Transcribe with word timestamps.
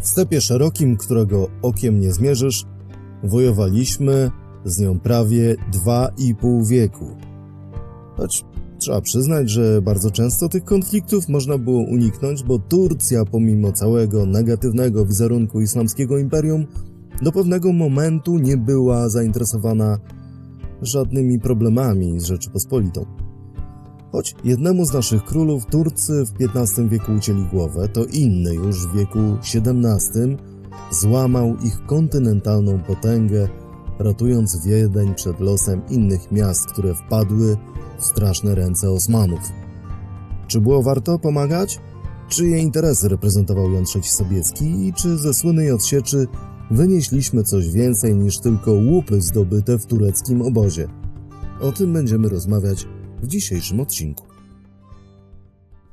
W 0.00 0.06
stepie 0.06 0.40
szerokim, 0.40 0.96
którego 0.96 1.48
okiem 1.62 2.00
nie 2.00 2.12
zmierzysz, 2.12 2.64
wojowaliśmy 3.24 4.30
z 4.64 4.78
nią 4.78 5.00
prawie 5.00 5.56
dwa 5.72 6.10
i 6.18 6.34
pół 6.34 6.64
wieku. 6.64 7.16
Choć 8.16 8.44
trzeba 8.78 9.00
przyznać, 9.00 9.50
że 9.50 9.82
bardzo 9.82 10.10
często 10.10 10.48
tych 10.48 10.64
konfliktów 10.64 11.28
można 11.28 11.58
było 11.58 11.80
uniknąć, 11.80 12.42
bo 12.42 12.58
Turcja, 12.58 13.24
pomimo 13.24 13.72
całego 13.72 14.26
negatywnego 14.26 15.06
wizerunku 15.06 15.60
islamskiego 15.60 16.18
imperium, 16.18 16.66
do 17.22 17.32
pewnego 17.32 17.72
momentu 17.72 18.38
nie 18.38 18.56
była 18.56 19.08
zainteresowana 19.08 19.98
żadnymi 20.82 21.40
problemami 21.40 22.20
z 22.20 22.24
Rzeczypospolitą. 22.24 23.27
Choć 24.12 24.34
jednemu 24.44 24.84
z 24.84 24.92
naszych 24.92 25.24
królów 25.24 25.66
Turcy 25.66 26.24
w 26.24 26.56
XV 26.56 26.88
wieku 26.88 27.12
ucięli 27.12 27.44
głowę, 27.44 27.88
to 27.88 28.04
inny 28.04 28.54
już 28.54 28.86
w 28.86 28.96
wieku 28.96 29.18
XVII 29.54 30.36
złamał 30.90 31.56
ich 31.64 31.86
kontynentalną 31.86 32.78
potęgę, 32.82 33.48
ratując 33.98 34.64
Wiedeń 34.66 35.14
przed 35.14 35.40
losem 35.40 35.82
innych 35.90 36.32
miast, 36.32 36.66
które 36.66 36.94
wpadły 36.94 37.56
w 37.98 38.04
straszne 38.04 38.54
ręce 38.54 38.90
Osmanów. 38.90 39.40
Czy 40.46 40.60
było 40.60 40.82
warto 40.82 41.18
pomagać? 41.18 41.80
Czyje 42.28 42.58
interesy 42.58 43.08
reprezentował 43.08 43.72
Jan 43.72 43.84
III 43.94 44.04
Sobieski 44.04 44.86
i 44.86 44.92
czy 44.92 45.18
ze 45.18 45.34
słynnej 45.34 45.72
odsieczy 45.72 46.26
wynieśliśmy 46.70 47.44
coś 47.44 47.70
więcej 47.70 48.14
niż 48.14 48.38
tylko 48.38 48.72
łupy 48.72 49.20
zdobyte 49.20 49.78
w 49.78 49.86
tureckim 49.86 50.42
obozie? 50.42 50.88
O 51.60 51.72
tym 51.72 51.92
będziemy 51.92 52.28
rozmawiać 52.28 52.86
w 53.22 53.26
dzisiejszym 53.26 53.80
odcinku. 53.80 54.26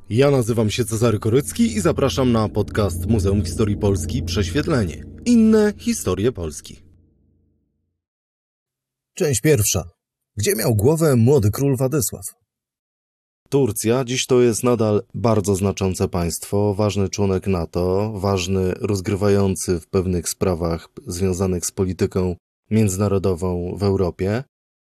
Ja 0.09 0.31
nazywam 0.31 0.69
się 0.69 0.85
Cezary 0.85 1.19
Korycki 1.19 1.63
i 1.63 1.81
zapraszam 1.81 2.31
na 2.31 2.49
podcast 2.49 3.05
Muzeum 3.05 3.45
Historii 3.45 3.77
Polski 3.77 4.23
Prześwietlenie. 4.23 5.03
Inne 5.25 5.73
historie 5.77 6.31
Polski. 6.31 6.81
Część 9.13 9.41
pierwsza. 9.41 9.83
Gdzie 10.37 10.55
miał 10.55 10.75
głowę 10.75 11.15
młody 11.15 11.51
król 11.51 11.77
Władysław? 11.77 12.25
Turcja 13.49 14.03
dziś 14.05 14.25
to 14.25 14.41
jest 14.41 14.63
nadal 14.63 15.03
bardzo 15.13 15.55
znaczące 15.55 16.07
państwo, 16.07 16.73
ważny 16.73 17.09
członek 17.09 17.47
NATO, 17.47 18.13
ważny 18.15 18.73
rozgrywający 18.73 19.79
w 19.79 19.87
pewnych 19.87 20.29
sprawach 20.29 20.89
związanych 21.07 21.65
z 21.65 21.71
polityką 21.71 22.35
międzynarodową 22.71 23.77
w 23.77 23.83
Europie. 23.83 24.43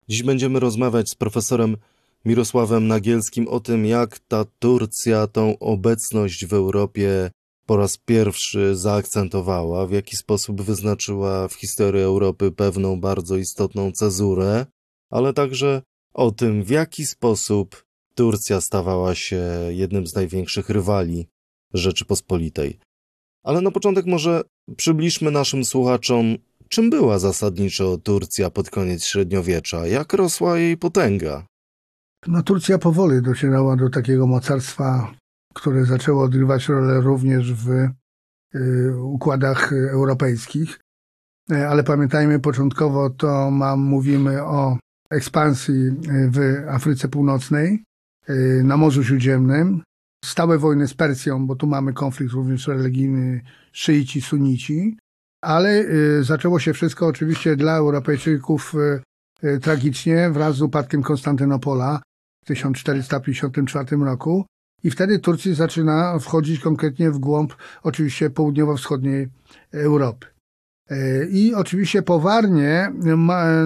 Dziś 0.09 0.23
będziemy 0.23 0.61
rozmawiać 0.61 1.11
z 1.11 1.15
profesorem 1.15 1.77
Mirosławem 2.25 2.87
Nagielskim 2.87 3.49
o 3.49 3.61
tym, 3.61 3.87
jak 3.87 4.19
ta 4.19 4.45
Turcja 4.59 5.27
tą 5.27 5.59
obecność 5.59 6.47
w 6.47 6.55
Europie 6.55 7.31
po 7.67 7.77
raz 7.77 7.97
pierwszy 7.97 8.77
zaakcentowała, 8.77 9.87
w 9.87 9.93
jaki 9.93 10.17
sposób 10.17 10.63
wyznaczyła 10.63 11.49
w 11.49 11.55
historii 11.55 12.03
Europy 12.03 12.53
pewną 12.53 13.01
bardzo 13.01 13.37
istotną 13.37 13.93
cezurę, 13.93 14.67
ale 15.11 15.33
także 15.33 15.83
o 16.15 16.31
tym, 16.31 16.65
w 16.65 16.71
jaki 16.71 17.07
sposób 17.07 17.85
Turcja 18.15 18.61
stawała 18.61 19.15
się 19.15 19.43
jednym 19.69 20.07
z 20.07 20.15
największych 20.15 20.71
rywali 20.71 21.27
Rzeczypospolitej. 21.75 22.79
Ale 23.45 23.61
na 23.61 23.71
początek 23.71 24.07
może 24.07 24.43
przybliżmy 24.77 25.31
naszym 25.31 25.65
słuchaczom, 25.65 26.37
czym 26.69 26.91
była 26.91 27.19
zasadniczo 27.19 27.99
Turcja 27.99 28.51
pod 28.51 28.71
koniec 28.71 29.05
średniowiecza, 29.05 29.87
jak 29.87 30.13
rosła 30.13 30.59
jej 30.59 30.77
potęga. 30.77 31.47
No, 32.27 32.43
Turcja 32.43 32.79
powoli 32.79 33.23
docierała 33.23 33.77
do 33.77 33.91
takiego 33.91 34.27
mocarstwa, 34.27 35.15
które 35.55 35.85
zaczęło 35.85 36.23
odgrywać 36.23 36.69
rolę 36.69 37.01
również 37.01 37.55
w 37.55 37.69
y, 38.55 38.97
układach 39.03 39.73
europejskich. 39.73 40.81
E, 41.51 41.69
ale 41.69 41.85
pamiętajmy, 41.85 42.41
początkowo 42.41 43.11
to 43.11 43.51
mam, 43.51 43.81
mówimy 43.81 44.43
o 44.43 44.79
ekspansji 45.11 45.91
w 46.31 46.65
Afryce 46.69 47.09
Północnej, 47.09 47.85
y, 48.31 48.63
na 48.65 48.77
Morzu 48.77 49.05
Śródziemnym, 49.05 49.83
stałe 50.25 50.59
wojny 50.59 50.89
z 50.89 50.95
Persją, 50.95 51.47
bo 51.47 51.57
tu 51.57 51.67
mamy 51.67 51.93
konflikt 51.93 52.33
również 52.33 52.69
religijny 52.69 53.41
szyici, 53.73 54.21
sunici, 54.21 54.99
ale 55.43 55.85
zaczęło 56.21 56.59
się 56.59 56.73
wszystko 56.73 57.07
oczywiście 57.07 57.57
dla 57.57 57.77
Europejczyków 57.77 58.75
tragicznie 59.63 60.31
wraz 60.31 60.57
z 60.57 60.63
upadkiem 60.63 61.03
Konstantynopola 61.03 62.01
1454 62.55 63.97
roku. 64.05 64.45
I 64.85 64.91
wtedy 64.91 65.19
Turcja 65.19 65.55
zaczyna 65.55 66.19
wchodzić 66.19 66.61
konkretnie 66.61 67.11
w 67.11 67.19
głąb 67.19 67.55
oczywiście 67.83 68.31
południowo-wschodniej 68.31 69.29
Europy. 69.73 70.27
E, 70.91 71.27
I 71.27 71.55
oczywiście 71.55 72.03
powarnie 72.03 72.93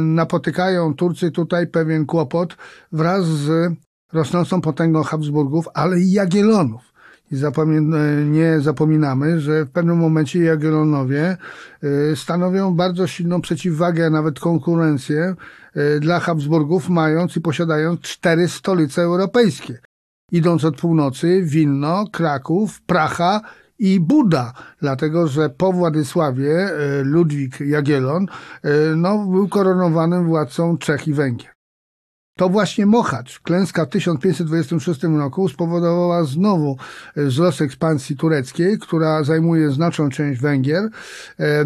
napotykają 0.01 0.95
Turcy 0.95 1.31
tutaj 1.31 1.67
pewien 1.67 2.07
kłopot 2.07 2.57
wraz 2.93 3.27
z 3.27 3.73
rosnącą 4.13 4.61
potęgą 4.61 5.03
Habsburgów, 5.03 5.69
ale 5.75 6.01
i 6.01 6.13
Jagiellonów. 6.13 6.95
I 7.31 7.37
nie 8.27 8.61
zapominamy, 8.61 9.41
że 9.41 9.65
w 9.65 9.71
pewnym 9.71 9.99
momencie 9.99 10.39
Jagiellonowie 10.39 11.37
y, 11.85 12.17
stanowią 12.17 12.75
bardzo 12.75 13.07
silną 13.07 13.41
przeciwwagę, 13.41 14.07
a 14.07 14.11
nawet 14.11 14.41
konkurencję 14.41 15.35
dla 16.01 16.21
Habsburgów, 16.21 16.89
mając 16.89 17.37
i 17.37 17.41
posiadając 17.41 18.01
cztery 18.01 18.49
stolice 18.49 19.03
europejskie. 19.03 19.79
Idąc 20.33 20.65
od 20.65 20.77
północy, 20.77 21.43
Wilno, 21.43 22.05
Kraków, 22.13 22.83
Pracha 22.83 23.41
i 23.79 24.01
Buda, 24.01 24.53
dlatego 24.81 25.29
że 25.29 25.51
po 25.51 25.73
Władysławie 25.73 26.69
y, 27.01 27.05
Ludwik 27.05 27.61
Jagiellon 27.61 28.27
no, 28.97 29.19
był 29.19 29.49
koronowanym 29.49 30.27
władcą 30.27 30.79
Czech 30.79 31.09
i 31.09 31.13
Węgier. 31.13 31.54
To 32.37 32.49
właśnie 32.49 32.87
Mochacz, 32.87 33.41
klęska 33.41 33.87
w 33.87 33.89
1526 33.89 35.03
roku 35.03 35.49
spowodowała 35.49 36.25
znowu 36.25 36.77
e, 37.17 37.25
wzrost 37.25 37.61
ekspansji 37.61 38.17
tureckiej, 38.17 38.79
która 38.79 39.25
zajmuje 39.25 39.71
znaczną 39.71 40.09
część 40.09 40.41
Węgier, 40.41 40.89
e, 41.39 41.65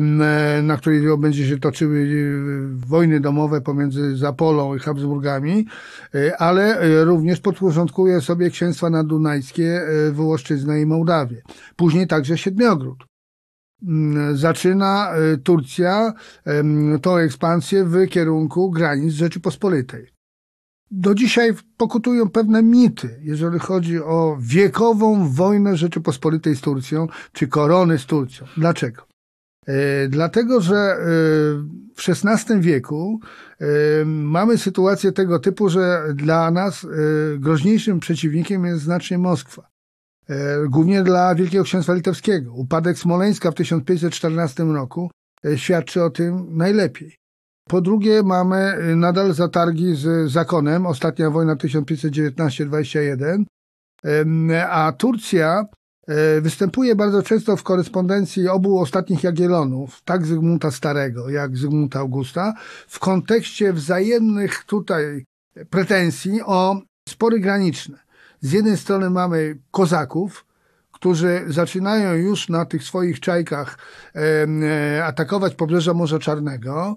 na 0.62 0.76
której 0.76 1.18
będzie 1.18 1.48
się 1.48 1.58
toczyły 1.58 1.98
e, 1.98 2.86
wojny 2.86 3.20
domowe 3.20 3.60
pomiędzy 3.60 4.16
Zapolą 4.16 4.74
i 4.74 4.78
Habsburgami, 4.78 5.66
ale 6.38 6.78
również 7.04 7.40
podporządkuje 7.40 8.20
sobie 8.20 8.50
księstwa 8.50 8.90
nadunajskie, 8.90 9.80
Wołoszczyznę 10.12 10.80
i 10.80 10.86
Mołdawię. 10.86 11.42
Później 11.76 12.06
także 12.06 12.38
Siedmiogród 12.38 13.04
mm, 13.82 14.36
zaczyna 14.36 15.12
Turcja 15.44 16.12
tą 17.02 17.16
ekspansję 17.16 17.84
w 17.84 18.08
kierunku 18.08 18.70
granic 18.70 19.12
Rzeczypospolitej 19.12 20.17
do 20.90 21.14
dzisiaj 21.14 21.54
pokutują 21.76 22.28
pewne 22.28 22.62
mity, 22.62 23.20
jeżeli 23.22 23.58
chodzi 23.58 23.98
o 23.98 24.38
wiekową 24.40 25.28
wojnę 25.28 25.76
Rzeczypospolitej 25.76 26.56
z 26.56 26.60
Turcją, 26.60 27.08
czy 27.32 27.48
korony 27.48 27.98
z 27.98 28.06
Turcją. 28.06 28.46
Dlaczego? 28.56 29.08
E, 29.68 30.08
dlatego, 30.08 30.60
że 30.60 30.76
e, 30.76 30.98
w 31.96 32.08
XVI 32.08 32.60
wieku 32.60 33.20
e, 33.60 33.66
mamy 34.04 34.58
sytuację 34.58 35.12
tego 35.12 35.38
typu, 35.38 35.68
że 35.68 36.02
dla 36.14 36.50
nas 36.50 36.86
groźniejszym 37.38 38.00
przeciwnikiem 38.00 38.64
jest 38.64 38.82
znacznie 38.82 39.18
Moskwa. 39.18 39.68
Głównie 40.68 41.02
dla 41.02 41.34
Wielkiego 41.34 41.64
Księstwa 41.64 41.94
Litewskiego. 41.94 42.52
Upadek 42.52 42.98
Smoleńska 42.98 43.50
w 43.50 43.54
1514 43.54 44.64
roku 44.64 45.10
świadczy 45.56 46.02
o 46.02 46.10
tym 46.10 46.56
najlepiej. 46.56 47.17
Po 47.68 47.80
drugie, 47.80 48.22
mamy 48.22 48.78
y, 48.92 48.96
nadal 48.96 49.34
zatargi 49.34 49.94
z 49.94 50.30
zakonem, 50.30 50.86
ostatnia 50.86 51.30
wojna 51.30 51.56
1519-21, 51.56 53.44
a 54.70 54.92
Turcja 54.92 55.64
e, 56.08 56.40
występuje 56.40 56.96
bardzo 56.96 57.22
często 57.22 57.56
w 57.56 57.62
korespondencji 57.62 58.48
obu 58.48 58.80
ostatnich 58.80 59.24
Jagiellonów, 59.24 60.02
tak 60.04 60.26
Zygmunta 60.26 60.70
Starego, 60.70 61.30
jak 61.30 61.56
Zygmunta 61.56 61.98
Augusta, 61.98 62.54
w 62.88 62.98
kontekście 62.98 63.72
wzajemnych 63.72 64.64
tutaj 64.64 65.24
pretensji 65.70 66.42
o 66.42 66.80
spory 67.08 67.40
graniczne. 67.40 67.98
Z 68.40 68.52
jednej 68.52 68.76
strony 68.76 69.10
mamy 69.10 69.58
kozaków, 69.70 70.46
którzy 70.92 71.44
zaczynają 71.46 72.14
już 72.14 72.48
na 72.48 72.64
tych 72.64 72.84
swoich 72.84 73.20
czajkach 73.20 73.78
e, 74.14 75.04
atakować 75.04 75.54
pobrzeża 75.54 75.94
Morza 75.94 76.18
Czarnego, 76.18 76.96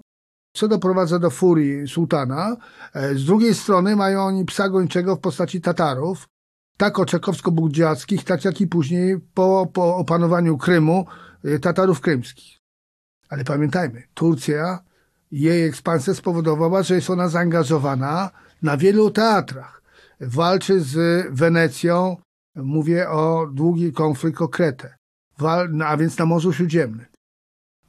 co 0.52 0.68
doprowadza 0.68 1.18
do 1.18 1.30
furii 1.30 1.88
sułtana. 1.88 2.56
E, 2.94 3.14
z 3.14 3.24
drugiej 3.24 3.54
strony 3.54 3.96
mają 3.96 4.20
oni 4.20 4.44
psa 4.44 4.68
gończego 4.68 5.16
w 5.16 5.20
postaci 5.20 5.60
Tatarów, 5.60 6.28
tak 6.76 6.98
oczekowsko-budziackich, 6.98 8.24
tak 8.24 8.44
jak 8.44 8.60
i 8.60 8.66
później 8.66 9.20
po, 9.34 9.70
po 9.72 9.96
opanowaniu 9.96 10.58
Krymu 10.58 11.06
e, 11.44 11.58
Tatarów 11.58 12.00
krymskich. 12.00 12.58
Ale 13.28 13.44
pamiętajmy, 13.44 14.02
Turcja, 14.14 14.78
jej 15.30 15.64
ekspansja 15.64 16.14
spowodowała, 16.14 16.82
że 16.82 16.94
jest 16.94 17.10
ona 17.10 17.28
zaangażowana 17.28 18.30
na 18.62 18.76
wielu 18.76 19.10
teatrach. 19.10 19.82
Walczy 20.20 20.80
z 20.80 21.26
Wenecją, 21.30 22.16
mówię 22.56 23.10
o 23.10 23.46
długi 23.52 23.92
konflikt 23.92 24.42
o 24.42 24.48
Kretę. 24.48 24.94
a 25.84 25.96
więc 25.96 26.18
na 26.18 26.26
Morzu 26.26 26.52
Śródziemnym. 26.52 27.11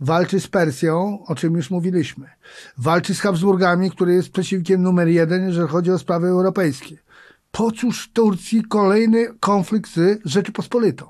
Walczy 0.03 0.39
z 0.39 0.47
Persją, 0.47 1.23
o 1.27 1.35
czym 1.35 1.55
już 1.55 1.71
mówiliśmy. 1.71 2.29
Walczy 2.77 3.15
z 3.15 3.19
Habsburgami, 3.19 3.91
który 3.91 4.13
jest 4.13 4.29
przeciwnikiem 4.29 4.81
numer 4.81 5.07
jeden, 5.07 5.45
jeżeli 5.45 5.67
chodzi 5.67 5.91
o 5.91 5.99
sprawy 5.99 6.27
europejskie. 6.27 6.97
Po 7.51 7.71
cóż 7.71 8.11
Turcji 8.13 8.63
kolejny 8.63 9.27
konflikt 9.39 9.95
z 9.95 10.19
Rzeczypospolitą? 10.25 11.09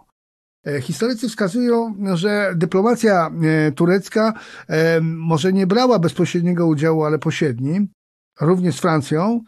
E, 0.67 0.81
historycy 0.81 1.29
wskazują, 1.29 1.95
że 2.13 2.53
dyplomacja 2.55 3.31
e, 3.43 3.71
turecka 3.71 4.33
e, 4.67 5.01
może 5.01 5.53
nie 5.53 5.67
brała 5.67 5.99
bezpośredniego 5.99 6.67
udziału, 6.67 7.03
ale 7.03 7.19
pośredni, 7.19 7.87
również 8.41 8.75
z 8.75 8.79
Francją, 8.79 9.41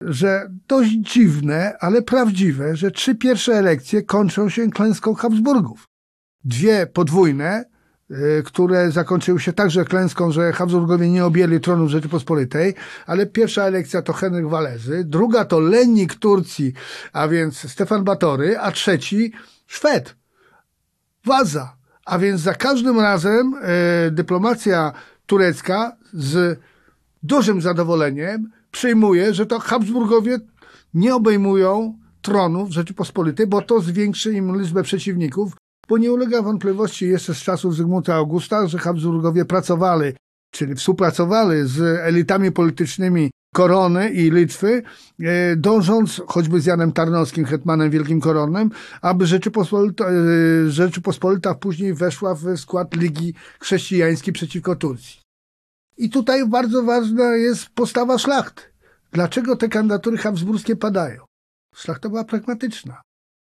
że 0.00 0.50
dość 0.68 0.90
dziwne, 0.90 1.76
ale 1.80 2.02
prawdziwe, 2.02 2.76
że 2.76 2.90
trzy 2.90 3.14
pierwsze 3.14 3.54
elekcje 3.54 4.02
kończą 4.02 4.48
się 4.48 4.70
klęską 4.70 5.14
Habsburgów. 5.14 5.84
Dwie 6.44 6.86
podwójne, 6.86 7.73
które 8.44 8.90
zakończyły 8.90 9.40
się 9.40 9.52
także 9.52 9.84
klęską, 9.84 10.32
że 10.32 10.52
Habsburgowie 10.52 11.10
nie 11.10 11.24
objęli 11.24 11.60
tronu 11.60 11.88
Rzeczypospolitej, 11.88 12.74
ale 13.06 13.26
pierwsza 13.26 13.62
elekcja 13.62 14.02
to 14.02 14.12
Henryk 14.12 14.48
Walezy, 14.48 15.04
druga 15.04 15.44
to 15.44 15.60
lennik 15.60 16.14
Turcji, 16.14 16.72
a 17.12 17.28
więc 17.28 17.70
Stefan 17.70 18.04
Batory, 18.04 18.58
a 18.58 18.72
trzeci 18.72 19.32
Szwed, 19.66 20.16
Waza. 21.24 21.76
A 22.04 22.18
więc 22.18 22.40
za 22.40 22.54
każdym 22.54 23.00
razem 23.00 23.54
e, 23.54 24.10
dyplomacja 24.10 24.92
turecka 25.26 25.96
z 26.12 26.60
dużym 27.22 27.60
zadowoleniem 27.60 28.50
przyjmuje, 28.70 29.34
że 29.34 29.46
to 29.46 29.58
Habsburgowie 29.58 30.38
nie 30.94 31.14
obejmują 31.14 31.98
tronów 32.22 32.70
Rzeczypospolitej, 32.70 33.46
bo 33.46 33.62
to 33.62 33.80
zwiększy 33.80 34.32
im 34.32 34.60
liczbę 34.60 34.82
przeciwników, 34.82 35.52
bo 35.88 35.98
nie 35.98 36.12
ulega 36.12 36.42
wątpliwości 36.42 37.08
jeszcze 37.08 37.34
z 37.34 37.38
czasów 37.38 37.76
Zygmunta 37.76 38.14
Augusta, 38.14 38.66
że 38.66 38.78
Habsburgowie 38.78 39.44
pracowali, 39.44 40.12
czyli 40.50 40.74
współpracowali 40.74 41.68
z 41.68 41.80
elitami 42.00 42.52
politycznymi 42.52 43.30
Korony 43.54 44.10
i 44.10 44.30
Litwy, 44.30 44.82
e, 45.20 45.56
dążąc 45.56 46.22
choćby 46.26 46.60
z 46.60 46.66
Janem 46.66 46.92
Tarnowskim, 46.92 47.44
hetmanem 47.44 47.90
wielkim 47.90 48.20
koronnym, 48.20 48.70
aby 49.02 49.26
Rzeczypospolita, 49.26 50.04
e, 50.04 50.70
Rzeczypospolita 50.70 51.54
później 51.54 51.94
weszła 51.94 52.34
w 52.34 52.56
skład 52.56 52.96
Ligi 52.96 53.34
Chrześcijańskiej 53.60 54.32
przeciwko 54.32 54.76
Turcji. 54.76 55.20
I 55.96 56.10
tutaj 56.10 56.48
bardzo 56.48 56.82
ważna 56.82 57.36
jest 57.36 57.68
postawa 57.74 58.18
szlachty. 58.18 58.62
Dlaczego 59.12 59.56
te 59.56 59.68
kandydatury 59.68 60.18
habsburskie 60.18 60.76
padają? 60.76 61.24
Szlachta 61.74 62.08
była 62.08 62.24
pragmatyczna. 62.24 63.02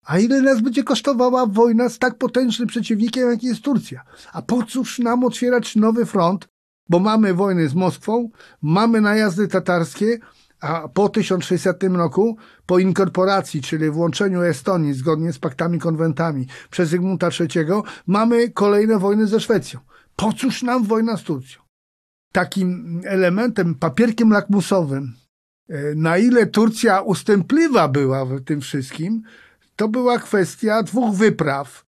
A 0.04 0.18
ile 0.18 0.42
nas 0.42 0.60
będzie 0.60 0.84
kosztowała 0.84 1.46
wojna 1.46 1.88
z 1.88 1.98
tak 1.98 2.18
potężnym 2.18 2.68
przeciwnikiem, 2.68 3.30
jak 3.30 3.42
jest 3.42 3.62
Turcja? 3.62 4.02
A 4.32 4.42
po 4.42 4.62
cóż 4.62 4.98
nam 4.98 5.24
otwierać 5.24 5.76
nowy 5.76 6.06
front, 6.06 6.48
bo 6.88 6.98
mamy 6.98 7.34
wojny 7.34 7.68
z 7.68 7.74
Moskwą, 7.74 8.30
mamy 8.62 9.00
najazdy 9.00 9.48
tatarskie, 9.48 10.18
a 10.60 10.88
po 10.88 11.08
1600 11.08 11.82
roku, 11.82 12.36
po 12.66 12.78
inkorporacji, 12.78 13.62
czyli 13.62 13.90
włączeniu 13.90 14.42
Estonii 14.42 14.94
zgodnie 14.94 15.32
z 15.32 15.38
paktami, 15.38 15.78
konwentami 15.78 16.46
przez 16.70 16.88
Zygmunta 16.88 17.28
III, 17.40 17.66
mamy 18.06 18.50
kolejne 18.50 18.98
wojny 18.98 19.26
ze 19.26 19.40
Szwecją. 19.40 19.80
Po 20.16 20.32
cóż 20.32 20.62
nam 20.62 20.84
wojna 20.84 21.16
z 21.16 21.22
Turcją? 21.22 21.62
Takim 22.32 23.00
elementem, 23.04 23.74
papierkiem 23.74 24.30
lakmusowym, 24.30 25.12
e, 25.68 25.94
na 25.94 26.18
ile 26.18 26.46
Turcja 26.46 27.00
ustępliwa 27.00 27.88
była 27.88 28.24
w 28.24 28.40
tym 28.40 28.60
wszystkim, 28.60 29.22
to 29.76 29.88
była 29.88 30.18
kwestia 30.18 30.82
dwóch 30.82 31.14
wypraw 31.14 31.84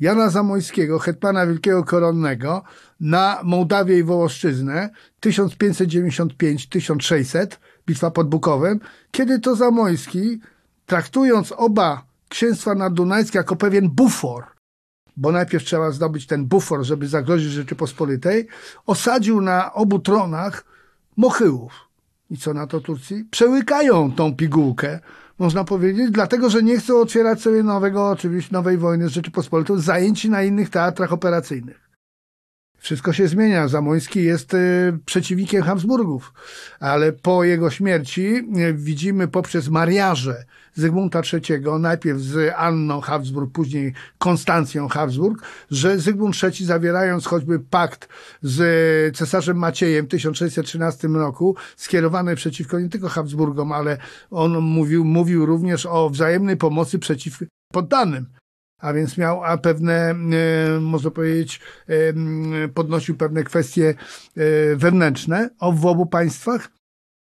Jana 0.00 0.30
Zamojskiego, 0.30 0.98
hetmana 0.98 1.46
wielkiego 1.46 1.84
koronnego, 1.84 2.62
na 3.00 3.40
Mołdawię 3.44 3.98
i 3.98 4.02
Wołoszczyznę 4.02 4.90
1595-1600, 5.22 7.46
bitwa 7.86 8.10
pod 8.10 8.28
Bukowem, 8.28 8.80
kiedy 9.10 9.38
to 9.38 9.56
Zamojski, 9.56 10.40
traktując 10.86 11.52
oba 11.56 12.04
księstwa 12.28 12.74
naddunajskie 12.74 13.38
jako 13.38 13.56
pewien 13.56 13.90
bufor, 13.90 14.44
bo 15.16 15.32
najpierw 15.32 15.64
trzeba 15.64 15.90
zdobyć 15.90 16.26
ten 16.26 16.46
bufor, 16.46 16.84
żeby 16.84 17.08
zagrozić 17.08 17.52
Rzeczypospolitej, 17.52 18.48
osadził 18.86 19.40
na 19.40 19.72
obu 19.72 19.98
tronach 19.98 20.64
Mochyłów. 21.16 21.72
I 22.30 22.36
co 22.36 22.54
na 22.54 22.66
to 22.66 22.80
Turcji? 22.80 23.24
Przełykają 23.30 24.12
tą 24.12 24.36
pigułkę, 24.36 25.00
można 25.38 25.64
powiedzieć, 25.64 26.10
dlatego, 26.10 26.50
że 26.50 26.62
nie 26.62 26.78
chcą 26.78 27.00
otwierać 27.00 27.40
sobie 27.40 27.62
nowego, 27.62 28.08
oczywiście 28.08 28.52
nowej 28.52 28.78
wojny 28.78 29.08
z 29.08 29.12
Rzeczypospolitą, 29.12 29.78
zajęci 29.78 30.30
na 30.30 30.42
innych 30.42 30.70
teatrach 30.70 31.12
operacyjnych. 31.12 31.87
Wszystko 32.78 33.12
się 33.12 33.28
zmienia. 33.28 33.68
Zamoński 33.68 34.24
jest 34.24 34.54
y, 34.54 34.98
przeciwnikiem 35.04 35.62
Habsburgów, 35.62 36.32
ale 36.80 37.12
po 37.12 37.44
jego 37.44 37.70
śmierci 37.70 38.26
y, 38.26 38.74
widzimy 38.74 39.28
poprzez 39.28 39.68
mariaże 39.68 40.44
Zygmunta 40.74 41.22
III, 41.32 41.64
najpierw 41.80 42.20
z 42.20 42.54
Anną 42.56 43.00
Habsburg, 43.00 43.52
później 43.52 43.92
Konstancją 44.18 44.88
Habsburg, 44.88 45.42
że 45.70 45.98
Zygmunt 45.98 46.36
III 46.42 46.66
zawierając 46.66 47.26
choćby 47.26 47.60
pakt 47.60 48.08
z 48.42 49.16
cesarzem 49.16 49.56
Maciejem 49.56 50.06
w 50.06 50.08
1613 50.08 51.08
roku, 51.08 51.56
skierowany 51.76 52.36
przeciwko 52.36 52.80
nie 52.80 52.88
tylko 52.88 53.08
Habsburgom, 53.08 53.72
ale 53.72 53.98
on 54.30 54.60
mówił, 54.60 55.04
mówił 55.04 55.46
również 55.46 55.86
o 55.86 56.10
wzajemnej 56.10 56.56
pomocy 56.56 56.98
przeciw 56.98 57.38
poddanym 57.72 58.26
a 58.78 58.92
więc 58.92 59.18
miał 59.18 59.44
a 59.44 59.58
pewne, 59.58 60.10
e, 60.10 60.80
można 60.80 61.10
powiedzieć, 61.10 61.60
e, 61.88 61.94
podnosił 62.68 63.16
pewne 63.16 63.44
kwestie 63.44 63.94
e, 64.36 64.76
wewnętrzne 64.76 65.50
w 65.72 65.86
obu 65.86 66.06
państwach, 66.06 66.68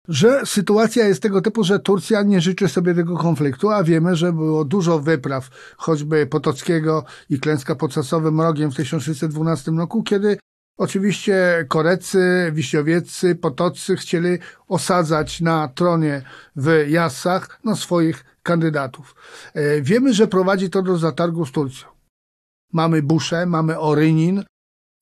że 0.08 0.46
sytuacja 0.46 1.08
jest 1.08 1.22
tego 1.22 1.40
typu, 1.40 1.64
że 1.64 1.78
Turcja 1.78 2.22
nie 2.22 2.40
życzy 2.40 2.68
sobie 2.68 2.94
tego 2.94 3.16
konfliktu, 3.16 3.70
a 3.70 3.84
wiemy, 3.84 4.16
że 4.16 4.32
było 4.32 4.64
dużo 4.64 4.98
wypraw, 4.98 5.48
choćby 5.76 6.26
Potockiego 6.26 7.04
i 7.30 7.40
klęska 7.40 7.74
pod 7.74 7.92
Sasowym 7.92 8.40
Rogiem 8.40 8.70
w 8.70 8.76
1612 8.76 9.70
roku, 9.70 10.02
kiedy 10.02 10.38
Oczywiście 10.76 11.64
Korecy, 11.68 12.50
Wiśniowieccy, 12.54 13.34
Potoccy 13.34 13.96
chcieli 13.96 14.38
osadzać 14.68 15.40
na 15.40 15.68
tronie 15.68 16.22
w 16.56 16.84
Jasach 16.88 17.60
no, 17.64 17.76
swoich 17.76 18.24
kandydatów. 18.42 19.14
E, 19.54 19.82
wiemy, 19.82 20.14
że 20.14 20.26
prowadzi 20.26 20.70
to 20.70 20.82
do 20.82 20.98
zatargu 20.98 21.46
z 21.46 21.52
Turcją. 21.52 21.88
Mamy 22.72 23.02
Buszę, 23.02 23.46
mamy 23.46 23.78
Orynin, 23.78 24.44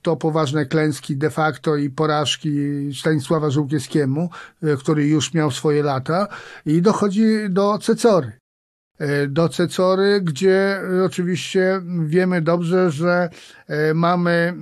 to 0.03 0.17
poważne 0.17 0.67
klęski 0.67 1.16
de 1.16 1.31
facto 1.31 1.76
i 1.76 1.90
porażki 1.90 2.50
Stanisława 3.00 3.50
Żółkiewskiemu, 3.50 4.31
e, 4.62 4.76
który 4.76 5.07
już 5.07 5.35
miał 5.35 5.50
swoje 5.50 5.83
lata 5.83 6.28
i 6.66 6.83
dochodzi 6.83 7.25
do 7.50 7.78
Cecory. 7.78 8.33
E, 8.99 9.27
do 9.27 9.49
Cecory, 9.49 10.21
gdzie 10.21 10.81
oczywiście 11.07 11.81
wiemy 12.05 12.43
dobrze, 12.43 12.91
że 12.91 13.29
mamy 13.95 14.55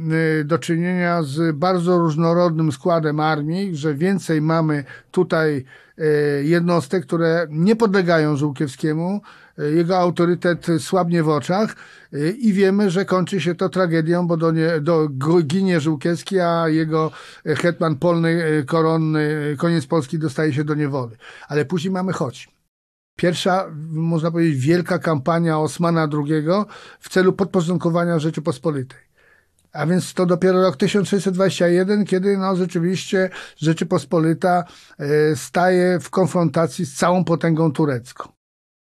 do 0.44 0.58
czynienia 0.58 1.22
z 1.22 1.56
bardzo 1.56 1.98
różnorodnym 1.98 2.72
składem 2.72 3.20
armii, 3.20 3.76
że 3.76 3.94
więcej 3.94 4.40
mamy 4.40 4.84
tutaj 5.10 5.64
E, 5.98 6.04
jednostek, 6.44 7.06
które 7.06 7.46
nie 7.50 7.76
podlegają 7.76 8.36
Żółkiewskiemu. 8.36 9.20
E, 9.58 9.70
jego 9.70 9.98
autorytet 9.98 10.66
słabnie 10.78 11.22
w 11.22 11.28
oczach 11.28 11.76
e, 12.12 12.30
i 12.30 12.52
wiemy, 12.52 12.90
że 12.90 13.04
kończy 13.04 13.40
się 13.40 13.54
to 13.54 13.68
tragedią, 13.68 14.26
bo 14.26 14.36
do, 14.36 14.52
nie, 14.52 14.80
do 14.80 15.08
ginie 15.42 15.80
Żółkiewski, 15.80 16.40
a 16.40 16.68
jego 16.68 17.10
hetman 17.44 17.96
polny, 17.96 18.64
koronny, 18.66 19.56
koniec 19.58 19.86
Polski 19.86 20.18
dostaje 20.18 20.52
się 20.52 20.64
do 20.64 20.74
niewoli. 20.74 21.16
Ale 21.48 21.64
później 21.64 21.92
mamy 21.92 22.12
choć. 22.12 22.51
Pierwsza, 23.22 23.66
można 23.90 24.30
powiedzieć, 24.30 24.66
wielka 24.66 24.98
kampania 24.98 25.58
Osmana 25.58 26.08
II 26.12 26.44
w 27.00 27.08
celu 27.08 27.32
podporządkowania 27.32 28.18
Rzeczypospolitej. 28.18 28.98
A 29.72 29.86
więc 29.86 30.14
to 30.14 30.26
dopiero 30.26 30.62
rok 30.62 30.76
1621, 30.76 32.04
kiedy 32.04 32.38
no 32.38 32.56
rzeczywiście 32.56 33.30
Rzeczypospolita 33.56 34.64
e, 34.98 35.36
staje 35.36 36.00
w 36.00 36.10
konfrontacji 36.10 36.86
z 36.86 36.94
całą 36.94 37.24
potęgą 37.24 37.72
turecką. 37.72 38.28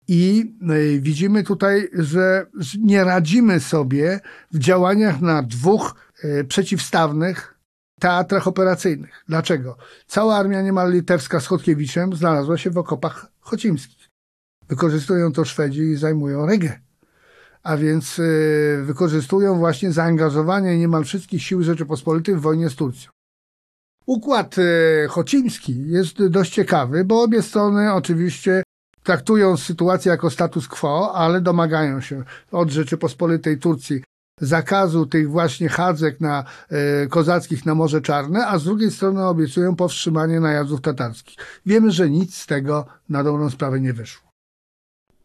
I 0.07 0.55
e, 0.61 0.99
widzimy 0.99 1.43
tutaj, 1.43 1.89
że 1.93 2.45
nie 2.79 3.03
radzimy 3.03 3.59
sobie 3.59 4.19
w 4.51 4.59
działaniach 4.59 5.21
na 5.21 5.43
dwóch 5.43 5.95
e, 6.23 6.43
przeciwstawnych 6.43 7.59
teatrach 7.99 8.47
operacyjnych. 8.47 9.23
Dlaczego? 9.27 9.77
Cała 10.07 10.37
armia 10.37 10.61
niemal 10.61 10.91
litewska 10.91 11.39
z 11.39 11.47
Chodkiewiczem 11.47 12.15
znalazła 12.15 12.57
się 12.57 12.69
w 12.69 12.77
okopach 12.77 13.27
chocimskich. 13.39 14.00
Wykorzystują 14.71 15.31
to 15.31 15.45
Szwedzi 15.45 15.81
i 15.81 15.95
zajmują 15.95 16.45
Rygę 16.45 16.79
a 17.63 17.77
więc 17.77 18.19
y, 18.19 18.83
wykorzystują 18.83 19.57
właśnie 19.57 19.91
zaangażowanie 19.91 20.77
niemal 20.77 21.03
wszystkich 21.03 21.43
sił 21.43 21.63
Rzeczypospolitych 21.63 22.37
w 22.37 22.41
wojnie 22.41 22.69
z 22.69 22.75
Turcją. 22.75 23.11
Układ 24.05 24.57
y, 24.57 25.07
chocimski 25.09 25.87
jest 25.87 26.27
dość 26.27 26.53
ciekawy, 26.53 27.05
bo 27.05 27.21
obie 27.21 27.41
strony 27.41 27.93
oczywiście 27.93 28.63
traktują 29.03 29.57
sytuację 29.57 30.11
jako 30.11 30.29
status 30.29 30.67
quo, 30.67 31.15
ale 31.15 31.41
domagają 31.41 32.01
się 32.01 32.23
od 32.51 32.69
Rzeczypospolitej 32.69 33.57
Turcji 33.57 34.03
zakazu 34.41 35.05
tych 35.05 35.29
właśnie 35.29 35.69
chadzek 35.69 36.21
na, 36.21 36.43
e, 36.69 37.07
kozackich 37.07 37.65
na 37.65 37.75
Morze 37.75 38.01
Czarne, 38.01 38.47
a 38.47 38.59
z 38.59 38.63
drugiej 38.63 38.91
strony 38.91 39.25
obiecują 39.25 39.75
powstrzymanie 39.75 40.39
najazdów 40.39 40.81
tatarskich. 40.81 41.37
Wiemy, 41.65 41.91
że 41.91 42.09
nic 42.09 42.37
z 42.37 42.47
tego 42.47 42.85
na 43.09 43.23
dobrą 43.23 43.49
sprawę 43.49 43.79
nie 43.79 43.93
wyszło. 43.93 44.30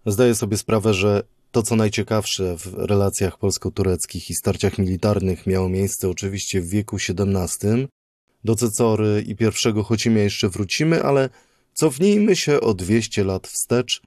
Zdaję 0.06 0.34
sobie 0.34 0.56
sprawę, 0.56 0.94
że 0.94 1.22
to, 1.50 1.62
co 1.62 1.76
najciekawsze 1.76 2.56
w 2.56 2.74
relacjach 2.74 3.38
polsko-tureckich 3.38 4.30
i 4.30 4.34
starciach 4.34 4.78
militarnych 4.78 5.46
miało 5.46 5.68
miejsce 5.68 6.08
oczywiście 6.08 6.60
w 6.60 6.68
wieku 6.68 6.96
XVII. 6.96 7.88
Do 8.44 8.56
Cecory 8.56 9.24
i 9.26 9.36
pierwszego 9.36 9.82
Chocimia 9.82 10.22
jeszcze 10.22 10.48
wrócimy, 10.48 11.02
ale 11.02 11.28
cofnijmy 11.74 12.36
się 12.36 12.60
o 12.60 12.74
200 12.74 13.24
lat 13.24 13.46
wstecz 13.46 14.02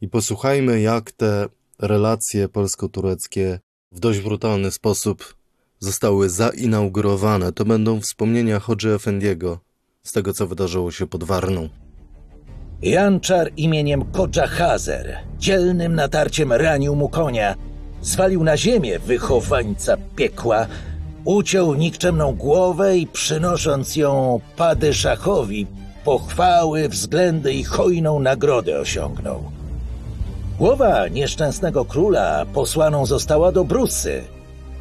i 0.00 0.08
posłuchajmy, 0.08 0.80
jak 0.80 1.12
te 1.12 1.48
relacje 1.78 2.48
polsko-tureckie 2.48 3.58
w 3.92 4.00
dość 4.00 4.20
brutalny 4.20 4.70
sposób 4.70 5.36
zostały 5.78 6.30
zainaugurowane. 6.30 7.52
To 7.52 7.64
będą 7.64 8.00
wspomnienia 8.00 8.60
Hodży 8.60 8.94
Efendiego 8.94 9.58
z 10.02 10.12
tego, 10.12 10.32
co 10.32 10.46
wydarzyło 10.46 10.90
się 10.90 11.06
pod 11.06 11.24
Warną. 11.24 11.83
Janczar 12.82 13.50
imieniem 13.56 14.04
Kodża 14.12 14.46
Hazer, 14.46 15.18
dzielnym 15.38 15.94
natarciem 15.94 16.52
ranił 16.52 16.96
mu 16.96 17.08
konia, 17.08 17.54
zwalił 18.02 18.44
na 18.44 18.56
ziemię 18.56 18.98
wychowańca 18.98 19.96
piekła, 20.16 20.66
uciął 21.24 21.74
nikczemną 21.74 22.32
głowę 22.32 22.98
i 22.98 23.06
przynosząc 23.06 23.96
ją 23.96 24.40
Padyszachowi, 24.56 25.66
pochwały, 26.04 26.88
względy 26.88 27.52
i 27.52 27.64
hojną 27.64 28.18
nagrodę 28.20 28.80
osiągnął. 28.80 29.42
Głowa 30.58 31.08
nieszczęsnego 31.08 31.84
króla 31.84 32.46
posłaną 32.54 33.06
została 33.06 33.52
do 33.52 33.64
Brusy, 33.64 34.24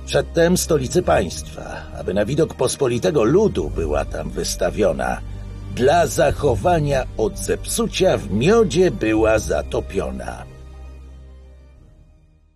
przedtem 0.06 0.58
stolicy 0.58 1.02
państwa, 1.02 1.64
aby 2.00 2.14
na 2.14 2.26
widok 2.26 2.54
pospolitego 2.54 3.24
ludu 3.24 3.70
była 3.70 4.06
tam 4.06 4.30
wystawiona. 4.30 5.33
Dla 5.76 6.08
zachowania 6.08 7.08
od 7.18 7.38
zepsucia 7.38 8.18
w 8.18 8.32
miodzie 8.32 8.92
była 8.92 9.40
zatopiona. 9.40 10.46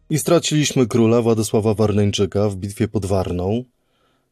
I 0.09 0.17
straciliśmy 0.17 0.87
króla 0.87 1.21
Władysława 1.21 1.73
Warneńczyka 1.73 2.49
w 2.49 2.55
bitwie 2.55 2.87
pod 2.87 3.05
Warną, 3.05 3.63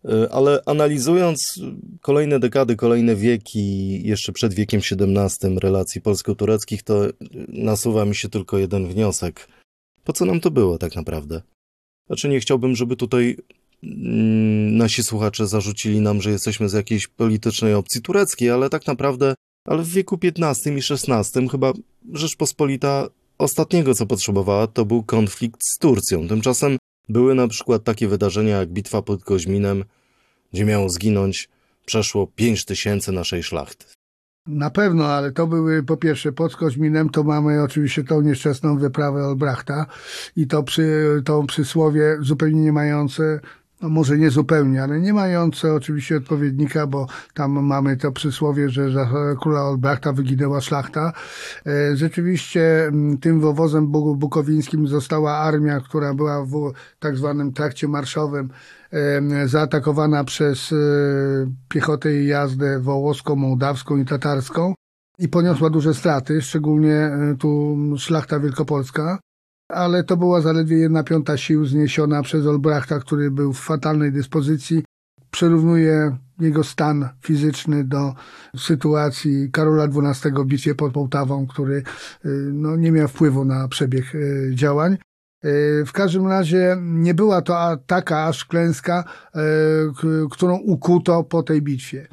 y, 0.06 0.32
ale 0.32 0.62
analizując 0.66 1.60
kolejne 2.02 2.40
dekady, 2.40 2.76
kolejne 2.76 3.16
wieki, 3.16 4.08
jeszcze 4.08 4.32
przed 4.32 4.54
wiekiem 4.54 4.82
XVII 4.92 5.60
relacji 5.60 6.02
polsko-tureckich, 6.02 6.84
to 6.84 7.02
nasuwa 7.48 8.06
mi 8.06 8.16
się 8.16 8.30
tylko 8.30 8.58
jeden 8.58 8.88
wniosek. 8.88 9.48
Po 10.04 10.14
co 10.14 10.26
nam 10.26 10.40
to 10.40 10.52
było 10.52 10.78
tak 10.78 10.96
naprawdę? 10.96 11.42
Znaczy 12.08 12.30
nie 12.30 12.40
chciałbym, 12.40 12.76
żeby 12.76 12.96
tutaj 12.96 13.38
nasi 13.84 15.04
słuchacze 15.04 15.48
zarzucili 15.48 16.02
nam, 16.02 16.22
że 16.22 16.32
jesteśmy 16.32 16.70
z 16.70 16.74
jakiejś 16.74 17.08
politycznej 17.08 17.74
opcji 17.74 18.02
tureckiej, 18.02 18.50
ale 18.50 18.70
tak 18.70 18.88
naprawdę, 18.88 19.36
ale 19.68 19.84
w 19.84 19.90
wieku 19.90 20.20
XV 20.24 20.72
i 20.72 20.82
XVI 20.92 21.50
chyba 21.50 21.74
Rzeczpospolita 22.14 23.08
ostatniego, 23.38 23.94
co 23.94 24.06
potrzebowała, 24.06 24.68
to 24.68 24.86
był 24.86 25.04
konflikt 25.04 25.64
z 25.64 25.78
Turcją. 25.78 26.28
Tymczasem 26.28 26.78
były 27.10 27.36
na 27.36 27.48
przykład 27.48 27.84
takie 27.84 28.08
wydarzenia 28.08 28.58
jak 28.58 28.70
bitwa 28.70 29.02
pod 29.02 29.24
Koźminem, 29.24 29.84
gdzie 30.54 30.66
miało 30.66 30.90
zginąć 30.90 31.50
przeszło 31.86 32.28
5 32.28 32.66
tysięcy 32.66 33.12
naszej 33.12 33.44
szlachty. 33.44 33.86
Na 34.48 34.70
pewno, 34.70 35.06
ale 35.06 35.32
to 35.32 35.48
były 35.48 35.84
po 35.84 35.98
pierwsze 35.98 36.32
pod 36.32 36.56
Koźminem, 36.56 37.10
to 37.10 37.24
mamy 37.24 37.64
oczywiście 37.64 38.04
tą 38.04 38.22
nieszczęsną 38.22 38.78
wyprawę 38.78 39.28
Olbrachta 39.28 39.86
i 40.36 40.48
to, 40.48 40.64
przy, 40.64 41.22
to 41.26 41.44
przysłowie 41.44 42.18
zupełnie 42.20 42.62
nie 42.62 42.72
mające 42.72 43.40
no 43.82 43.90
może 43.90 44.18
nie 44.18 44.30
zupełnie, 44.30 44.84
ale 44.84 45.00
nie 45.00 45.14
mające 45.14 45.74
oczywiście 45.74 46.18
odpowiednika, 46.18 46.88
bo 46.88 47.08
tam 47.34 47.52
mamy 47.52 47.98
to 47.98 48.12
przysłowie, 48.12 48.70
że 48.70 48.92
za 48.92 49.10
króla 49.42 49.64
Olbrachta 49.64 50.14
wyginęła 50.14 50.62
szlachta. 50.62 51.14
E, 51.66 51.96
rzeczywiście 51.96 52.92
tym 53.22 53.40
wowozem 53.40 53.88
bukowińskim 54.18 54.88
została 54.88 55.38
armia, 55.38 55.80
która 55.80 56.14
była 56.14 56.46
w 56.46 56.72
tak 57.00 57.18
zwanym 57.18 57.54
trakcie 57.54 57.88
marszowym 57.88 58.50
zaatakowana 59.46 60.24
przez 60.24 60.72
e, 60.72 60.76
piechotę 61.70 62.16
i 62.16 62.28
jazdę 62.28 62.80
wołoską, 62.80 63.36
mołdawską 63.36 63.98
i 63.98 64.06
tatarską 64.06 64.74
i 65.20 65.28
poniosła 65.28 65.70
duże 65.70 65.94
straty, 65.94 66.42
szczególnie 66.42 66.96
e, 66.96 67.36
tu 67.40 67.78
szlachta 67.98 68.40
wielkopolska 68.40 69.20
ale 69.70 70.04
to 70.04 70.18
była 70.18 70.42
zaledwie 70.42 70.78
jedna 70.78 71.04
piąta 71.04 71.38
sił 71.38 71.66
zniesiona 71.66 72.22
przez 72.22 72.46
Olbrachta, 72.46 73.00
który 73.00 73.32
był 73.32 73.54
w 73.54 73.60
fatalnej 73.60 74.12
dyspozycji. 74.12 74.84
Przyrównuję 75.32 76.18
jego 76.40 76.64
stan 76.64 77.10
fizyczny 77.22 77.84
do 77.84 78.14
sytuacji 78.58 79.52
Karola 79.52 79.84
XII 79.84 80.32
w 80.32 80.46
bitwie 80.46 80.76
pod 80.76 80.94
Połtawą, 80.94 81.48
który 81.48 81.76
y, 81.76 81.84
no, 82.54 82.76
nie 82.76 82.92
miał 82.92 83.08
wpływu 83.08 83.46
na 83.46 83.68
przebieg 83.68 84.16
y, 84.16 84.52
działań. 84.54 84.98
Y, 85.46 85.84
w 85.86 85.92
każdym 85.92 86.28
razie 86.28 86.78
nie 86.82 87.14
była 87.14 87.42
to 87.42 87.78
taka 87.88 88.26
aż 88.26 88.46
klęska, 88.46 89.04
którą 90.32 90.58
ukuto 90.58 91.24
po 91.24 91.44
tej 91.44 91.62
bitwie. 91.62 92.08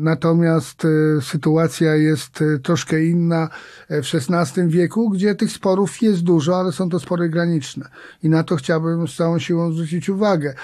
Natomiast 0.00 0.84
e, 0.84 0.88
sytuacja 1.22 1.94
jest 1.94 2.42
e, 2.42 2.58
troszkę 2.58 3.04
inna 3.04 3.48
e, 3.88 4.02
w 4.02 4.06
XVI 4.14 4.68
wieku, 4.68 5.10
gdzie 5.10 5.34
tych 5.34 5.52
sporów 5.52 6.02
jest 6.02 6.22
dużo, 6.22 6.56
ale 6.60 6.72
są 6.72 6.88
to 6.88 7.00
spory 7.00 7.28
graniczne. 7.28 7.88
I 8.22 8.28
na 8.28 8.44
to 8.44 8.56
chciałbym 8.56 9.08
z 9.08 9.16
całą 9.16 9.38
siłą 9.38 9.72
zwrócić 9.72 10.08
uwagę. 10.08 10.54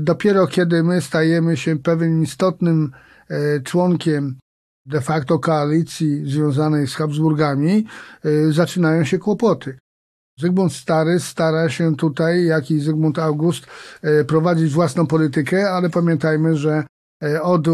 Dopiero 0.00 0.46
kiedy 0.46 0.82
my 0.82 1.00
stajemy 1.00 1.56
się 1.56 1.78
pewnym 1.78 2.22
istotnym 2.22 2.92
członkiem 3.64 4.38
de 4.86 5.00
facto 5.00 5.38
koalicji 5.38 6.30
związanej 6.30 6.86
z 6.86 6.94
Habsburgami, 6.94 7.86
zaczynają 8.50 9.04
się 9.04 9.18
kłopoty. 9.18 9.78
Zygmunt 10.38 10.72
Stary 10.72 11.20
stara 11.20 11.68
się 11.68 11.96
tutaj, 11.96 12.44
jak 12.44 12.70
i 12.70 12.80
Zygmunt 12.80 13.18
August, 13.18 13.66
prowadzić 14.26 14.72
własną 14.72 15.06
politykę, 15.06 15.70
ale 15.70 15.90
pamiętajmy, 15.90 16.56
że 16.56 16.70
E, 16.72 16.99
od 17.42 17.68
e, 17.68 17.72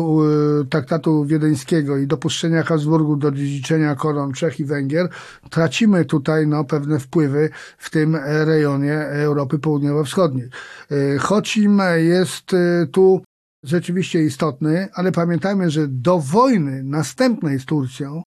traktatu 0.71 1.25
wiedeńskiego 1.25 1.97
i 1.97 2.07
dopuszczenia 2.07 2.62
Habsburgu 2.62 3.17
do 3.17 3.33
dziedziczenia 3.33 3.95
koron 3.95 4.33
Czech 4.33 4.61
i 4.61 4.65
Węgier, 4.65 5.09
tracimy 5.50 6.05
tutaj 6.05 6.47
no, 6.47 6.65
pewne 6.65 6.99
wpływy 6.99 7.50
w 7.79 7.91
tym 7.91 8.17
rejonie 8.45 8.95
Europy 8.99 9.59
Południowo-Wschodniej. 9.59 10.49
E, 10.91 11.19
Chocim 11.19 11.83
jest 11.97 12.50
tu 12.93 13.23
rzeczywiście 13.65 14.23
istotny, 14.23 14.88
ale 14.95 15.12
pamiętajmy, 15.12 15.71
że 15.71 15.88
do 15.88 16.19
wojny 16.19 16.83
następnej 16.83 17.61
z 17.61 17.65
Turcją 17.65 18.23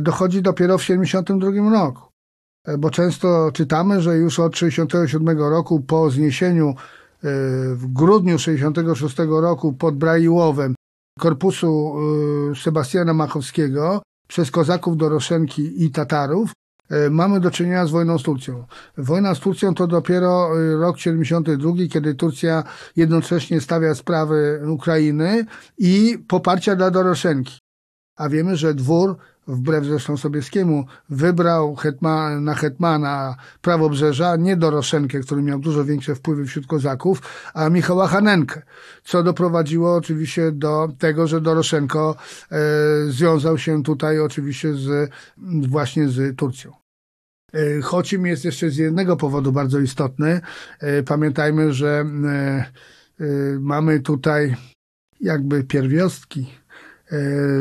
dochodzi 0.00 0.42
dopiero 0.42 0.78
w 0.78 0.80
1972 0.80 1.70
roku. 1.70 2.02
Bo 2.78 2.90
często 2.90 3.50
czytamy, 3.52 4.02
że 4.02 4.16
już 4.16 4.38
od 4.38 4.52
1967 4.52 5.38
roku 5.38 5.80
po 5.80 6.10
zniesieniu 6.10 6.74
w 7.22 7.86
grudniu 7.92 8.38
66 8.38 9.16
roku 9.18 9.72
pod 9.72 9.96
Braiłowem 9.96 10.74
korpusu 11.18 11.94
y, 12.52 12.56
Sebastiana 12.56 13.14
Machowskiego 13.14 14.02
przez 14.28 14.50
kozaków 14.50 14.96
Doroszenki 14.96 15.84
i 15.84 15.90
Tatarów 15.90 16.52
y, 16.92 17.10
mamy 17.10 17.40
do 17.40 17.50
czynienia 17.50 17.86
z 17.86 17.90
wojną 17.90 18.18
z 18.18 18.22
Turcją. 18.22 18.66
Wojna 18.98 19.34
z 19.34 19.40
Turcją 19.40 19.74
to 19.74 19.86
dopiero 19.86 20.50
rok 20.80 20.98
72, 20.98 21.72
kiedy 21.90 22.14
Turcja 22.14 22.64
jednocześnie 22.96 23.60
stawia 23.60 23.94
sprawy 23.94 24.62
Ukrainy 24.68 25.46
i 25.78 26.24
poparcia 26.28 26.76
dla 26.76 26.90
Doroszenki. 26.90 27.58
A 28.16 28.28
wiemy, 28.28 28.56
że 28.56 28.74
dwór 28.74 29.16
wbrew 29.48 29.84
zresztą 29.84 30.16
Sobieskiemu, 30.16 30.84
wybrał 31.08 31.74
hetma, 31.74 32.40
na 32.40 32.54
hetmana 32.54 33.36
prawobrzeża 33.62 34.36
nie 34.36 34.56
Doroszenkę, 34.56 35.20
który 35.20 35.42
miał 35.42 35.58
dużo 35.58 35.84
większe 35.84 36.14
wpływy 36.14 36.46
wśród 36.46 36.66
kozaków, 36.66 37.22
a 37.54 37.68
Michała 37.68 38.06
Hanenkę, 38.08 38.62
co 39.04 39.22
doprowadziło 39.22 39.96
oczywiście 39.96 40.52
do 40.52 40.88
tego, 40.98 41.26
że 41.26 41.40
Doroszenko 41.40 42.16
e, 42.52 42.56
związał 43.08 43.58
się 43.58 43.82
tutaj 43.82 44.20
oczywiście 44.20 44.74
z, 44.74 45.10
właśnie 45.68 46.08
z 46.08 46.36
Turcją. 46.36 46.72
E, 47.52 47.80
Chocim 47.80 48.26
jest 48.26 48.44
jeszcze 48.44 48.70
z 48.70 48.76
jednego 48.76 49.16
powodu 49.16 49.52
bardzo 49.52 49.78
istotny. 49.80 50.40
E, 50.80 51.02
pamiętajmy, 51.02 51.72
że 51.72 52.04
e, 53.20 53.24
mamy 53.60 54.00
tutaj 54.00 54.56
jakby 55.20 55.64
pierwiostki 55.64 56.46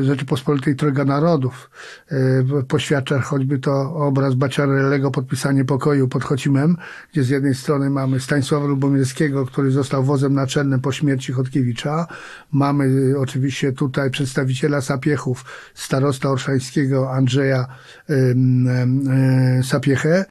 Rzeczypospolitej 0.02 0.76
Trojga 0.76 1.06
Narodów. 1.06 1.70
E, 2.12 2.64
poświadcza 2.68 3.22
choćby 3.22 3.60
to 3.60 3.96
obraz 3.96 4.36
Baciarellego, 4.36 5.12
podpisanie 5.12 5.66
pokoju 5.66 6.08
pod 6.08 6.24
Chocimem, 6.24 6.78
gdzie 7.12 7.24
z 7.24 7.30
jednej 7.30 7.56
strony 7.56 7.90
mamy 7.90 8.20
Stanisława 8.20 8.68
Lubomirskiego, 8.68 9.46
który 9.46 9.72
został 9.72 10.04
wozem 10.04 10.34
naczelnym 10.34 10.80
po 10.80 10.92
śmierci 10.92 11.34
Chodkiewicza. 11.34 12.08
Mamy 12.52 13.14
oczywiście 13.20 13.72
tutaj 13.72 14.12
przedstawiciela 14.12 14.82
Sapiechów, 14.82 15.46
starosta 15.74 16.30
orszańskiego 16.30 17.12
Andrzeja 17.12 17.68
e, 18.10 19.64
Sapiechę 19.64 20.26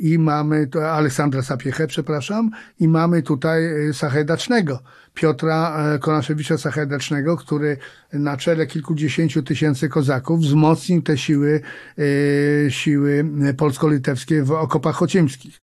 i 0.00 0.18
mamy 0.18 0.66
to 0.66 0.90
Aleksandra 0.90 1.42
Sapiechę, 1.42 1.86
przepraszam, 1.86 2.50
i 2.78 2.88
mamy 2.88 3.22
tutaj 3.22 3.62
Sachedacznego, 3.92 4.78
Piotra 5.14 5.76
e, 5.94 5.98
Konaszewicza 5.98 6.58
Sachedacznego, 6.58 7.36
który 7.36 7.76
na 8.12 8.36
czele 8.36 8.66
kilkudziesięciu 8.66 9.42
tysięcy 9.42 9.88
kozaków 9.88 10.40
wzmocnił 10.40 11.02
te 11.02 11.18
siły, 11.18 11.60
e, 11.98 12.70
siły 12.70 13.24
polsko-litewskie 13.56 14.42
w 14.42 14.52
okopach 14.52 14.96
chocimskich. 14.96 15.58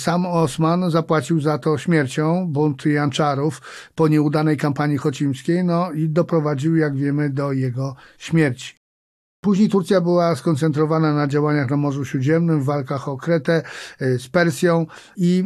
Sam 0.00 0.26
Osman 0.26 0.90
zapłacił 0.90 1.40
za 1.40 1.58
to 1.58 1.78
śmiercią 1.78 2.46
bunt 2.48 2.86
Janczarów 2.86 3.60
po 3.94 4.08
nieudanej 4.08 4.56
kampanii 4.56 4.96
chocimskiej, 4.96 5.64
no 5.64 5.92
i 5.92 6.08
doprowadził, 6.08 6.76
jak 6.76 6.96
wiemy, 6.96 7.30
do 7.30 7.52
jego 7.52 7.96
śmierci. 8.18 8.74
Później 9.44 9.68
Turcja 9.68 10.00
była 10.00 10.36
skoncentrowana 10.36 11.14
na 11.14 11.26
działaniach 11.26 11.70
na 11.70 11.76
Morzu 11.76 12.04
Śródziemnym, 12.04 12.60
w 12.60 12.64
walkach 12.64 13.08
o 13.08 13.16
Kretę 13.16 13.62
e, 14.00 14.18
z 14.18 14.28
Persją 14.28 14.86
i 15.16 15.44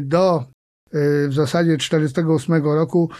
do 0.00 0.44
w 0.92 1.32
zasadzie 1.32 1.76
1948 1.76 2.64
roku 2.64 3.10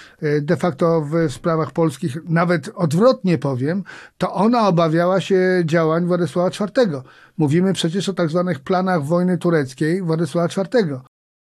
de 0.43 0.57
facto 0.57 1.01
w 1.01 1.33
sprawach 1.33 1.71
polskich, 1.71 2.19
nawet 2.25 2.71
odwrotnie 2.75 3.39
powiem, 3.39 3.85
to 4.19 4.35
ona 4.35 4.69
obawiała 4.69 5.21
się 5.21 5.63
działań 5.65 6.07
Władysława 6.07 6.49
IV. 6.49 7.03
Mówimy 7.39 7.73
przecież 7.73 8.09
o 8.09 8.13
tak 8.13 8.29
zwanych 8.29 8.61
planach 8.61 9.05
wojny 9.05 9.39
tureckiej 9.39 10.03
Władysława 10.03 10.63
IV, 10.63 11.01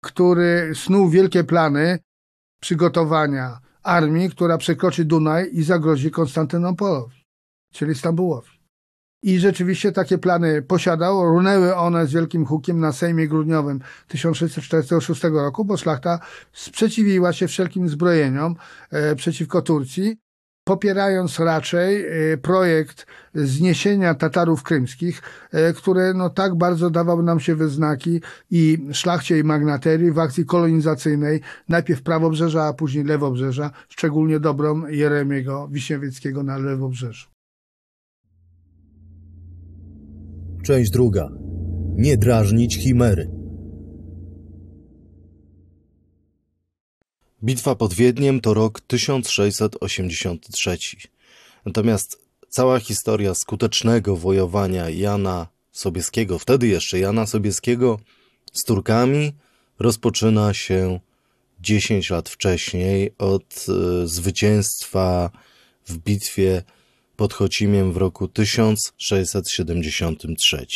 który 0.04 0.72
snuł 0.74 1.08
wielkie 1.08 1.44
plany 1.44 1.98
przygotowania 2.60 3.58
armii, 3.82 4.30
która 4.30 4.58
przekroczy 4.58 5.04
Dunaj 5.04 5.50
i 5.52 5.62
zagrozi 5.62 6.10
Konstantynopolowi, 6.10 7.24
czyli 7.72 7.94
Stambułowi. 7.94 8.61
I 9.22 9.38
rzeczywiście 9.38 9.92
takie 9.92 10.18
plany 10.18 10.62
posiadał. 10.62 11.24
Runęły 11.24 11.76
one 11.76 12.06
z 12.06 12.12
wielkim 12.12 12.46
hukiem 12.46 12.80
na 12.80 12.92
Sejmie 12.92 13.28
Grudniowym 13.28 13.80
1646 14.08 15.22
roku, 15.22 15.64
bo 15.64 15.76
szlachta 15.76 16.18
sprzeciwiła 16.52 17.32
się 17.32 17.48
wszelkim 17.48 17.88
zbrojeniom 17.88 18.56
e, 18.90 19.16
przeciwko 19.16 19.62
Turcji, 19.62 20.16
popierając 20.64 21.38
raczej 21.38 22.06
e, 22.32 22.36
projekt 22.36 23.06
zniesienia 23.34 24.14
Tatarów 24.14 24.62
krymskich, 24.62 25.22
e, 25.52 25.72
które 25.72 26.14
no 26.14 26.30
tak 26.30 26.54
bardzo 26.54 26.90
dawały 26.90 27.22
nam 27.22 27.40
się 27.40 27.54
wyznaki 27.54 28.20
i 28.50 28.86
szlachcie 28.92 29.38
i 29.38 29.44
magnaterii 29.44 30.12
w 30.12 30.18
akcji 30.18 30.46
kolonizacyjnej, 30.46 31.40
najpierw 31.68 32.02
prawobrzeża, 32.02 32.64
a 32.64 32.72
później 32.72 33.04
lewobrzeża, 33.04 33.70
szczególnie 33.88 34.40
dobrą 34.40 34.86
Jeremiego 34.86 35.68
Wiśniewieckiego 35.68 36.42
na 36.42 36.58
lewobrzeżu. 36.58 37.31
Część 40.62 40.90
druga. 40.90 41.28
Nie 41.96 42.16
drażnić 42.16 42.76
chimery. 42.76 43.30
Bitwa 47.44 47.74
pod 47.74 47.94
Wiedniem 47.94 48.40
to 48.40 48.54
rok 48.54 48.80
1683. 48.80 50.76
Natomiast 51.66 52.22
cała 52.48 52.80
historia 52.80 53.34
skutecznego 53.34 54.16
wojowania 54.16 54.90
Jana 54.90 55.46
Sobieskiego, 55.72 56.38
wtedy 56.38 56.66
jeszcze 56.68 56.98
Jana 56.98 57.26
Sobieskiego, 57.26 57.98
z 58.52 58.64
Turkami 58.64 59.32
rozpoczyna 59.78 60.54
się 60.54 61.00
10 61.60 62.10
lat 62.10 62.28
wcześniej 62.28 63.14
od 63.18 63.66
y, 64.02 64.08
zwycięstwa 64.08 65.30
w 65.86 65.98
bitwie 65.98 66.62
pod 67.16 67.32
Chocimiem 67.32 67.92
w 67.92 67.96
roku 67.96 68.28
1673. 68.28 70.66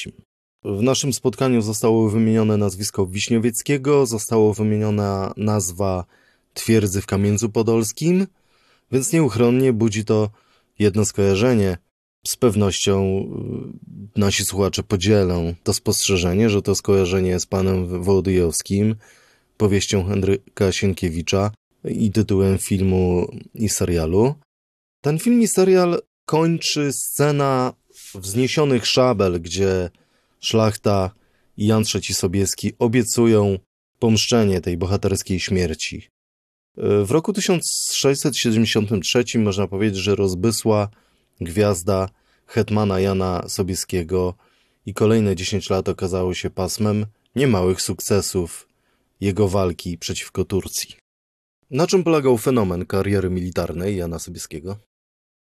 W 0.64 0.83
naszym 0.83 1.12
spotkaniu 1.12 1.62
zostało 1.62 2.11
wymienione 2.11 2.57
nazwisko 2.57 3.07
Wiśniowieckiego, 3.07 4.07
zostało 4.07 4.55
wymieniona 4.55 5.33
nazwa 5.37 6.05
twierdzy 6.55 7.00
w 7.00 7.07
Kamiencu 7.07 7.49
Podolskim, 7.49 8.26
więc 8.93 9.12
nieuchronnie 9.12 9.73
budzi 9.73 10.05
to 10.05 10.31
jedno 10.78 11.05
skojarzenie. 11.05 11.79
Z 12.27 12.37
pewnością 12.37 13.25
y, 14.16 14.20
nasi 14.20 14.44
słuchacze 14.44 14.83
podzielą 14.83 15.55
to 15.62 15.72
spostrzeżenie, 15.72 16.51
że 16.51 16.62
to 16.62 16.75
skojarzenie 16.75 17.31
jest 17.31 17.46
panem 17.46 18.03
Wołodyjowskim, 18.03 18.96
powieścią 19.57 20.05
Henryka 20.05 20.72
Sienkiewicza 20.72 21.51
i 21.85 22.12
tytułem 22.12 22.59
filmu 22.59 23.31
i 23.55 23.68
serialu. 23.68 24.35
Ten 25.01 25.18
film 25.18 25.42
i 25.42 25.49
serial 25.49 26.01
kończy 26.27 26.93
scena 26.93 27.73
wzniesionych 28.15 28.87
szabel, 28.87 29.41
gdzie 29.41 29.91
szlachta 30.41 31.11
i 31.57 31.67
Jan 31.67 31.85
III 31.95 32.15
Sobieski 32.15 32.73
obiecują 32.79 33.59
pomszczenie 33.99 34.61
tej 34.61 34.77
bohaterskiej 34.77 35.41
śmierci. 35.41 36.09
W 36.77 37.11
roku 37.11 37.33
1673 37.33 39.39
można 39.39 39.69
powiedzieć, 39.69 39.99
że 39.99 40.15
rozbysła 40.15 40.89
gwiazda 41.41 42.09
hetmana 42.47 43.01
Jana 43.01 43.49
Sobieskiego 43.49 44.35
i 44.87 44.95
kolejne 44.95 45.37
10 45.37 45.71
lat 45.71 45.89
okazało 45.89 46.35
się 46.35 46.51
pasmem 46.51 47.07
niemałych 47.37 47.83
sukcesów 47.83 48.69
jego 49.21 49.49
walki 49.49 49.99
przeciwko 49.99 50.45
Turcji. 50.45 50.97
Na 51.71 51.87
czym 51.87 52.05
polegał 52.05 52.39
fenomen 52.39 52.87
kariery 52.87 53.31
militarnej 53.31 53.97
Jana 53.97 54.19
Sobieskiego? 54.19 54.77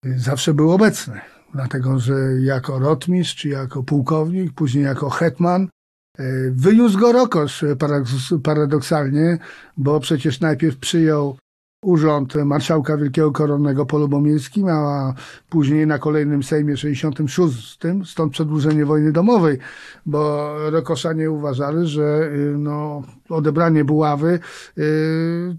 Zawsze 0.05 0.55
był 0.55 0.73
obecny. 0.73 1.21
Dlatego, 1.55 1.99
że 1.99 2.15
jako 2.41 2.79
rotmistrz, 2.79 3.35
czy 3.37 3.49
jako 3.49 3.83
pułkownik, 3.83 4.53
później 4.53 4.85
jako 4.85 5.11
hetman, 5.11 5.69
e, 6.19 6.25
wyniósł 6.51 6.99
go 6.99 7.13
Rokosz 7.13 7.65
paradoksalnie, 8.43 9.39
bo 9.77 10.01
przecież 10.01 10.41
najpierw 10.41 10.79
przyjął 10.79 11.37
urząd 11.83 12.35
marszałka 12.35 12.97
Wielkiego 12.97 13.33
Koronnego 13.33 13.87
po 13.87 13.99
Lubomirskim, 13.99 14.69
a 14.69 15.15
później 15.49 15.87
na 15.87 15.99
kolejnym 15.99 16.43
Sejmie 16.43 16.77
66, 16.77 17.79
stąd 18.05 18.33
przedłużenie 18.33 18.87
wojny 18.87 19.13
domowej, 19.13 19.59
bo 20.07 20.53
Rokoszanie 20.71 21.31
uważali, 21.31 21.87
że 21.87 22.31
y, 22.35 22.55
no, 22.59 23.03
odebranie 23.29 23.85
buławy 23.85 24.39
y, 24.79 24.83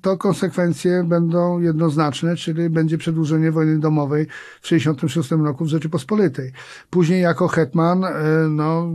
to 0.02 0.18
konsekwencje 0.18 1.04
będą 1.04 1.60
jednoznaczne, 1.60 2.36
czyli 2.36 2.70
będzie 2.70 2.98
przedłużenie 2.98 3.52
wojny 3.52 3.80
domowej 3.80 4.28
w 4.62 4.68
66 4.68 5.32
roku 5.32 5.66
w 5.66 5.68
Rzeczypospolitej. 5.68 6.52
Później 6.90 7.22
jako 7.22 7.48
hetman 7.48 8.04
y, 8.04 8.10
no, 8.50 8.90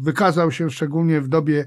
wykazał 0.00 0.50
się 0.50 0.70
szczególnie 0.70 1.20
w 1.20 1.28
dobie 1.28 1.64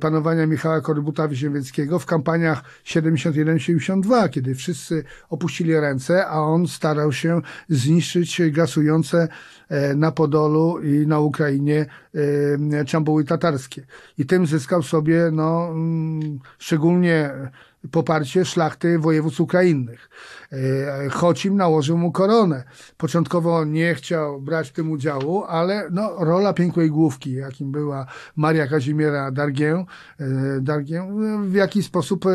panowania 0.00 0.46
Michała 0.46 0.80
Korybuta 0.80 1.28
Wisiewickiego 1.28 1.98
w 1.98 2.06
kampaniach 2.06 2.64
71-72, 2.84 4.35
kiedy 4.36 4.54
wszyscy 4.54 5.04
opuścili 5.28 5.80
ręce, 5.80 6.26
a 6.26 6.40
on 6.40 6.68
starał 6.68 7.12
się 7.12 7.40
zniszczyć 7.68 8.42
gasujące 8.50 9.28
e, 9.68 9.94
na 9.94 10.12
Podolu 10.12 10.80
i 10.82 11.06
na 11.06 11.18
Ukrainie 11.20 11.86
e, 12.72 12.84
czambuły 12.84 13.24
tatarskie. 13.24 13.86
I 14.18 14.26
tym 14.26 14.46
zyskał 14.46 14.82
sobie 14.82 15.30
no, 15.32 15.68
mm, 15.68 16.38
szczególnie 16.58 17.30
poparcie 17.90 18.44
szlachty 18.44 18.98
województw 18.98 19.40
ukrainnych. 19.40 20.10
E, 20.52 21.08
Chocim 21.08 21.56
nałożył 21.56 21.98
mu 21.98 22.12
koronę. 22.12 22.64
Początkowo 22.96 23.64
nie 23.64 23.94
chciał 23.94 24.40
brać 24.40 24.68
w 24.68 24.72
tym 24.72 24.90
udziału, 24.90 25.44
ale 25.44 25.88
no, 25.90 26.24
rola 26.24 26.52
pięknej 26.52 26.90
główki, 26.90 27.32
jakim 27.32 27.72
była 27.72 28.06
Maria 28.36 28.66
Kazimiera 28.66 29.30
Dargię, 29.30 29.84
e, 30.20 30.24
Dargię 30.60 31.08
w 31.42 31.54
jakiś 31.54 31.86
sposób 31.86 32.26
e, 32.26 32.30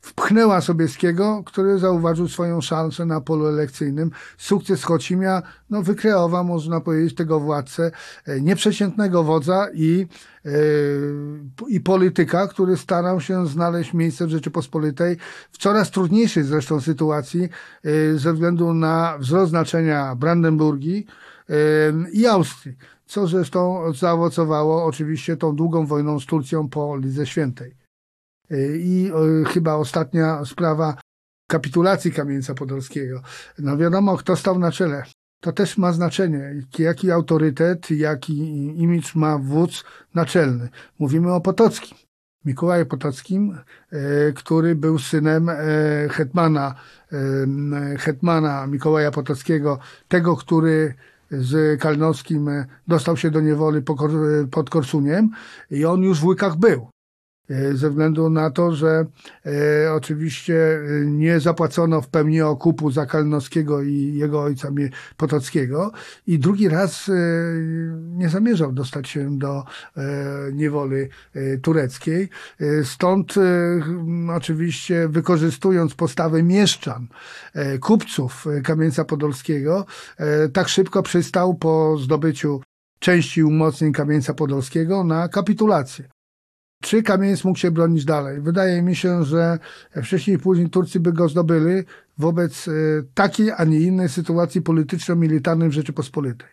wpchnęła 0.00 0.60
Sobieskiego, 0.60 1.42
który 1.46 1.78
zauważył 1.78 2.28
swoją 2.28 2.60
szansę 2.60 3.06
na 3.06 3.20
polu 3.20 3.46
elekcyjnym. 3.46 4.10
Sukces 4.38 4.84
Chocimia 4.84 5.42
no, 5.70 5.82
wykreował, 5.82 6.44
można 6.44 6.80
powiedzieć, 6.80 7.14
tego 7.14 7.40
władcę, 7.40 7.90
nieprzeciętnego 8.40 9.24
wodza 9.24 9.66
i 9.74 10.06
i 11.68 11.80
polityka, 11.80 12.48
który 12.48 12.76
starał 12.76 13.20
się 13.20 13.46
znaleźć 13.46 13.94
miejsce 13.94 14.26
w 14.26 14.30
Rzeczypospolitej 14.30 15.16
w 15.52 15.58
coraz 15.58 15.90
trudniejszej 15.90 16.44
zresztą 16.44 16.80
sytuacji 16.80 17.48
y, 17.86 18.18
ze 18.18 18.32
względu 18.32 18.74
na 18.74 19.18
wzrost 19.18 19.50
znaczenia 19.50 20.14
Brandenburgii 20.14 21.06
y, 21.50 21.54
i 22.12 22.26
Austrii, 22.26 22.76
co 23.06 23.26
zresztą 23.26 23.92
zaowocowało 23.92 24.84
oczywiście 24.84 25.36
tą 25.36 25.56
długą 25.56 25.86
wojną 25.86 26.20
z 26.20 26.26
Turcją 26.26 26.68
po 26.68 26.96
Lidze 26.96 27.26
Świętej. 27.26 27.76
Y, 28.52 28.78
I 28.82 29.10
chyba 29.46 29.74
ostatnia 29.74 30.44
sprawa 30.44 30.96
kapitulacji 31.50 32.12
Kamieńca 32.12 32.54
Podolskiego. 32.54 33.22
No 33.58 33.76
wiadomo, 33.76 34.16
kto 34.16 34.36
stał 34.36 34.58
na 34.58 34.72
czele 34.72 35.04
to 35.40 35.52
też 35.52 35.78
ma 35.78 35.92
znaczenie, 35.92 36.54
jaki 36.78 37.10
autorytet, 37.10 37.90
jaki 37.90 38.38
imidż 38.82 39.14
ma 39.14 39.38
wódz 39.38 39.84
naczelny. 40.14 40.68
Mówimy 40.98 41.34
o 41.34 41.40
Potockim. 41.40 41.98
Mikołaju 42.44 42.86
Potockim, 42.86 43.58
e, 43.92 44.32
który 44.32 44.74
był 44.74 44.98
synem 44.98 45.48
e, 45.48 45.54
hetmana, 46.10 46.74
e, 47.12 47.96
hetmana 47.98 48.66
Mikołaja 48.66 49.10
Potockiego, 49.10 49.78
tego, 50.08 50.36
który 50.36 50.94
z 51.30 51.80
Kalnowskim 51.80 52.50
dostał 52.88 53.16
się 53.16 53.30
do 53.30 53.40
niewoli 53.40 53.82
pod 54.50 54.70
Korsuniem 54.70 55.30
i 55.70 55.84
on 55.84 56.02
już 56.02 56.20
w 56.20 56.24
Łykach 56.24 56.56
był. 56.56 56.90
E, 57.50 57.76
ze 57.76 57.90
względu 57.90 58.30
na 58.30 58.50
to, 58.50 58.72
że 58.72 59.06
e, 59.46 59.92
oczywiście 59.92 60.54
e, 60.54 61.06
nie 61.06 61.40
zapłacono 61.40 62.00
w 62.00 62.08
pełni 62.08 62.42
okupu 62.42 62.90
za 62.90 63.06
Kalnowskiego 63.06 63.82
i 63.82 64.14
jego 64.14 64.42
ojca 64.42 64.68
Potockiego 65.16 65.92
i 66.26 66.38
drugi 66.38 66.68
raz 66.68 67.10
nie 67.94 68.28
zamierzał 68.28 68.72
dostać 68.72 69.08
się 69.08 69.38
do 69.38 69.64
niewoli 70.52 71.08
tureckiej. 71.62 72.28
Stąd 72.84 73.34
oczywiście 74.36 75.08
wykorzystując 75.08 75.94
postawę 75.94 76.42
mieszczan, 76.42 77.06
kupców 77.80 78.46
Kamieńca 78.64 79.04
Podolskiego, 79.04 79.86
tak 80.52 80.68
szybko 80.68 81.02
przystał 81.02 81.54
po 81.54 81.96
zdobyciu 81.98 82.60
części 82.98 83.42
umocnień 83.42 83.92
Kamieńca 83.92 84.34
Podolskiego 84.34 85.04
na 85.04 85.28
kapitulację. 85.28 86.08
Czy 86.80 87.02
Kamieniec 87.02 87.44
mógł 87.44 87.58
się 87.58 87.70
bronić 87.70 88.04
dalej? 88.04 88.40
Wydaje 88.40 88.82
mi 88.82 88.96
się, 88.96 89.24
że 89.24 89.58
wcześniej 90.02 90.38
później 90.38 90.70
Turcy 90.70 91.00
by 91.00 91.12
go 91.12 91.28
zdobyli 91.28 91.82
wobec 92.18 92.68
e, 92.68 92.72
takiej, 93.14 93.52
a 93.56 93.64
nie 93.64 93.80
innej 93.80 94.08
sytuacji 94.08 94.62
polityczno-militarnej 94.62 95.68
w 95.68 95.72
Rzeczypospolitej. 95.72 96.48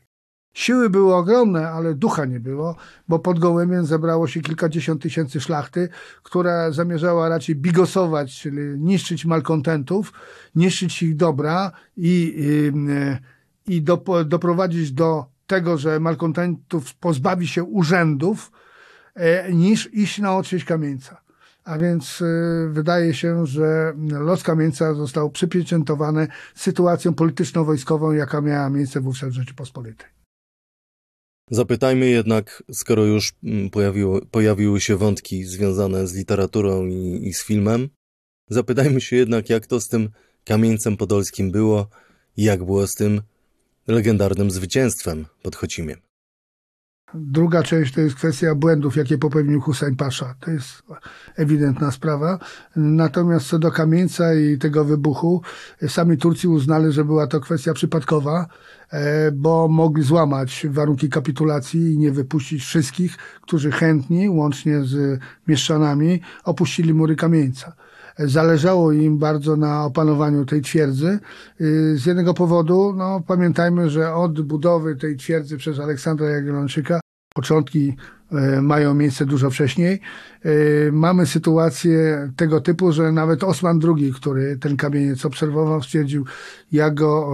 Siły 0.53 0.89
były 0.89 1.15
ogromne, 1.15 1.69
ale 1.69 1.93
ducha 1.93 2.25
nie 2.25 2.39
było, 2.39 2.75
bo 3.07 3.19
pod 3.19 3.39
Gołębiem 3.39 3.85
zebrało 3.85 4.27
się 4.27 4.41
kilkadziesiąt 4.41 5.01
tysięcy 5.01 5.41
szlachty, 5.41 5.89
która 6.23 6.71
zamierzała 6.71 7.29
raczej 7.29 7.55
bigosować, 7.55 8.39
czyli 8.39 8.79
niszczyć 8.79 9.25
malkontentów, 9.25 10.13
niszczyć 10.55 11.03
ich 11.03 11.15
dobra 11.15 11.71
i, 11.97 12.35
i, 13.67 13.75
i 13.75 13.81
doprowadzić 14.25 14.91
do 14.91 15.25
tego, 15.47 15.77
że 15.77 15.99
malkontentów 15.99 16.95
pozbawi 16.95 17.47
się 17.47 17.63
urzędów, 17.63 18.51
E, 18.51 18.64
niż 19.53 19.93
iść 19.93 20.19
na 20.19 20.37
odsieć 20.37 20.63
kamieńca. 20.63 21.25
A 21.63 21.77
więc 21.77 22.21
e, 22.21 22.69
wydaje 22.69 23.13
się, 23.13 23.45
że 23.45 23.93
los 24.11 24.43
kamieńca 24.43 24.93
został 24.93 25.29
przypieczętowany 25.29 26.27
sytuacją 26.55 27.13
polityczno-wojskową, 27.13 28.11
jaka 28.11 28.41
miała 28.41 28.69
miejsce 28.69 29.01
wówczas 29.01 29.29
w 29.29 29.33
Rzeczypospolitej. 29.33 30.07
Zapytajmy 31.51 32.09
jednak, 32.09 32.63
skoro 32.71 33.05
już 33.05 33.33
mm, 33.43 33.69
pojawiło, 33.69 34.21
pojawiły 34.31 34.81
się 34.81 34.97
wątki 34.97 35.43
związane 35.43 36.07
z 36.07 36.15
literaturą 36.15 36.85
i, 36.85 37.27
i 37.27 37.33
z 37.33 37.43
filmem, 37.43 37.89
zapytajmy 38.49 39.01
się 39.01 39.15
jednak, 39.15 39.49
jak 39.49 39.67
to 39.67 39.81
z 39.81 39.87
tym 39.87 40.09
kamieńcem 40.45 40.97
podolskim 40.97 41.51
było 41.51 41.89
i 42.37 42.43
jak 42.43 42.63
było 42.63 42.87
z 42.87 42.95
tym 42.95 43.21
legendarnym 43.87 44.51
zwycięstwem 44.51 45.25
pod 45.41 45.55
Chocimiem. 45.55 45.99
Druga 47.15 47.63
część 47.63 47.93
to 47.93 48.01
jest 48.01 48.15
kwestia 48.15 48.55
błędów, 48.55 48.95
jakie 48.95 49.17
popełnił 49.17 49.61
Hussein 49.61 49.95
Pasza. 49.95 50.35
To 50.39 50.51
jest 50.51 50.83
ewidentna 51.35 51.91
sprawa. 51.91 52.39
Natomiast 52.75 53.47
co 53.47 53.59
do 53.59 53.71
kamieńca 53.71 54.33
i 54.33 54.57
tego 54.57 54.85
wybuchu, 54.85 55.41
sami 55.87 56.17
Turcy 56.17 56.49
uznali, 56.49 56.91
że 56.91 57.05
była 57.05 57.27
to 57.27 57.39
kwestia 57.39 57.73
przypadkowa, 57.73 58.47
e, 58.91 59.31
bo 59.31 59.67
mogli 59.67 60.03
złamać 60.03 60.67
warunki 60.69 61.09
kapitulacji 61.09 61.93
i 61.93 61.97
nie 61.97 62.11
wypuścić 62.11 62.63
wszystkich, 62.63 63.17
którzy 63.41 63.71
chętni, 63.71 64.29
łącznie 64.29 64.83
z 64.83 65.19
mieszczanami, 65.47 66.21
opuścili 66.43 66.93
mury 66.93 67.15
kamieńca 67.15 67.75
zależało 68.19 68.91
im 68.91 69.17
bardzo 69.17 69.55
na 69.55 69.85
opanowaniu 69.85 70.45
tej 70.45 70.61
twierdzy. 70.61 71.19
Y, 71.61 71.97
z 71.97 72.05
jednego 72.05 72.33
powodu, 72.33 72.93
no 72.97 73.21
pamiętajmy, 73.27 73.89
że 73.89 74.13
od 74.13 74.41
budowy 74.41 74.95
tej 74.95 75.17
twierdzy 75.17 75.57
przez 75.57 75.79
Aleksandra 75.79 76.29
Jagiellończyka 76.29 76.99
początki 77.35 77.95
e, 78.31 78.61
mają 78.61 78.93
miejsce 78.93 79.25
dużo 79.25 79.49
wcześniej. 79.49 80.01
E, 80.43 80.49
mamy 80.91 81.25
sytuację 81.25 82.31
tego 82.35 82.61
typu, 82.61 82.91
że 82.91 83.11
nawet 83.11 83.43
Osman 83.43 83.79
II, 83.83 84.13
który 84.13 84.57
ten 84.57 84.77
kamieniec 84.77 85.25
obserwował, 85.25 85.81
stwierdził, 85.83 86.25
jak 86.71 86.93
go 86.93 87.29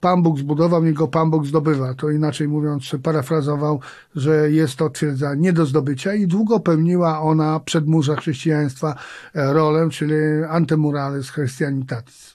Pan 0.00 0.22
Bóg 0.22 0.38
zbudował, 0.38 0.84
niego 0.84 1.08
Pan 1.08 1.30
Bóg 1.30 1.46
zdobywa. 1.46 1.94
To 1.94 2.10
inaczej 2.10 2.48
mówiąc, 2.48 2.96
parafrazował, 3.02 3.80
że 4.16 4.50
jest 4.50 4.76
to 4.76 4.90
twierdza 4.90 5.34
nie 5.34 5.52
do 5.52 5.66
zdobycia 5.66 6.14
i 6.14 6.26
długo 6.26 6.60
pełniła 6.60 7.20
ona 7.20 7.60
przedmurza 7.60 8.16
chrześcijaństwa 8.16 8.94
e, 9.34 9.52
rolę, 9.52 9.88
czyli 9.90 10.14
antemurales 10.48 11.32
Christianitatis. 11.32 12.34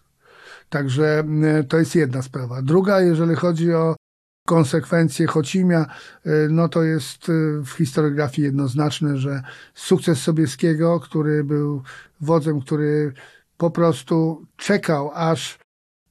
Także 0.70 1.24
to 1.68 1.78
jest 1.78 1.96
jedna 1.96 2.22
sprawa. 2.22 2.62
Druga, 2.62 3.02
jeżeli 3.02 3.36
chodzi 3.36 3.74
o 3.74 3.96
konsekwencje 4.50 5.28
Chocimia, 5.28 5.86
y, 6.26 6.48
no 6.50 6.70
to 6.70 6.84
jest 6.84 7.30
y, 7.30 7.62
w 7.66 7.70
historiografii 7.70 8.46
jednoznaczne, 8.46 9.18
że 9.18 9.42
sukces 9.74 10.22
Sobieskiego, 10.22 11.00
który 11.00 11.44
był 11.44 11.84
wodzem, 12.22 12.62
który 12.62 13.14
po 13.58 13.72
prostu 13.72 14.46
czekał, 14.58 15.12
aż 15.14 15.60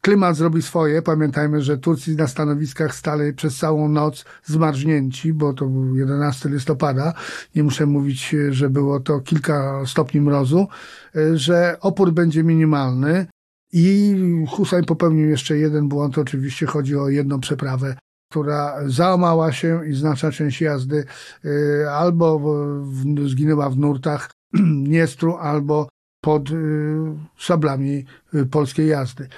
klimat 0.01 0.37
zrobi 0.37 0.63
swoje. 0.63 1.03
Pamiętajmy, 1.03 1.63
że 1.63 1.79
Turcy 1.79 2.15
na 2.15 2.27
stanowiskach 2.27 2.95
stali 2.95 3.33
przez 3.33 3.57
całą 3.57 3.89
noc 3.89 4.25
zmarznięci, 4.45 5.33
bo 5.33 5.53
to 5.53 5.67
był 5.67 5.97
11 5.97 6.49
listopada. 6.49 7.15
Nie 7.55 7.63
muszę 7.63 7.87
mówić, 7.87 8.35
że 8.51 8.71
było 8.71 9.01
to 9.01 9.21
kilka 9.21 9.87
stopni 9.87 10.21
mrozu, 10.21 10.69
y, 11.17 11.39
że 11.39 11.77
opór 11.81 12.13
będzie 12.13 12.45
minimalny. 12.45 13.27
I 13.73 14.17
Hussein 14.49 14.85
popełnił 14.85 15.29
jeszcze 15.29 15.59
jeden 15.59 15.89
błąd, 15.89 16.19
oczywiście 16.19 16.67
chodzi 16.67 16.97
o 16.97 17.09
jedną 17.09 17.41
przeprawę 17.41 17.97
która 18.31 18.77
załamała 18.87 19.53
się 19.53 19.87
i 19.87 19.95
znaczna 19.95 20.31
część 20.33 20.61
jazdy 20.61 21.05
y, 21.45 21.91
albo 21.91 22.39
w, 22.39 23.29
zginęła 23.29 23.71
w 23.71 23.79
nurtach 23.79 24.31
Niestru, 24.95 25.37
albo 25.37 25.89
pod 26.21 26.51
y, 26.51 26.55
szablami 27.37 28.05
y, 28.35 28.47
polskiej 28.47 28.89
jazdy. 28.89 29.29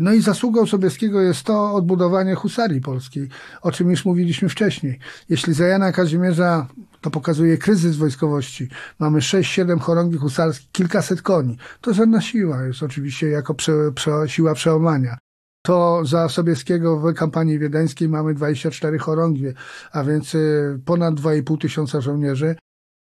No 0.00 0.12
i 0.12 0.20
zasługą 0.20 0.66
Sobieskiego 0.66 1.20
jest 1.20 1.42
to 1.42 1.74
odbudowanie 1.74 2.34
husarii 2.34 2.80
polskiej, 2.80 3.28
o 3.62 3.72
czym 3.72 3.90
już 3.90 4.04
mówiliśmy 4.04 4.48
wcześniej. 4.48 4.98
Jeśli 5.28 5.54
za 5.54 5.66
Jana 5.66 5.92
Kazimierza 5.92 6.66
to 7.00 7.10
pokazuje 7.10 7.58
kryzys 7.58 7.96
wojskowości. 7.96 8.68
Mamy 8.98 9.18
6-7 9.18 9.80
chorągwi 9.80 10.18
husarskich, 10.18 10.70
kilkaset 10.70 11.22
koni. 11.22 11.58
To 11.80 11.94
żadna 11.94 12.20
siła 12.20 12.62
jest 12.62 12.82
oczywiście 12.82 13.26
jako 13.26 13.54
prze, 13.54 13.72
prze, 13.94 14.10
siła 14.26 14.54
przełamania 14.54 15.18
to 15.62 16.04
za 16.04 16.28
Sobieskiego 16.28 17.00
w 17.00 17.14
kampanii 17.14 17.58
wiedeńskiej 17.58 18.08
mamy 18.08 18.34
24 18.34 18.98
chorągwie, 18.98 19.54
a 19.92 20.04
więc 20.04 20.34
y, 20.34 20.80
ponad 20.84 21.14
2,5 21.14 21.60
tysiąca 21.60 22.00
żołnierzy 22.00 22.56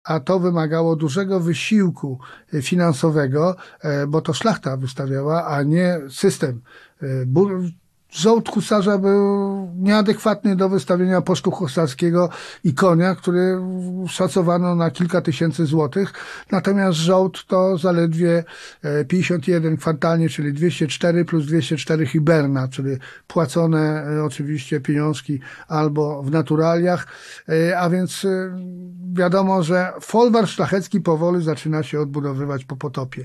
a 0.05 0.21
to 0.21 0.39
wymagało 0.39 0.97
dużego 0.97 1.41
wysiłku 1.41 2.19
y, 2.55 2.63
finansowego, 2.63 3.57
e, 3.81 4.07
bo 4.07 4.21
to 4.21 4.33
szlachta 4.33 4.77
wystawiała, 4.77 5.47
a 5.47 5.63
nie 5.63 6.01
system. 6.09 6.61
Żołd 8.13 8.49
husarza 8.49 8.99
był 8.99 9.69
nieadekwatny 9.77 10.57
do 10.57 10.69
wystawienia 10.69 11.21
posztu 11.21 11.51
husarskiego 11.51 12.29
i 12.65 12.75
konia, 12.75 13.15
który 13.15 13.59
szacowano 14.09 14.75
na 14.75 14.91
kilka 14.91 15.21
tysięcy 15.21 15.67
złotych. 15.67 16.13
Natomiast 16.51 16.99
żołd 16.99 17.47
to 17.47 17.79
zaledwie 17.79 18.45
51 19.09 19.75
e, 19.75 19.77
kwartalnie, 19.77 20.29
czyli 20.29 20.53
204 20.53 21.25
plus 21.25 21.47
204 21.47 22.07
hiberna, 22.07 22.69
czyli 22.69 22.97
płacone 23.27 24.07
e, 24.07 24.25
oczywiście 24.25 24.81
pieniążki 24.81 25.41
albo 25.69 26.23
w 26.23 26.31
naturaliach. 26.31 27.07
E, 27.49 27.79
a 27.79 27.91
więc 27.91 28.27
wiadomo, 29.13 29.63
że 29.63 29.93
folwark 30.01 30.49
szlachecki 30.49 31.01
powoli 31.01 31.45
zaczyna 31.45 31.83
się 31.83 32.01
odbudowywać 32.01 32.65
po 32.65 32.77
potopie. 32.77 33.25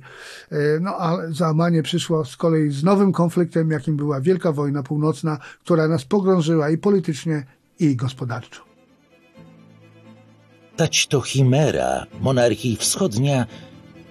No 0.82 0.96
ale 0.96 1.34
załamanie 1.34 1.84
przyszło 1.84 2.26
z 2.26 2.38
kolei 2.38 2.70
z 2.70 2.84
nowym 2.84 3.12
konfliktem, 3.12 3.72
jakim 3.72 3.98
była 3.98 4.22
Wielka 4.22 4.52
Wojna 4.52 4.77
wojna 4.78 4.84
północna, 4.84 5.38
która 5.64 5.88
nas 5.88 6.06
pogrążyła 6.06 6.70
i 6.70 6.78
politycznie, 6.78 7.46
i 7.80 7.96
gospodarczo. 7.96 8.62
Tać 10.76 11.08
to 11.08 11.22
chimera 11.22 12.06
monarchii 12.22 12.76
wschodnia, 12.78 13.46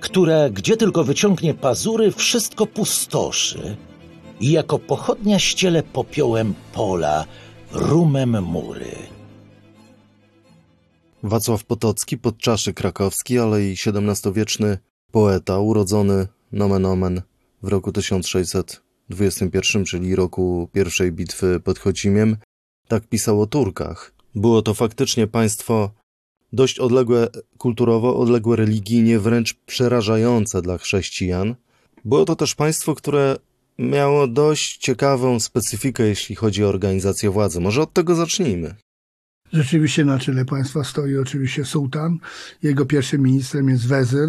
która 0.00 0.50
gdzie 0.50 0.76
tylko 0.76 1.04
wyciągnie 1.04 1.54
pazury, 1.54 2.12
wszystko 2.12 2.66
pustoszy 2.66 3.76
i 4.40 4.50
jako 4.50 4.78
pochodnia 4.78 5.38
ściele 5.38 5.82
popiołem 5.82 6.54
pola, 6.72 7.24
rumem 7.72 8.42
mury. 8.42 8.96
Wacław 11.22 11.64
Potocki, 11.64 12.18
podczaszy 12.18 12.74
krakowski, 12.74 13.38
ale 13.38 13.62
i 13.62 13.74
XVII-wieczny 13.86 14.78
poeta, 15.12 15.58
urodzony 15.58 16.28
nomen 16.52 16.86
omen 16.86 17.22
w 17.62 17.68
roku 17.68 17.92
1600 17.92 18.85
XXI, 19.10 19.84
czyli 19.86 20.16
roku 20.16 20.68
pierwszej 20.72 21.12
bitwy 21.12 21.60
pod 21.60 21.78
Chocimiem, 21.78 22.36
tak 22.88 23.08
pisał 23.08 23.42
o 23.42 23.46
Turkach. 23.46 24.12
Było 24.34 24.62
to 24.62 24.74
faktycznie 24.74 25.26
państwo 25.26 25.90
dość 26.52 26.78
odległe 26.78 27.28
kulturowo, 27.58 28.16
odległe 28.16 28.56
religijnie, 28.56 29.18
wręcz 29.18 29.54
przerażające 29.54 30.62
dla 30.62 30.78
chrześcijan. 30.78 31.54
Było 32.04 32.24
to 32.24 32.36
też 32.36 32.54
państwo, 32.54 32.94
które 32.94 33.36
miało 33.78 34.26
dość 34.26 34.76
ciekawą 34.76 35.40
specyfikę, 35.40 36.06
jeśli 36.06 36.34
chodzi 36.34 36.64
o 36.64 36.68
organizację 36.68 37.30
władzy. 37.30 37.60
Może 37.60 37.82
od 37.82 37.92
tego 37.92 38.14
zacznijmy. 38.14 38.74
Rzeczywiście 39.52 40.04
na 40.04 40.18
czele 40.18 40.44
państwa 40.44 40.84
stoi 40.84 41.18
oczywiście 41.18 41.64
sułtan. 41.64 42.18
Jego 42.62 42.86
pierwszym 42.86 43.22
ministrem 43.22 43.68
jest 43.68 43.88
wezyr 43.88 44.28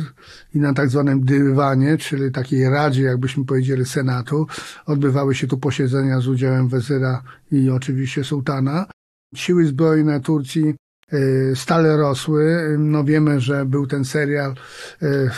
i 0.53 0.59
na 0.59 0.73
tak 0.73 0.89
zwanym 0.89 1.25
dywanie, 1.25 1.97
czyli 1.97 2.31
takiej 2.31 2.69
radzie, 2.69 3.01
jakbyśmy 3.01 3.45
powiedzieli, 3.45 3.85
senatu, 3.85 4.47
odbywały 4.85 5.35
się 5.35 5.47
tu 5.47 5.57
posiedzenia 5.57 6.19
z 6.19 6.27
udziałem 6.27 6.67
wezyra 6.67 7.23
i 7.51 7.69
oczywiście 7.69 8.23
sułtana. 8.23 8.85
Siły 9.35 9.65
zbrojne 9.65 10.21
Turcji 10.21 10.75
e, 11.11 11.55
stale 11.55 11.97
rosły. 11.97 12.75
No 12.79 13.03
wiemy, 13.03 13.39
że 13.39 13.65
był 13.65 13.87
ten 13.87 14.05
serial 14.05 14.55
e, 15.01 15.29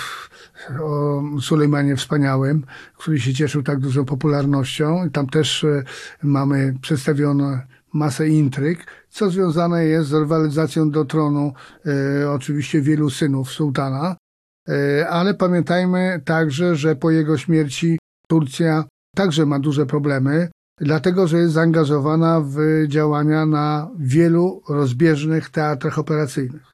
o 0.81 1.21
Sulejmanie 1.41 1.95
Wspaniałym, 1.95 2.65
który 2.97 3.19
się 3.19 3.33
cieszył 3.33 3.63
tak 3.63 3.79
dużą 3.79 4.05
popularnością. 4.05 5.09
Tam 5.13 5.27
też 5.27 5.63
e, 5.63 5.83
mamy 6.23 6.75
przedstawione 6.81 7.67
masę 7.93 8.27
intryg, 8.27 8.85
co 9.09 9.29
związane 9.29 9.85
jest 9.85 10.09
z 10.09 10.13
rywalizacją 10.13 10.91
do 10.91 11.05
tronu 11.05 11.53
e, 11.85 12.31
oczywiście 12.31 12.81
wielu 12.81 13.09
synów 13.09 13.51
sułtana. 13.51 14.15
E, 14.69 15.09
ale 15.09 15.33
pamiętajmy 15.33 16.21
także, 16.25 16.75
że 16.75 16.95
po 16.95 17.11
jego 17.11 17.37
śmierci 17.37 17.99
Turcja 18.27 18.83
także 19.15 19.45
ma 19.45 19.59
duże 19.59 19.85
problemy, 19.85 20.49
dlatego 20.77 21.27
że 21.27 21.37
jest 21.37 21.53
zaangażowana 21.53 22.41
w 22.41 22.57
działania 22.87 23.45
na 23.45 23.91
wielu 23.99 24.61
rozbieżnych 24.69 25.49
teatrach 25.49 25.99
operacyjnych. 25.99 26.71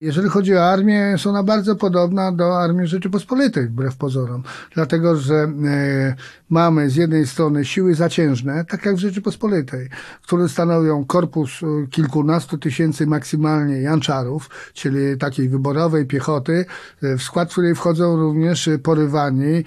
Jeżeli 0.00 0.28
chodzi 0.28 0.54
o 0.54 0.64
armię, 0.64 0.94
jest 0.94 1.26
ona 1.26 1.42
bardzo 1.42 1.76
podobna 1.76 2.32
do 2.32 2.58
armii 2.62 2.86
Rzeczypospolitej, 2.86 3.66
wbrew 3.66 3.96
pozorom. 3.96 4.42
Dlatego, 4.74 5.16
że 5.16 5.34
e, 5.34 6.14
mamy 6.50 6.90
z 6.90 6.96
jednej 6.96 7.26
strony 7.26 7.64
siły 7.64 7.94
zaciężne, 7.94 8.64
tak 8.64 8.86
jak 8.86 8.96
w 8.96 8.98
Rzeczypospolitej, 8.98 9.88
które 10.22 10.48
stanowią 10.48 11.04
korpus 11.04 11.62
e, 11.62 11.86
kilkunastu 11.86 12.58
tysięcy 12.58 13.06
maksymalnie 13.06 13.80
janczarów, 13.80 14.50
czyli 14.74 15.18
takiej 15.18 15.48
wyborowej 15.48 16.06
piechoty, 16.06 16.64
e, 17.02 17.16
w 17.16 17.22
skład 17.22 17.52
której 17.52 17.74
wchodzą 17.74 18.16
również 18.16 18.70
porywani, 18.82 19.64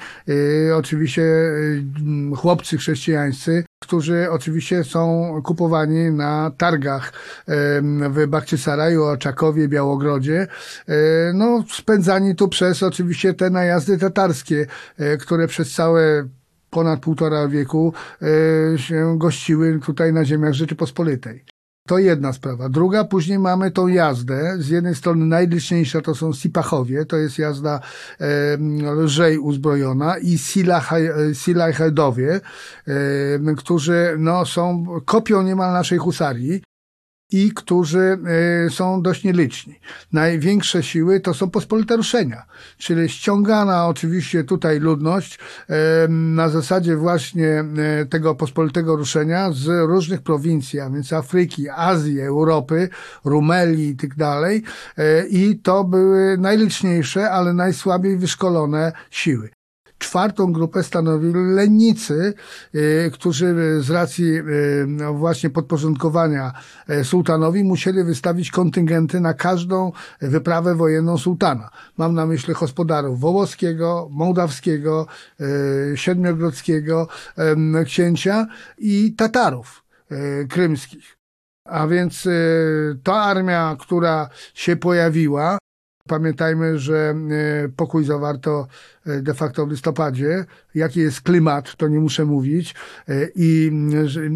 oczywiście 0.76 1.24
chłopcy 2.36 2.78
chrześcijańscy, 2.78 3.66
którzy 3.84 4.28
oczywiście 4.32 4.84
są 4.84 5.34
kupowani 5.44 6.12
na 6.12 6.52
targach 6.58 7.14
w 8.10 8.28
Bakczysaraju, 8.28 9.04
Oczakowie, 9.04 9.68
Białogrodzie, 9.68 10.48
e, 10.88 10.96
no 11.34 11.64
spędzani 11.74 12.36
tu 12.36 12.48
przez 12.48 12.84
oczywiście 12.84 13.34
te 13.34 13.50
najazdy 13.50 13.98
tatarskie, 13.98 14.66
e, 14.98 15.18
które 15.18 15.48
przez 15.48 15.74
całe 15.74 16.28
ponad 16.70 17.00
półtora 17.00 17.48
wieku 17.48 17.94
e, 18.22 18.78
się 18.78 19.18
gościły 19.18 19.80
tutaj 19.86 20.14
na 20.14 20.26
ziemiach 20.26 20.54
Rzeczypospolitej. 20.54 21.53
To 21.88 21.98
jedna 21.98 22.34
sprawa. 22.34 22.70
Druga, 22.70 23.04
później 23.04 23.40
mamy 23.40 23.72
tą 23.72 23.88
jazdę. 23.88 24.58
Z 24.60 24.70
jednej 24.70 24.96
strony 24.96 25.26
najliczniejsza 25.26 26.02
to 26.02 26.16
są 26.16 26.34
Sipachowie, 26.34 27.06
to 27.06 27.18
jest 27.18 27.40
jazda 27.40 27.80
e, 28.20 28.58
lżej 28.96 29.38
uzbrojona 29.38 30.18
i 30.18 30.38
Silajhedowie, 31.34 32.42
e, 32.88 33.56
którzy 33.58 34.16
no, 34.20 34.46
są 34.46 34.86
kopią 35.06 35.42
niemal 35.42 35.74
naszej 35.74 35.98
husarii 35.98 36.62
i 37.32 37.52
którzy 37.52 38.18
e, 38.66 38.70
są 38.70 39.02
dość 39.02 39.24
nieliczni. 39.24 39.80
Największe 40.12 40.84
siły 40.84 41.20
to 41.20 41.34
są 41.34 41.50
pospolite 41.50 41.98
ruszenia, 41.98 42.46
czyli 42.78 43.10
ściągana 43.10 43.88
oczywiście 43.88 44.44
tutaj 44.44 44.80
ludność 44.80 45.40
e, 45.70 46.08
na 46.08 46.50
zasadzie 46.50 46.96
właśnie 46.96 47.48
e, 47.48 48.06
tego 48.06 48.36
pospolitego 48.36 48.96
ruszenia 48.96 49.52
z 49.52 49.90
różnych 49.90 50.22
prowincji, 50.22 50.80
a 50.80 50.90
więc 50.90 51.14
Afryki, 51.14 51.70
Azji, 51.70 52.22
Europy, 52.22 52.90
Rumelii 53.26 53.90
i 53.90 53.96
tak 53.96 54.16
dalej. 54.16 54.64
I 55.30 55.60
to 55.64 55.84
były 55.84 56.38
najliczniejsze, 56.38 57.32
ale 57.32 57.54
najsłabiej 57.54 58.18
wyszkolone 58.18 58.92
siły. 59.12 59.53
Czwartą 60.04 60.54
grupę 60.54 60.84
stanowili 60.84 61.54
lennicy, 61.56 62.34
y, 62.76 63.12
którzy 63.14 63.56
z 63.80 63.90
racji 63.90 64.26
y, 64.26 64.86
no 64.88 65.14
właśnie 65.14 65.50
podporządkowania 65.50 66.52
e, 66.88 67.04
sułtanowi 67.04 67.64
musieli 67.64 68.04
wystawić 68.04 68.52
kontyngenty 68.52 69.20
na 69.20 69.34
każdą 69.34 69.92
wyprawę 70.22 70.76
wojenną 70.76 71.18
sułtana. 71.18 71.70
Mam 71.98 72.14
na 72.14 72.26
myśli 72.26 72.54
gospodarów 72.54 73.20
wołoskiego, 73.20 74.08
mołdawskiego, 74.12 75.08
e, 75.40 75.98
siedmiogrodzkiego 75.98 77.08
księcia 77.86 78.48
i 78.78 79.14
Tatarów 79.18 79.84
e, 80.12 80.46
krymskich. 80.46 81.18
A 81.66 81.88
więc 81.88 82.28
ta 83.04 83.14
armia, 83.14 83.76
która 83.80 84.30
się 84.54 84.76
pojawiła, 84.76 85.58
Pamiętajmy, 86.08 86.80
że 86.80 87.16
pokój 87.76 88.06
zawarto 88.06 88.68
de 89.06 89.34
facto 89.34 89.66
w 89.66 89.72
listopadzie. 89.72 90.46
Jaki 90.76 91.00
jest 91.00 91.22
klimat, 91.22 91.76
to 91.76 91.88
nie 91.88 92.00
muszę 92.00 92.26
mówić. 92.26 92.76
E, 93.08 93.28
I, 93.36 93.72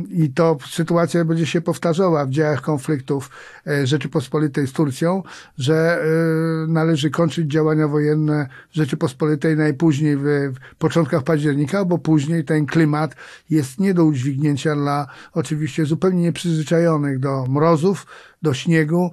i 0.10 0.30
to 0.30 0.58
sytuacja 0.70 1.26
będzie 1.26 1.46
się 1.46 1.62
powtarzała 1.62 2.26
w 2.26 2.30
dziejach 2.30 2.62
konfliktów 2.62 3.30
e, 3.68 3.88
Rzeczypospolitej 3.88 4.68
z 4.68 4.74
Turcją, 4.74 5.24
że 5.58 6.02
e, 6.04 6.68
należy 6.68 7.10
kończyć 7.10 7.52
działania 7.52 7.88
wojenne 7.88 8.48
Rzeczypospolitej 8.72 9.58
najpóźniej 9.58 10.18
w 10.18 10.54
początkach 10.78 11.24
października, 11.24 11.86
bo 11.86 11.98
później 11.98 12.44
ten 12.44 12.66
klimat 12.66 13.16
jest 13.50 13.80
nie 13.80 13.94
do 13.94 14.06
udźwignięcia 14.06 14.76
dla 14.76 15.08
oczywiście 15.34 15.86
zupełnie 15.86 16.22
nieprzyzwyczajonych 16.22 17.20
do 17.20 17.46
mrozów, 17.46 18.06
do 18.42 18.54
śniegu 18.54 19.12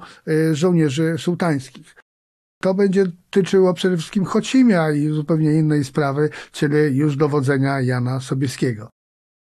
żołnierzy 0.53 1.15
sułtańskich. 1.19 2.04
To 2.65 2.75
będzie 2.75 3.07
tyczyło 3.31 3.75
przede 3.75 3.97
wszystkim 3.97 4.25
Chocimia 4.25 4.91
i 4.91 5.09
zupełnie 5.09 5.53
innej 5.53 5.85
sprawy, 5.85 6.31
czyli 6.53 6.97
już 6.97 7.17
dowodzenia 7.17 7.81
Jana 7.81 8.21
Sobieskiego. 8.21 8.89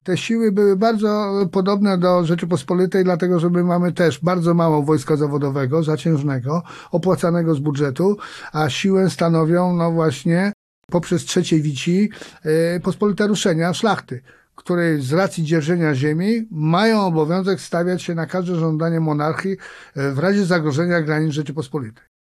Te 0.05 0.17
siły 0.17 0.53
były 0.53 0.77
bardzo 0.77 1.33
podobne 1.53 1.99
do 1.99 2.25
Rzeczypospolitej, 2.25 3.05
dlatego 3.05 3.41
że 3.41 3.51
my 3.51 3.65
mamy 3.65 3.93
też 3.93 4.21
bardzo 4.21 4.55
mało 4.55 4.83
wojska 4.83 5.17
zawodowego, 5.17 5.83
zaciężnego, 5.83 6.63
opłacanego 6.91 7.55
z 7.55 7.59
budżetu, 7.59 8.17
a 8.53 8.71
siłę 8.71 9.11
stanowią, 9.11 9.73
no 9.73 9.93
właśnie, 9.93 10.53
poprzez 10.91 11.25
trzeciej 11.25 11.63
wici, 11.63 12.11
yy, 12.45 12.81
pospolite 12.83 13.27
ruszenia 13.27 13.75
szlachty 13.75 14.23
które 14.55 14.99
z 14.99 15.13
racji 15.13 15.45
dzierżenia 15.45 15.95
ziemi 15.95 16.49
mają 16.51 17.07
obowiązek 17.07 17.61
stawiać 17.61 18.03
się 18.03 18.15
na 18.15 18.27
każde 18.27 18.55
żądanie 18.55 19.01
monarchii 19.01 19.57
e, 19.97 20.13
w 20.13 20.19
razie 20.19 20.45
zagrożenia 20.45 21.01
granic 21.01 21.33
Rzeczypospolitej. 21.33 22.18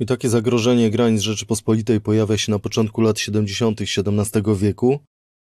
I 0.00 0.06
takie 0.06 0.28
zagrożenie 0.28 0.90
granic 0.90 1.20
Rzeczypospolitej 1.20 2.00
pojawia 2.00 2.36
się 2.38 2.52
na 2.52 2.58
początku 2.58 3.00
lat 3.00 3.18
70. 3.18 3.80
XVII 3.80 4.42
wieku. 4.56 5.00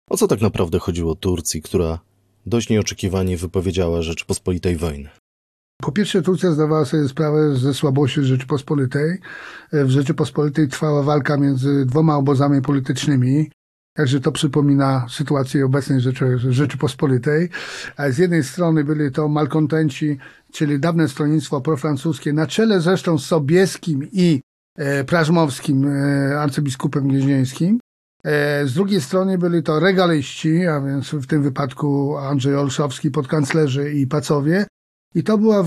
O 0.10 0.18
co 0.18 0.28
tak 0.28 0.42
naprawdę 0.42 0.80
chodziło 0.80 1.16
Turcji, 1.16 1.62
która 1.62 2.00
dość 2.46 2.70
nieoczekiwanie 2.70 3.38
wypowiedziała 3.38 4.02
Rzeczypospolitej 4.02 4.76
wojnę? 4.76 5.10
Po 5.82 5.92
pierwsze, 5.92 6.22
Turcja 6.22 6.52
zdawała 6.52 6.86
sobie 6.86 7.08
sprawę 7.08 7.56
ze 7.56 7.74
słabości 7.74 8.24
Rzeczypospolitej. 8.24 9.20
W 9.74 9.90
Rzeczypospolitej 9.90 10.68
trwała 10.68 11.04
walka 11.04 11.38
między 11.38 11.86
dwoma 11.86 12.18
obozami 12.18 12.62
politycznymi. 12.62 13.50
Także 13.94 14.20
to 14.20 14.32
przypomina 14.32 15.06
sytuację 15.10 15.66
obecnej 15.66 16.02
Rzeczy, 16.02 16.38
Rzeczypospolitej. 16.38 17.50
Z 18.10 18.18
jednej 18.18 18.44
strony 18.44 18.84
byli 18.84 19.12
to 19.12 19.28
malkontenci, 19.28 20.18
czyli 20.52 20.80
dawne 20.80 21.08
stronnictwo 21.08 21.62
profrancuskie, 21.62 22.34
na 22.34 22.48
czele 22.48 22.82
zresztą 22.82 23.18
z 23.18 23.26
Sobieskim 23.26 24.08
i 24.12 24.42
e, 24.78 25.04
Prażmowskim, 25.04 25.88
e, 25.88 26.40
arcybiskupem 26.40 27.08
gnieźnieńskim. 27.08 27.80
E, 28.24 28.68
z 28.68 28.74
drugiej 28.74 29.02
strony 29.02 29.38
byli 29.38 29.64
to 29.64 29.80
regaliści, 29.80 30.68
a 30.68 30.82
więc 30.82 31.10
w 31.10 31.28
tym 31.28 31.44
wypadku 31.44 32.18
Andrzej 32.18 32.56
Olszowski, 32.56 33.12
podkanclerzy 33.12 33.94
i 33.94 34.08
pacowie, 34.08 34.66
i 35.16 35.24
to 35.24 35.38
była 35.38 35.64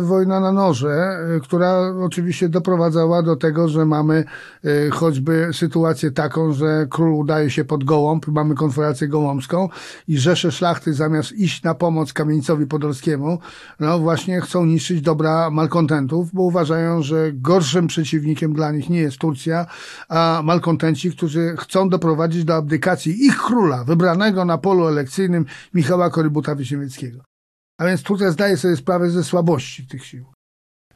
wojna 0.00 0.40
na 0.40 0.52
noże, 0.52 0.88
e, 0.88 1.40
która 1.40 1.94
oczywiście 2.02 2.48
doprowadzała 2.48 3.22
do 3.22 3.36
tego, 3.36 3.68
że 3.68 3.86
mamy 3.86 4.24
e, 4.64 4.90
choćby 4.90 5.48
sytuację 5.52 6.10
taką, 6.10 6.52
że 6.52 6.86
król 6.90 7.14
udaje 7.14 7.50
się 7.50 7.64
pod 7.64 7.84
Gołąb, 7.84 8.26
mamy 8.26 8.54
konferencję 8.54 9.08
gołąbską 9.08 9.68
i 10.08 10.18
rzesze 10.18 10.52
szlachty 10.52 10.94
zamiast 10.94 11.32
iść 11.32 11.62
na 11.62 11.74
pomoc 11.74 12.12
Kamieńcowi 12.12 12.66
Podolskiemu, 12.66 13.38
no 13.80 13.98
właśnie 13.98 14.40
chcą 14.40 14.66
niszczyć 14.66 15.00
dobra 15.00 15.50
malkontentów, 15.50 16.32
bo 16.32 16.42
uważają, 16.42 17.02
że 17.02 17.32
gorszym 17.32 17.86
przeciwnikiem 17.86 18.52
dla 18.52 18.72
nich 18.72 18.90
nie 18.90 19.00
jest 19.00 19.18
Turcja, 19.18 19.66
a 20.08 20.40
malkontenci, 20.44 21.10
którzy 21.10 21.54
chcą 21.58 21.88
doprowadzić 21.88 22.44
do 22.44 22.54
abdykacji 22.54 23.26
ich 23.26 23.36
króla, 23.36 23.84
wybranego 23.84 24.44
na 24.44 24.58
polu 24.58 24.86
elekcyjnym 24.86 25.46
Michała 25.74 26.10
Korybuta 26.10 26.54
Wysiewieckiego. 26.54 27.33
A 27.78 27.86
więc 27.86 28.02
Turcja 28.02 28.30
zdaje 28.30 28.56
sobie 28.56 28.76
sprawę 28.76 29.10
ze 29.10 29.24
słabości 29.24 29.86
tych 29.86 30.04
sił. 30.04 30.34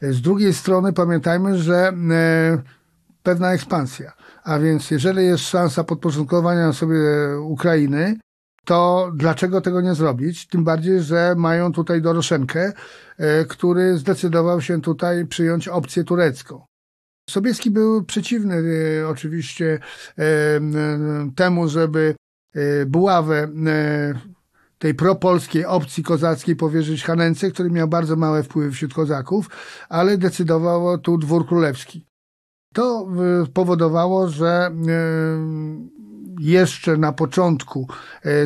Z 0.01 0.21
drugiej 0.21 0.53
strony 0.53 0.93
pamiętajmy, 0.93 1.57
że 1.57 1.93
e, 2.11 2.61
pewna 3.23 3.53
ekspansja. 3.53 4.13
A 4.43 4.59
więc 4.59 4.91
jeżeli 4.91 5.25
jest 5.25 5.43
szansa 5.43 5.83
podporządkowania 5.83 6.73
sobie 6.73 6.99
Ukrainy, 7.41 8.19
to 8.65 9.11
dlaczego 9.15 9.61
tego 9.61 9.81
nie 9.81 9.95
zrobić? 9.95 10.47
Tym 10.47 10.63
bardziej, 10.63 11.01
że 11.01 11.35
mają 11.37 11.71
tutaj 11.71 12.01
Doroszenkę, 12.01 12.73
e, 13.17 13.45
który 13.45 13.97
zdecydował 13.97 14.61
się 14.61 14.81
tutaj 14.81 15.25
przyjąć 15.25 15.67
opcję 15.67 16.03
turecką. 16.03 16.65
Sobieski 17.29 17.71
był 17.71 18.03
przeciwny 18.03 18.63
e, 19.01 19.07
oczywiście 19.07 19.79
temu, 21.35 21.67
żeby 21.67 22.15
buławę 22.87 23.47
tej 24.79 24.93
propolskiej 24.93 25.65
opcji 25.65 26.03
kozackiej 26.03 26.55
powierzyć 26.55 27.03
Hanence, 27.03 27.51
który 27.51 27.71
miał 27.71 27.87
bardzo 27.87 28.15
małe 28.15 28.43
wpływy 28.43 28.71
wśród 28.71 28.93
kozaków, 28.93 29.49
ale 29.89 30.17
decydowało 30.17 30.97
tu 30.97 31.17
dwór 31.17 31.47
królewski. 31.47 32.05
To 32.73 33.07
powodowało, 33.53 34.27
że 34.27 34.71
jeszcze 36.39 36.97
na 36.97 37.11
początku 37.11 37.87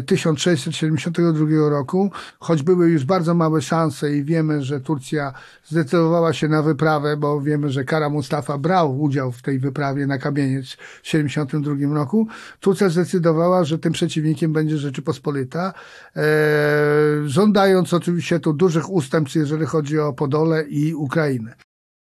1672 0.06 1.46
e, 1.46 1.70
roku, 1.70 2.12
choć 2.40 2.64
były 2.64 2.90
już 2.90 3.06
bardzo 3.06 3.34
małe 3.34 3.62
szanse 3.62 4.16
i 4.16 4.24
wiemy, 4.24 4.64
że 4.64 4.82
Turcja 4.82 5.34
zdecydowała 5.66 6.34
się 6.34 6.48
na 6.48 6.62
wyprawę, 6.62 7.18
bo 7.18 7.42
wiemy, 7.42 7.70
że 7.72 7.84
Kara 7.84 8.10
Mustafa 8.10 8.58
brał 8.58 9.02
udział 9.02 9.32
w 9.32 9.42
tej 9.42 9.60
wyprawie 9.60 10.08
na 10.08 10.18
kamieniec 10.18 10.72
w 10.72 11.02
1972 11.04 11.96
roku, 11.96 12.28
Turcja 12.60 12.90
zdecydowała, 12.90 13.64
że 13.64 13.80
tym 13.80 13.94
przeciwnikiem 13.94 14.54
będzie 14.54 14.78
Rzeczypospolita, 14.78 15.74
e, 16.16 16.22
żądając 17.26 17.94
oczywiście 17.94 18.40
tu 18.40 18.54
dużych 18.54 18.90
ustępstw, 18.90 19.36
jeżeli 19.36 19.66
chodzi 19.66 20.00
o 20.00 20.14
Podole 20.14 20.64
i 20.64 20.94
Ukrainę. 20.94 21.56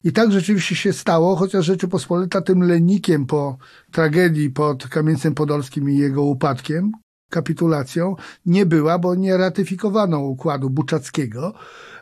I 0.06 0.12
tak 0.12 0.32
rzeczywiście 0.32 0.76
się 0.76 0.92
stało, 0.92 1.36
chociaż 1.36 1.66
Rzeczypospolita 1.66 2.40
tym 2.40 2.62
lenikiem 2.62 3.26
po 3.26 3.58
tragedii 3.92 4.50
pod 4.50 4.88
Kamieńcem 4.88 5.34
Podolskim 5.34 5.90
i 5.90 5.98
jego 5.98 6.22
upadkiem, 6.22 6.92
kapitulacją, 7.30 8.16
nie 8.46 8.66
była, 8.66 8.98
bo 8.98 9.14
nie 9.14 9.36
ratyfikowano 9.36 10.18
układu 10.18 10.70
buczackiego, 10.70 11.54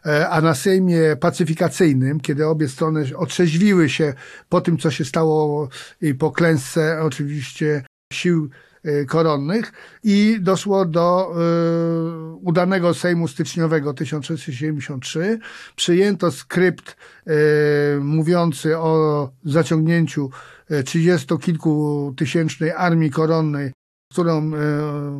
e, 0.07 0.29
a 0.29 0.40
na 0.40 0.55
Sejmie 0.55 1.17
pacyfikacyjnym, 1.21 2.21
kiedy 2.21 2.47
obie 2.47 2.69
strony 2.69 3.17
otrzeźwiły 3.17 3.88
się 3.88 4.14
po 4.49 4.61
tym, 4.61 4.79
co 4.79 4.90
się 4.90 5.05
stało 5.05 5.69
i 6.01 6.14
po 6.14 6.31
klęsce 6.31 7.03
oczywiście 7.03 7.85
sił 8.12 8.51
koronnych 9.09 9.73
i 10.03 10.38
doszło 10.40 10.85
do 10.85 11.35
y, 12.33 12.35
udanego 12.35 12.94
Sejmu 12.94 13.29
styczniowego 13.29 13.94
1673. 13.94 15.38
Przyjęto 15.77 16.31
skrypt 16.31 16.97
y, 17.27 17.33
mówiący 18.01 18.79
o 18.79 19.31
zaciągnięciu 19.44 20.31
trzydziesto 20.85 21.38
kilku 21.38 22.14
tysięcznej 22.16 22.70
armii 22.70 23.11
koronnej 23.11 23.73
którą 24.12 24.51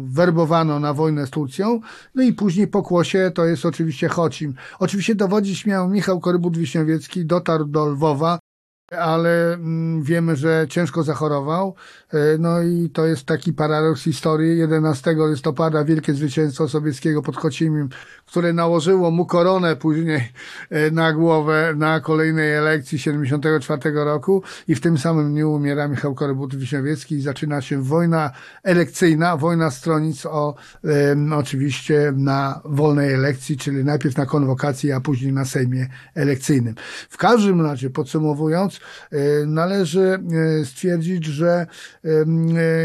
werbowano 0.05 0.81
na 0.81 0.94
wojnę 0.94 1.27
z 1.27 1.31
Turcją. 1.31 1.81
No 2.14 2.22
i 2.22 2.33
później 2.33 2.66
po 2.66 2.83
kłosie 2.83 3.31
to 3.35 3.44
jest 3.44 3.66
oczywiście 3.66 4.09
Chocim. 4.09 4.55
Oczywiście 4.79 5.14
dowodzić 5.14 5.66
miał 5.66 5.88
Michał 5.88 6.20
Korybut-Wiśniowiecki, 6.20 7.24
dotarł 7.24 7.64
do 7.64 7.87
Lwowa, 7.87 8.38
ale 8.90 9.55
mm, 9.55 10.03
wiemy, 10.03 10.37
że 10.37 10.66
ciężko 10.68 11.03
zachorował. 11.03 11.74
E, 12.14 12.38
no 12.38 12.62
i 12.62 12.90
to 12.90 13.07
jest 13.07 13.27
taki 13.27 13.53
paradoks 13.53 14.03
historii. 14.03 14.59
11 14.59 15.16
listopada 15.31 15.85
wielkie 15.85 16.14
zwycięstwo 16.14 16.68
sowieckiego 16.68 17.22
pod 17.22 17.37
Chocimim, 17.37 17.88
które 18.27 18.53
nałożyło 18.53 19.11
mu 19.11 19.27
koronę 19.27 19.77
później 19.77 20.33
e, 20.70 20.90
na 20.90 21.12
głowę 21.12 21.74
na 21.77 22.00
kolejnej 22.00 22.55
elekcji 22.55 22.98
74 22.98 23.90
roku 23.92 24.42
i 24.68 24.74
w 24.74 24.81
tym 24.81 24.98
samym 24.98 25.33
dniu 25.33 25.53
umiera 25.53 25.88
Michał 25.88 26.14
Korybut-Wiśniowiecki 26.14 27.14
i 27.14 27.20
zaczyna 27.20 27.61
się 27.61 27.83
wojna 27.83 28.31
elekcyjna, 28.62 29.37
wojna 29.37 29.70
stronic 29.70 30.27
o 30.27 30.55
oczywiście 31.37 32.12
na 32.16 32.61
wolnej 32.64 33.14
elekcji, 33.14 33.57
czyli 33.57 33.85
najpierw 33.85 34.16
na 34.16 34.27
konwokacji, 34.27 34.92
a 34.92 35.00
później 35.00 35.33
na 35.33 35.44
Sejmie 35.44 35.87
elekcyjnym. 36.14 36.74
W 37.11 37.16
każdym 37.16 37.61
razie 37.61 37.90
podsumowując, 37.90 38.81
e, 39.12 39.46
należy 39.46 40.18
stwierdzić, 40.64 41.24
że 41.24 41.66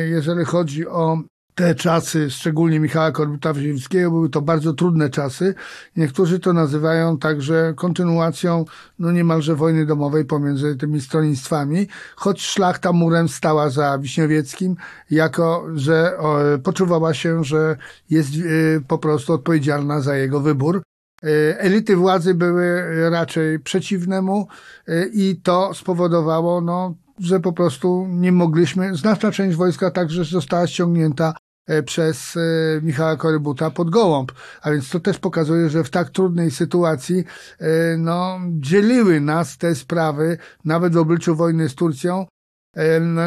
jeżeli 0.10 0.46
chodzi 0.46 0.88
o 0.88 1.18
te 1.60 1.76
czasy, 1.76 2.30
szczególnie 2.30 2.80
Michała 2.80 3.12
Korbuta-Wziewickiego, 3.12 4.12
były 4.12 4.30
to 4.30 4.42
bardzo 4.42 4.74
trudne 4.74 5.10
czasy. 5.10 5.56
Niektórzy 5.96 6.40
to 6.40 6.54
nazywają 6.54 7.18
także 7.18 7.74
kontynuacją 7.76 8.66
no 9.00 9.12
niemalże 9.12 9.56
wojny 9.56 9.86
domowej 9.86 10.26
pomiędzy 10.26 10.76
tymi 10.76 11.02
stronnictwami, 11.02 11.88
choć 12.16 12.42
szlachta 12.42 12.92
murem 12.92 13.30
stała 13.30 13.70
za 13.70 13.98
Wiśniowieckim, 13.98 14.76
jako 15.12 15.66
że 15.76 16.18
poczuwała 16.64 17.14
się, 17.14 17.44
że 17.44 17.78
jest 18.10 18.30
e, 18.34 18.82
po 18.88 18.98
prostu 18.98 19.34
odpowiedzialna 19.34 20.02
za 20.02 20.16
jego 20.16 20.40
wybór. 20.40 20.82
E, 21.24 21.60
elity 21.60 21.96
władzy 21.96 22.34
były 22.34 22.84
raczej 23.10 23.60
przeciwnemu 23.60 24.48
e, 24.88 25.06
i 25.06 25.42
to 25.44 25.74
spowodowało, 25.74 26.62
no, 26.62 26.96
że 27.20 27.40
po 27.40 27.54
prostu 27.54 28.08
nie 28.10 28.32
mogliśmy, 28.32 28.96
znaczna 28.96 29.32
część 29.32 29.58
wojska 29.58 29.92
także 29.92 30.24
została 30.24 30.68
ściągnięta 30.68 31.34
E, 31.70 31.84
przez 31.84 32.38
e, 32.38 32.40
Michała 32.82 33.16
Korybuta 33.16 33.72
pod 33.72 33.90
Gołąb. 33.90 34.32
A 34.62 34.72
więc 34.72 34.90
to 34.90 35.00
też 35.00 35.20
pokazuje, 35.20 35.70
że 35.70 35.84
w 35.84 35.90
tak 35.90 36.10
trudnej 36.10 36.52
sytuacji 36.52 37.24
e, 37.60 37.98
no, 37.98 38.40
dzieliły 38.50 39.22
nas 39.22 39.58
te 39.58 39.76
sprawy, 39.76 40.38
nawet 40.66 40.94
w 40.94 40.98
obliczu 40.98 41.36
wojny 41.36 41.70
z 41.70 41.76
Turcją, 41.76 42.26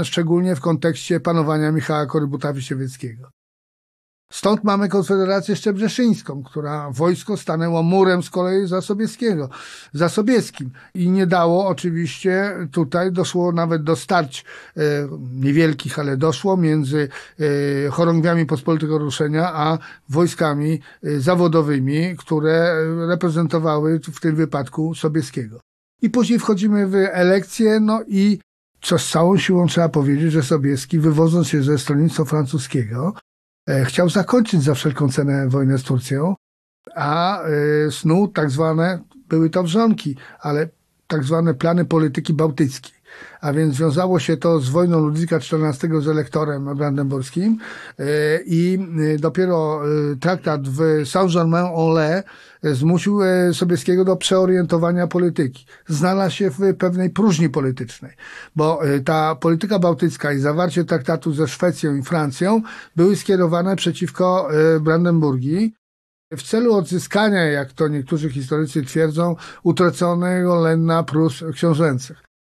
szczególnie 0.02 0.56
w 0.56 0.60
kontekście 0.60 1.20
panowania 1.20 1.72
Michała 1.72 2.06
Korybuta-Wisiewickiego. 2.06 3.41
Stąd 4.32 4.64
mamy 4.64 4.88
Konfederację 4.88 5.56
Szczebrzeszyńską, 5.56 6.42
która 6.42 6.90
wojsko 6.90 7.36
stanęło 7.36 7.82
murem 7.82 8.22
z 8.22 8.30
kolei 8.30 8.66
za 8.66 8.80
Sobieskiego, 8.80 9.48
za 9.92 10.08
Sobieskim. 10.08 10.70
I 10.94 11.10
nie 11.10 11.26
dało 11.26 11.66
oczywiście, 11.66 12.56
tutaj 12.70 13.12
doszło 13.12 13.52
nawet 13.52 13.82
do 13.82 13.96
starć 13.96 14.44
e, 14.76 14.80
niewielkich, 15.34 15.98
ale 15.98 16.16
doszło 16.16 16.56
między 16.56 17.08
e, 17.86 17.90
chorągwiami 17.90 18.46
pospolitego 18.46 18.98
ruszenia, 18.98 19.54
a 19.54 19.78
wojskami 20.08 20.80
e, 21.02 21.20
zawodowymi, 21.20 22.16
które 22.16 22.74
reprezentowały 23.08 24.00
w 24.00 24.20
tym 24.20 24.36
wypadku 24.36 24.94
Sobieskiego. 24.94 25.60
I 26.02 26.10
później 26.10 26.38
wchodzimy 26.38 26.86
w 26.86 26.94
elekcje, 26.94 27.80
no 27.80 28.02
i 28.08 28.38
co 28.82 28.98
z 28.98 29.10
całą 29.10 29.38
siłą 29.38 29.66
trzeba 29.66 29.88
powiedzieć, 29.88 30.32
że 30.32 30.42
Sobieski, 30.42 30.98
wywodząc 30.98 31.48
się 31.48 31.62
ze 31.62 31.78
stronnictwa 31.78 32.24
francuskiego, 32.24 33.14
chciał 33.84 34.08
zakończyć 34.08 34.62
za 34.62 34.74
wszelką 34.74 35.08
cenę 35.08 35.48
wojnę 35.48 35.78
z 35.78 35.82
Turcją, 35.82 36.34
a 36.94 37.42
e, 37.42 37.50
snuł 37.90 38.28
tak 38.28 38.50
zwane, 38.50 39.02
były 39.28 39.50
to 39.50 39.62
wrzątki, 39.62 40.16
ale 40.40 40.68
tak 41.06 41.24
zwane 41.24 41.54
plany 41.54 41.84
polityki 41.84 42.34
bałtyckiej 42.34 43.01
a 43.42 43.52
więc 43.52 43.78
wiązało 43.78 44.18
się 44.18 44.36
to 44.36 44.60
z 44.60 44.68
wojną 44.68 45.00
Ludwika 45.00 45.36
XIV 45.36 46.00
z 46.00 46.08
elektorem 46.08 46.76
brandenburskim 46.76 47.58
e, 47.98 48.04
i 48.46 48.78
e, 49.14 49.18
dopiero 49.18 49.82
e, 50.12 50.16
traktat 50.16 50.68
w 50.68 50.78
Saint-Germain-en-Laye 51.04 52.22
zmusił 52.62 53.20
Sobieskiego 53.52 54.04
do 54.04 54.16
przeorientowania 54.16 55.06
polityki. 55.06 55.66
Znalazł 55.86 56.36
się 56.36 56.50
w 56.50 56.76
pewnej 56.78 57.10
próżni 57.10 57.48
politycznej, 57.48 58.12
bo 58.56 58.80
ta 59.04 59.34
polityka 59.34 59.78
bałtycka 59.78 60.32
i 60.32 60.38
zawarcie 60.38 60.84
traktatu 60.84 61.32
ze 61.32 61.48
Szwecją 61.48 61.96
i 61.96 62.02
Francją 62.02 62.62
były 62.96 63.16
skierowane 63.16 63.76
przeciwko 63.76 64.48
Brandenburgii, 64.80 65.74
w 66.36 66.42
celu 66.42 66.74
odzyskania, 66.74 67.44
jak 67.44 67.72
to 67.72 67.88
niektórzy 67.88 68.30
historycy 68.30 68.82
twierdzą, 68.82 69.36
utraconego 69.62 70.60
lęna 70.60 71.02
Prus 71.02 71.44
książęcych. 71.52 72.31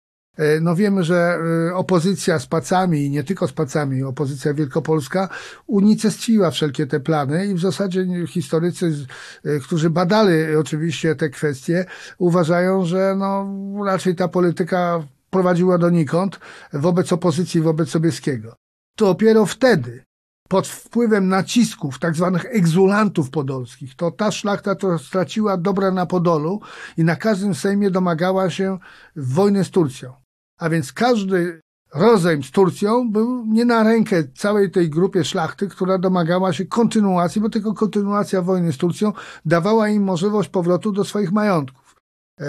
E, 0.41 0.60
no 0.60 0.75
wiemy, 0.75 1.04
że 1.04 1.39
e, 1.69 1.75
opozycja 1.75 2.39
z 2.39 2.45
pacami 2.45 3.06
i 3.06 3.10
nie 3.10 3.23
tylko 3.23 3.47
z 3.47 3.54
pacami, 3.54 4.04
opozycja 4.04 4.54
wielkopolska 4.54 5.30
unicestwiła 5.67 6.51
wszelkie 6.51 6.88
te 6.88 6.99
plany 6.99 7.47
i 7.47 7.54
w 7.54 7.60
zasadzie 7.60 8.06
historycy, 8.27 9.06
e, 9.45 9.60
którzy 9.60 9.89
badali 9.89 10.56
oczywiście 10.56 11.15
te 11.15 11.30
kwestie, 11.30 11.86
uważają, 12.17 12.85
że 12.85 13.15
no 13.17 13.48
raczej 13.85 14.15
ta 14.15 14.27
polityka 14.27 15.04
prowadziła 15.29 15.77
donikąd 15.77 16.39
wobec 16.73 17.13
opozycji, 17.13 17.62
wobec 17.62 17.89
Sobieskiego. 17.89 18.56
To 18.98 19.06
dopiero 19.06 19.46
wtedy 19.46 20.04
pod 20.48 20.67
wpływem 20.67 21.27
nacisków 21.27 22.00
tak 22.00 22.15
zwanych 22.15 22.46
egzulantów 22.46 23.29
podolskich, 23.29 23.96
to 23.96 24.12
ta 24.12 24.31
szlachta 24.31 24.75
to 24.75 25.00
straciła 25.00 25.58
dobra 25.58 25.92
na 25.92 26.06
Podolu 26.06 26.60
i 26.98 27.04
na 27.04 27.15
każdym 27.15 27.56
sejmie 27.56 27.92
domagała 27.92 28.50
się 28.50 28.77
wojny 29.15 29.63
z 29.63 29.69
Turcją. 29.71 30.21
A 30.62 30.70
więc 30.70 30.94
każdy 30.94 31.62
rozejm 31.94 32.44
z 32.44 32.52
Turcją 32.52 33.12
był 33.12 33.46
nie 33.46 33.66
na 33.66 33.84
rękę 33.84 34.24
całej 34.36 34.72
tej 34.72 34.90
grupie 34.90 35.24
szlachty, 35.24 35.68
która 35.68 35.98
domagała 35.98 36.54
się 36.54 36.66
kontynuacji, 36.66 37.42
bo 37.42 37.50
tylko 37.50 37.74
kontynuacja 37.74 38.42
wojny 38.42 38.74
z 38.74 38.78
Turcją 38.78 39.14
dawała 39.46 39.90
im 39.90 40.04
możliwość 40.04 40.50
powrotu 40.50 40.92
do 40.92 41.04
swoich 41.04 41.32
majątków. 41.32 41.96
E, 42.40 42.46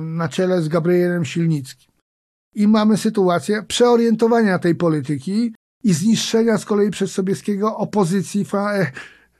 na 0.00 0.28
czele 0.28 0.62
z 0.62 0.68
Gabrielem 0.68 1.24
Silnickim. 1.24 1.92
i 2.54 2.68
mamy 2.68 2.96
sytuację 2.96 3.62
przeorientowania 3.62 4.58
tej 4.58 4.74
polityki 4.74 5.54
i 5.84 5.92
zniszczenia 5.92 6.58
z 6.58 6.64
kolei 6.64 6.90
przez 6.90 7.12
Sobieskiego 7.12 7.76
opozycji 7.76 8.46
e, 8.54 8.92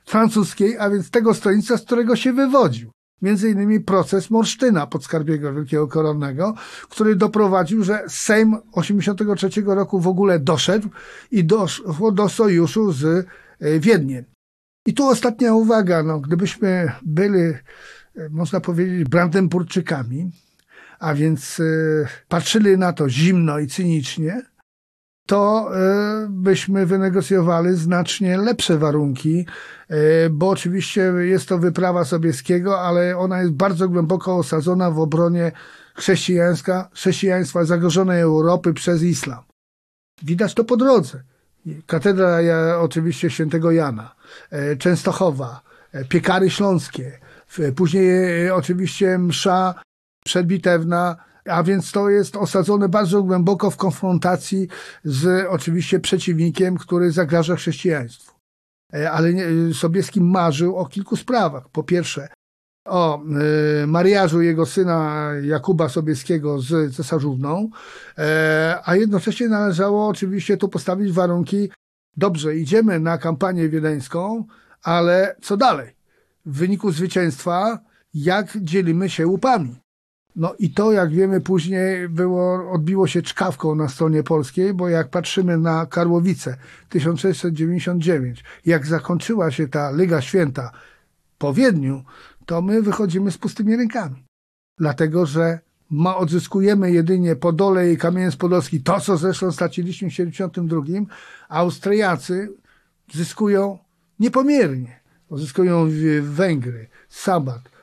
francuskiej, 0.05 0.77
a 0.77 0.89
więc 0.89 1.09
tego 1.09 1.33
stronnictwa, 1.33 1.77
z 1.77 1.85
którego 1.85 2.15
się 2.15 2.33
wywodził. 2.33 2.91
Między 3.21 3.49
innymi 3.49 3.79
proces 3.79 4.29
Morsztyna 4.29 4.87
podskarbiego 4.87 5.53
Wielkiego 5.53 5.87
Koronnego, 5.87 6.53
który 6.89 7.15
doprowadził, 7.15 7.83
że 7.83 8.03
Sejm 8.07 8.57
83 8.71 9.49
roku 9.65 9.99
w 9.99 10.07
ogóle 10.07 10.39
doszedł 10.39 10.89
i 11.31 11.43
doszło 11.43 12.11
do 12.11 12.29
sojuszu 12.29 12.91
z 12.91 13.27
e, 13.59 13.79
Wiedniem. 13.79 14.25
I 14.85 14.93
tu 14.93 15.07
ostatnia 15.07 15.53
uwaga, 15.53 16.03
no, 16.03 16.19
gdybyśmy 16.19 16.91
byli, 17.01 17.39
e, 17.39 17.55
można 18.29 18.59
powiedzieć, 18.59 19.09
Brandenburczykami, 19.09 20.31
a 20.99 21.13
więc 21.13 21.61
patrzyli 22.27 22.77
na 22.77 22.93
to 22.93 23.09
zimno 23.09 23.59
i 23.59 23.67
cynicznie, 23.67 24.41
to 25.27 25.69
e, 25.75 26.27
byśmy 26.29 26.85
wynegocjowali 26.85 27.75
znacznie 27.75 28.37
lepsze 28.37 28.77
warunki, 28.77 29.45
e, 29.89 30.29
bo 30.29 30.49
oczywiście 30.49 31.01
jest 31.01 31.49
to 31.49 31.57
wyprawa 31.57 32.05
Sobieskiego, 32.05 32.81
ale 32.81 33.17
ona 33.17 33.41
jest 33.41 33.53
bardzo 33.53 33.89
głęboko 33.89 34.35
osadzona 34.37 34.91
w 34.91 34.99
obronie 34.99 35.51
chrześcijańska, 35.95 36.89
chrześcijaństwa 36.93 37.65
zagrożonej 37.65 38.21
Europy 38.21 38.73
przez 38.73 39.03
islam. 39.03 39.43
Widać 40.23 40.53
to 40.53 40.63
po 40.63 40.77
drodze. 40.77 41.23
Katedra 41.85 42.37
oczywiście 42.79 43.29
świętego 43.29 43.71
Jana, 43.71 44.15
e, 44.51 44.75
Częstochowa, 44.75 45.61
Piekary 46.09 46.49
Śląskie, 46.49 47.19
później 47.75 48.51
oczywiście 48.51 49.17
msza 49.17 49.75
przedbitewna 50.25 51.26
a 51.49 51.63
więc 51.63 51.91
to 51.91 52.09
jest 52.09 52.35
osadzone 52.35 52.89
bardzo 52.89 53.23
głęboko 53.23 53.71
w 53.71 53.77
konfrontacji 53.77 54.67
z 55.03 55.47
oczywiście 55.49 55.99
przeciwnikiem, 55.99 56.77
który 56.77 57.11
zagraża 57.11 57.55
chrześcijaństwu. 57.55 58.33
E, 58.93 59.11
ale 59.11 59.29
Sobieski 59.73 60.21
marzył 60.21 60.77
o 60.77 60.85
kilku 60.85 61.15
sprawach. 61.15 61.69
Po 61.69 61.83
pierwsze, 61.83 62.27
o 62.87 63.21
y, 63.83 63.87
mariażu 63.87 64.41
jego 64.41 64.65
syna 64.65 65.31
Jakuba 65.43 65.89
Sobieskiego 65.89 66.59
z 66.59 66.95
cesarzówną, 66.95 67.69
e, 68.17 68.79
a 68.85 68.95
jednocześnie 68.95 69.49
należało 69.49 70.07
oczywiście 70.07 70.57
tu 70.57 70.69
postawić 70.69 71.11
warunki, 71.11 71.69
dobrze, 72.17 72.55
idziemy 72.55 72.99
na 72.99 73.17
kampanię 73.17 73.69
wiedeńską, 73.69 74.45
ale 74.83 75.35
co 75.41 75.57
dalej? 75.57 75.95
W 76.45 76.57
wyniku 76.57 76.91
zwycięstwa, 76.91 77.79
jak 78.13 78.57
dzielimy 78.57 79.09
się 79.09 79.27
łupami? 79.27 79.75
No 80.37 80.55
i 80.59 80.69
to, 80.69 80.91
jak 80.91 81.09
wiemy 81.09 81.41
później, 81.41 82.09
było, 82.09 82.71
odbiło 82.71 83.07
się 83.07 83.21
czkawką 83.21 83.75
na 83.75 83.89
stronie 83.89 84.23
polskiej, 84.23 84.73
bo 84.73 84.89
jak 84.89 85.09
patrzymy 85.09 85.57
na 85.57 85.85
Karłowice 85.85 86.57
1699, 86.89 88.43
jak 88.65 88.85
zakończyła 88.85 89.51
się 89.51 89.67
ta 89.67 89.91
Liga 89.91 90.21
Święta 90.21 90.71
po 91.37 91.53
Wiedniu, 91.53 92.03
to 92.45 92.61
my 92.61 92.81
wychodzimy 92.81 93.31
z 93.31 93.37
pustymi 93.37 93.75
rękami. 93.75 94.23
Dlatego, 94.77 95.25
że 95.25 95.59
ma, 95.89 96.17
odzyskujemy 96.17 96.91
jedynie 96.91 97.35
Podole 97.35 97.91
i 97.91 97.97
Kamieniec 97.97 98.35
Podolski, 98.35 98.81
to 98.81 98.99
co 98.99 99.17
zresztą 99.17 99.51
straciliśmy 99.51 100.09
w 100.09 100.13
72, 100.13 100.81
a 101.49 101.57
Austriacy 101.57 102.53
zyskują 103.13 103.79
niepomiernie. 104.19 104.99
Zyskują 105.31 105.87
Węgry, 106.21 106.87
Sabat, 107.09 107.76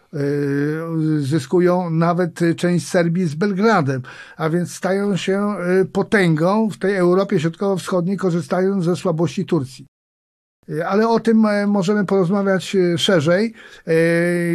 zyskują 1.19 1.91
nawet 1.91 2.41
część 2.57 2.89
Serbii 2.89 3.27
z 3.27 3.35
Belgradem, 3.35 4.03
a 4.37 4.51
więc 4.51 4.75
stają 4.75 5.17
się 5.17 5.57
y, 5.83 5.85
potęgą 5.85 6.71
w 6.71 6.79
tej 6.79 6.97
Europie 6.97 7.41
Środkowo-Wschodniej, 7.41 8.17
korzystając 8.17 8.85
ze 8.85 8.97
słabości 8.97 9.47
Turcji. 9.47 9.87
Y, 10.69 10.87
ale 10.87 11.09
o 11.09 11.21
tym 11.21 11.47
możemy 11.67 12.05
porozmawiać 12.05 12.77
szerzej, 12.97 13.55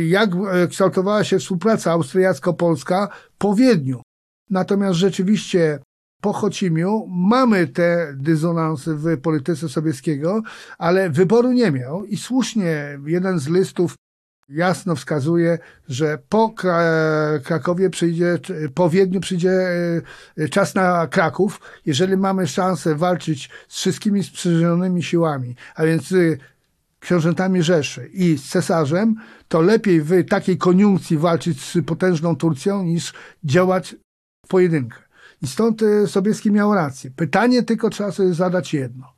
jak 0.08 0.30
kształtowała 0.70 1.24
się 1.24 1.40
współpraca 1.40 1.92
austriacko-polska 1.92 3.08
po 3.38 3.56
Wiedniu. 3.56 4.02
Natomiast 4.50 5.00
rzeczywiście 5.00 5.80
po 6.22 6.34
Chocimiu 6.34 7.08
mamy 7.08 7.68
te 7.68 8.14
dysonansy 8.18 8.96
w 8.96 9.22
polityce 9.22 9.70
sowieckiego, 9.70 10.42
ale 10.78 11.10
wyboru 11.10 11.52
nie 11.52 11.72
miał 11.72 12.06
i 12.06 12.18
słusznie 12.18 13.00
jeden 13.06 13.40
z 13.40 13.48
listów 13.48 13.96
jasno 14.50 14.96
wskazuje, 14.96 15.60
że 15.90 16.18
po 16.30 16.54
Krakowie 17.44 17.90
przyjdzie, 17.90 18.40
po 18.74 18.90
Wiedniu 18.90 19.20
przyjdzie 19.20 19.52
e, 20.38 20.50
czas 20.50 20.76
na 20.76 21.08
Kraków. 21.08 21.62
Jeżeli 21.86 22.18
mamy 22.18 22.48
szansę 22.48 22.96
walczyć 22.96 23.50
z 23.68 23.76
wszystkimi 23.76 24.24
sprzężonymi 24.24 25.04
siłami, 25.04 25.56
a 25.76 25.86
więc 25.86 26.08
z 26.08 26.40
książętami 27.00 27.64
Rzeszy 27.64 28.10
i 28.14 28.38
z 28.38 28.50
cesarzem, 28.50 29.16
to 29.48 29.62
lepiej 29.62 30.02
w 30.02 30.26
takiej 30.30 30.58
koniunkcji 30.58 31.18
walczyć 31.18 31.62
z 31.66 31.86
potężną 31.86 32.36
Turcją 32.36 32.84
niż 32.84 33.14
działać 33.44 33.96
w 34.46 34.48
pojedynkę. 34.48 34.98
I 35.42 35.48
stąd 35.48 35.84
e, 35.84 36.08
Sobieski 36.08 36.52
miał 36.52 36.74
rację. 36.74 37.12
Pytanie 37.16 37.64
tylko 37.64 37.90
trzeba 37.90 38.12
sobie 38.12 38.34
zadać 38.34 38.74
jedno. 38.74 39.14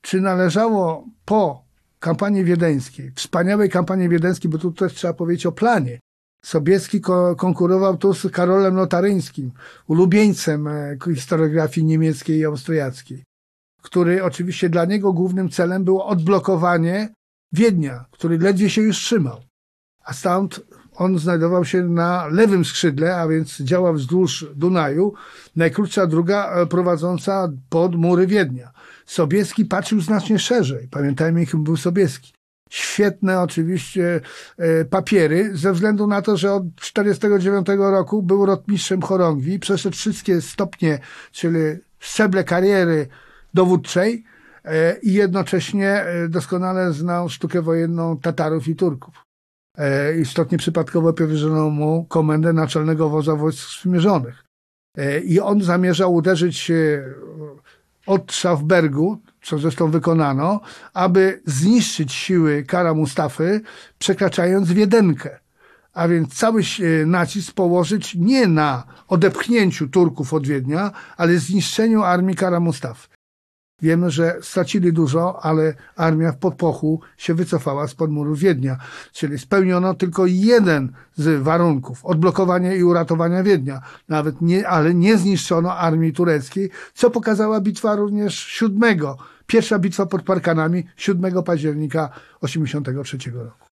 Czy 0.00 0.20
należało 0.20 1.06
po 1.24 1.65
kampanii 2.00 2.44
wiedeńskiej, 2.44 3.12
wspaniałej 3.14 3.70
kampanii 3.70 4.08
wiedeńskiej, 4.08 4.50
bo 4.50 4.58
tu 4.58 4.72
też 4.72 4.94
trzeba 4.94 5.14
powiedzieć 5.14 5.46
o 5.46 5.52
planie. 5.52 6.00
Sobieski 6.44 7.00
ko 7.00 7.36
konkurował 7.36 7.96
tu 7.96 8.14
z 8.14 8.30
Karolem 8.30 8.74
Notaryńskim, 8.74 9.52
ulubieńcem 9.86 10.68
e, 10.68 10.96
historiografii 11.14 11.86
niemieckiej 11.86 12.38
i 12.38 12.44
austriackiej, 12.44 13.24
który 13.82 14.24
oczywiście 14.24 14.68
dla 14.68 14.84
niego 14.84 15.12
głównym 15.12 15.48
celem 15.50 15.84
było 15.84 16.06
odblokowanie 16.06 17.08
Wiednia, 17.52 18.04
który 18.10 18.38
ledwie 18.38 18.70
się 18.70 18.82
już 18.82 18.96
trzymał. 18.96 19.40
A 20.04 20.12
stąd 20.12 20.60
on 20.96 21.18
znajdował 21.18 21.64
się 21.64 21.82
na 21.82 22.26
lewym 22.26 22.64
skrzydle, 22.64 23.16
a 23.16 23.28
więc 23.28 23.60
działał 23.60 23.94
wzdłuż 23.94 24.46
Dunaju, 24.54 25.14
najkrótsza 25.56 26.06
druga 26.06 26.50
e, 26.50 26.66
prowadząca 26.66 27.52
pod 27.68 27.94
mury 27.94 28.26
Wiednia. 28.26 28.72
Sobieski 29.06 29.64
patrzył 29.64 30.00
znacznie 30.00 30.38
szerzej. 30.38 30.88
Pamiętajmy, 30.90 31.46
kim 31.46 31.64
był 31.64 31.76
Sobieski. 31.76 32.32
Świetne 32.70 33.40
oczywiście 33.40 34.20
e, 34.58 34.84
papiery, 34.84 35.50
ze 35.56 35.72
względu 35.72 36.06
na 36.06 36.22
to, 36.22 36.36
że 36.36 36.52
od 36.52 36.62
1949 36.76 37.66
roku 37.78 38.22
był 38.22 38.46
rotmistrzem 38.46 39.02
chorągwi, 39.02 39.58
przeszedł 39.58 39.96
wszystkie 39.96 40.40
stopnie, 40.40 40.98
czyli 41.32 41.58
szczeble 41.98 42.44
kariery 42.44 43.06
dowódczej 43.54 44.24
e, 44.64 44.98
i 44.98 45.12
jednocześnie 45.12 45.90
e, 45.90 46.28
doskonale 46.28 46.92
znał 46.92 47.28
sztukę 47.28 47.62
wojenną 47.62 48.18
Tatarów 48.18 48.68
i 48.68 48.76
Turków. 48.76 49.26
Istotnie 50.20 50.58
przypadkowo 50.58 51.12
powierzono 51.12 51.70
mu 51.70 52.04
komendę 52.04 52.52
naczelnego 52.52 53.08
woza 53.08 53.36
wojsk 53.36 53.68
sprzymierzonych. 53.68 54.44
I 55.24 55.40
on 55.40 55.62
zamierzał 55.62 56.14
uderzyć 56.14 56.72
od 58.06 58.32
Szafbergu, 58.32 59.20
co 59.42 59.58
zresztą 59.58 59.90
wykonano, 59.90 60.60
aby 60.94 61.42
zniszczyć 61.46 62.12
siły 62.12 62.64
Kara 62.64 62.94
Mustafy, 62.94 63.60
przekraczając 63.98 64.72
Wiedenkę. 64.72 65.38
A 65.94 66.08
więc 66.08 66.34
cały 66.34 66.62
nacisk 67.06 67.54
położyć 67.54 68.14
nie 68.14 68.46
na 68.46 68.84
odepchnięciu 69.08 69.88
Turków 69.88 70.34
od 70.34 70.46
Wiednia, 70.46 70.92
ale 71.16 71.38
zniszczeniu 71.38 72.02
armii 72.02 72.36
Kara 72.36 72.60
Mustafy. 72.60 73.15
Wiemy, 73.82 74.10
że 74.10 74.38
stracili 74.42 74.92
dużo, 74.92 75.44
ale 75.44 75.74
armia 75.96 76.32
w 76.32 76.38
podpochu 76.38 77.00
się 77.16 77.34
wycofała 77.34 77.88
z 77.88 77.94
podmuru 77.94 78.34
Wiednia, 78.34 78.76
czyli 79.12 79.38
spełniono 79.38 79.94
tylko 79.94 80.26
jeden 80.26 80.92
z 81.14 81.42
warunków 81.42 82.04
odblokowania 82.04 82.74
i 82.74 82.82
uratowania 82.82 83.42
Wiednia, 83.42 83.80
nawet 84.08 84.40
nie, 84.40 84.68
ale 84.68 84.94
nie 84.94 85.18
zniszczono 85.18 85.74
armii 85.74 86.12
tureckiej, 86.12 86.70
co 86.94 87.10
pokazała 87.10 87.60
bitwa 87.60 87.96
również 87.96 88.38
7, 88.38 88.80
pierwsza 89.46 89.78
bitwa 89.78 90.06
pod 90.06 90.22
Parkanami 90.22 90.84
7 90.96 91.42
października 91.42 92.08
1983 92.40 93.30
roku. 93.30 93.66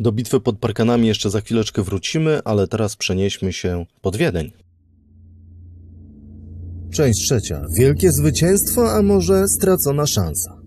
Do 0.00 0.12
bitwy 0.12 0.40
pod 0.40 0.58
Parkanami 0.58 1.08
jeszcze 1.08 1.30
za 1.30 1.40
chwileczkę 1.40 1.82
wrócimy, 1.82 2.40
ale 2.44 2.68
teraz 2.68 2.96
przenieśmy 2.96 3.52
się 3.52 3.86
pod 4.00 4.16
Wiedeń. 4.16 4.52
Część 6.90 7.24
trzecia. 7.24 7.62
Wielkie 7.70 8.12
zwycięstwo, 8.12 8.92
a 8.92 9.02
może 9.02 9.48
stracona 9.48 10.06
szansa. 10.06 10.58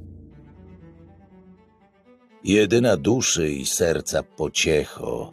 Jedyna 2.44 2.98
duszy 2.98 3.52
i 3.52 3.66
serca 3.66 4.24
pociecho, 4.24 5.32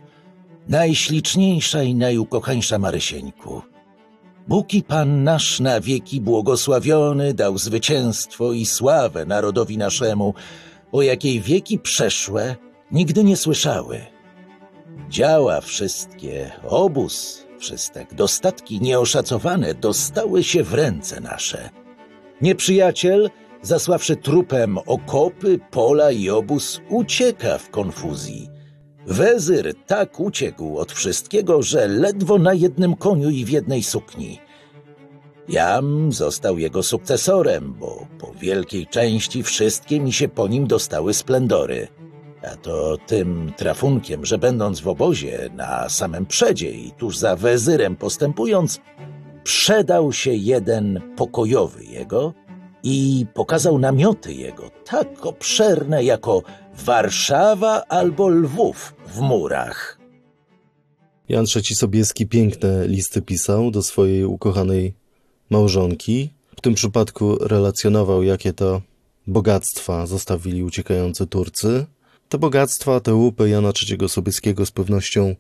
najśliczniejsza 0.69 1.83
i 1.83 1.95
najukochańsza 1.95 2.79
Marysieńku. 2.79 3.63
Bóg 4.49 4.75
i 4.75 4.83
Pan 4.83 5.25
nasz 5.25 5.61
na 5.61 5.81
wieki 5.81 6.21
błogosławiony 6.21 7.35
dał 7.35 7.59
zwycięstwo 7.59 8.53
i 8.53 8.67
sławę 8.67 9.27
narodowi 9.27 9.79
naszemu, 9.79 10.35
o 10.93 11.03
jakiej 11.03 11.41
wieki 11.41 11.79
przeszłe 11.79 12.57
nigdy 12.93 13.25
nie 13.25 13.37
słyszały. 13.37 14.01
Działa 15.11 15.61
wszystkie, 15.61 16.51
obóz, 16.69 17.48
Wszystek, 17.59 18.15
dostatki 18.15 18.81
nieoszacowane 18.81 19.75
dostały 19.75 20.45
się 20.45 20.63
w 20.63 20.75
ręce 20.75 21.21
nasze. 21.21 21.71
Nieprzyjaciel, 22.41 23.31
zasławszy 23.63 24.17
trupem 24.17 24.79
okopy, 24.79 25.61
pola 25.71 26.11
i 26.11 26.31
obóz, 26.31 26.81
ucieka 26.89 27.59
w 27.59 27.71
konfuzji. 27.71 28.51
Wezyr 29.07 29.75
tak 29.87 30.21
uciekł 30.21 30.79
od 30.79 30.93
wszystkiego, 30.93 31.63
że 31.63 31.89
ledwo 31.89 32.39
na 32.39 32.55
jednym 32.55 32.97
koniu 32.97 33.31
i 33.31 33.45
w 33.45 33.49
jednej 33.49 33.83
sukni. 33.83 34.41
Jam 35.49 36.13
został 36.13 36.59
jego 36.59 36.83
sukcesorem, 36.83 37.75
bo 37.75 38.07
po 38.19 38.33
wielkiej 38.41 38.87
części 38.87 39.43
wszystkie 39.43 40.01
mi 40.01 40.13
się 40.13 40.29
po 40.29 40.49
nim 40.49 40.67
dostały 40.67 41.15
splendory. 41.15 41.89
To 42.57 42.97
tym 43.07 43.53
trafunkiem, 43.57 44.25
że 44.27 44.39
będąc 44.39 44.81
w 44.81 44.89
obozie 44.89 45.51
na 45.55 45.89
samym 45.89 46.27
przedzie 46.27 46.71
i 46.71 46.91
tuż 46.91 47.17
za 47.17 47.37
wezyrem 47.37 47.97
postępując, 47.97 48.81
przedał 49.45 50.13
się 50.13 50.33
jeden 50.33 51.01
pokojowy 51.17 51.85
jego 51.85 52.35
i 52.83 53.27
pokazał 53.35 53.79
namioty 53.79 54.35
jego, 54.35 54.71
tak 54.85 55.27
obszerne 55.27 56.05
jako 56.05 56.43
Warszawa 56.85 57.83
albo 57.89 58.29
Lwów 58.29 58.95
w 59.07 59.21
murach. 59.21 59.99
Jan 61.29 61.45
III 61.57 61.75
Sobieski 61.75 62.27
piękne 62.27 62.89
listy 62.89 63.23
pisał 63.23 63.71
do 63.71 63.83
swojej 63.83 64.25
ukochanej 64.25 64.95
małżonki. 65.51 66.31
W 66.57 66.61
tym 66.61 66.75
przypadku 66.75 67.39
relacjonował, 67.39 68.23
jakie 68.23 68.53
to 68.53 68.83
bogactwa 69.27 70.07
zostawili 70.07 70.63
uciekający 70.63 71.27
Turcy. 71.27 71.87
Te 72.29 72.39
bogactwa, 72.39 73.01
te 73.01 73.15
łupy 73.15 73.49
Jana 73.49 73.73
III 73.91 74.09
Sobieskiego 74.09 74.67
z 74.67 74.71
pewnością 74.71 75.35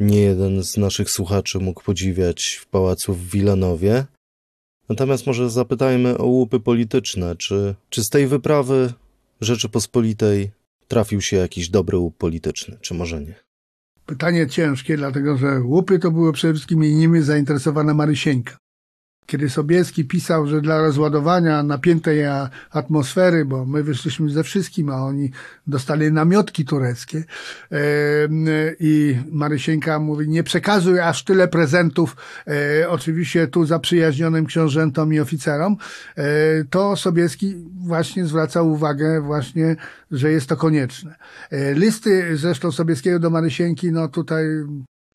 nie 0.00 0.20
jeden 0.20 0.62
z 0.64 0.76
naszych 0.76 1.10
słuchaczy 1.10 1.58
mógł 1.58 1.82
podziwiać 1.82 2.58
w 2.62 2.66
pałacu 2.66 3.14
w 3.14 3.30
Wilanowie. 3.30 4.04
Natomiast 4.88 5.26
może 5.26 5.50
zapytajmy 5.50 6.18
o 6.18 6.26
łupy 6.26 6.60
polityczne. 6.60 7.36
Czy, 7.36 7.74
czy 7.90 8.04
z 8.04 8.08
tej 8.08 8.26
wyprawy 8.26 8.92
Rzeczypospolitej 9.40 10.50
trafił 10.88 11.20
się 11.20 11.36
jakiś 11.36 11.68
dobry 11.68 11.98
łup 11.98 12.16
polityczny, 12.16 12.78
czy 12.80 12.94
może 12.94 13.20
nie? 13.20 13.34
Pytanie 14.06 14.46
ciężkie, 14.46 14.96
dlatego 14.96 15.36
że 15.36 15.60
łupy 15.60 15.98
to 15.98 16.10
były 16.10 16.32
przede 16.32 16.54
wszystkim 16.54 16.80
nimi 16.80 17.22
zainteresowana 17.22 17.94
Marysieńka 17.94 18.56
kiedy 19.28 19.50
Sobieski 19.50 20.04
pisał, 20.04 20.46
że 20.46 20.60
dla 20.60 20.78
rozładowania 20.78 21.62
napiętej 21.62 22.20
atmosfery, 22.70 23.44
bo 23.44 23.66
my 23.66 23.82
wyszliśmy 23.82 24.30
ze 24.30 24.42
wszystkim, 24.42 24.90
a 24.90 25.04
oni 25.04 25.30
dostali 25.66 26.12
namiotki 26.12 26.64
tureckie 26.64 27.24
i 28.80 29.16
Marysieńka 29.30 29.98
mówi, 29.98 30.28
nie 30.28 30.42
przekazuj 30.42 31.00
aż 31.00 31.24
tyle 31.24 31.48
prezentów 31.48 32.16
e, 32.46 32.88
oczywiście 32.90 33.46
tu 33.46 33.66
zaprzyjaźnionym 33.66 34.46
książętom 34.46 35.14
i 35.14 35.20
oficerom, 35.20 35.76
e, 36.16 36.24
to 36.70 36.96
Sobieski 36.96 37.54
właśnie 37.76 38.26
zwracał 38.26 38.72
uwagę 38.72 39.20
właśnie, 39.20 39.76
że 40.10 40.32
jest 40.32 40.48
to 40.48 40.56
konieczne. 40.56 41.14
E, 41.50 41.74
listy 41.74 42.36
zresztą 42.36 42.72
Sobieskiego 42.72 43.18
do 43.18 43.30
Marysieńki, 43.30 43.92
no 43.92 44.08
tutaj 44.08 44.44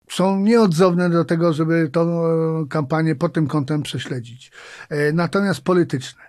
są 0.09 0.39
nieodzowne 0.39 1.09
do 1.09 1.25
tego, 1.25 1.53
żeby 1.53 1.89
tą 1.89 2.25
e, 2.25 2.65
kampanię 2.69 3.15
pod 3.15 3.33
tym 3.33 3.47
kątem 3.47 3.83
prześledzić. 3.83 4.51
E, 4.89 5.13
natomiast 5.13 5.61
polityczne. 5.61 6.21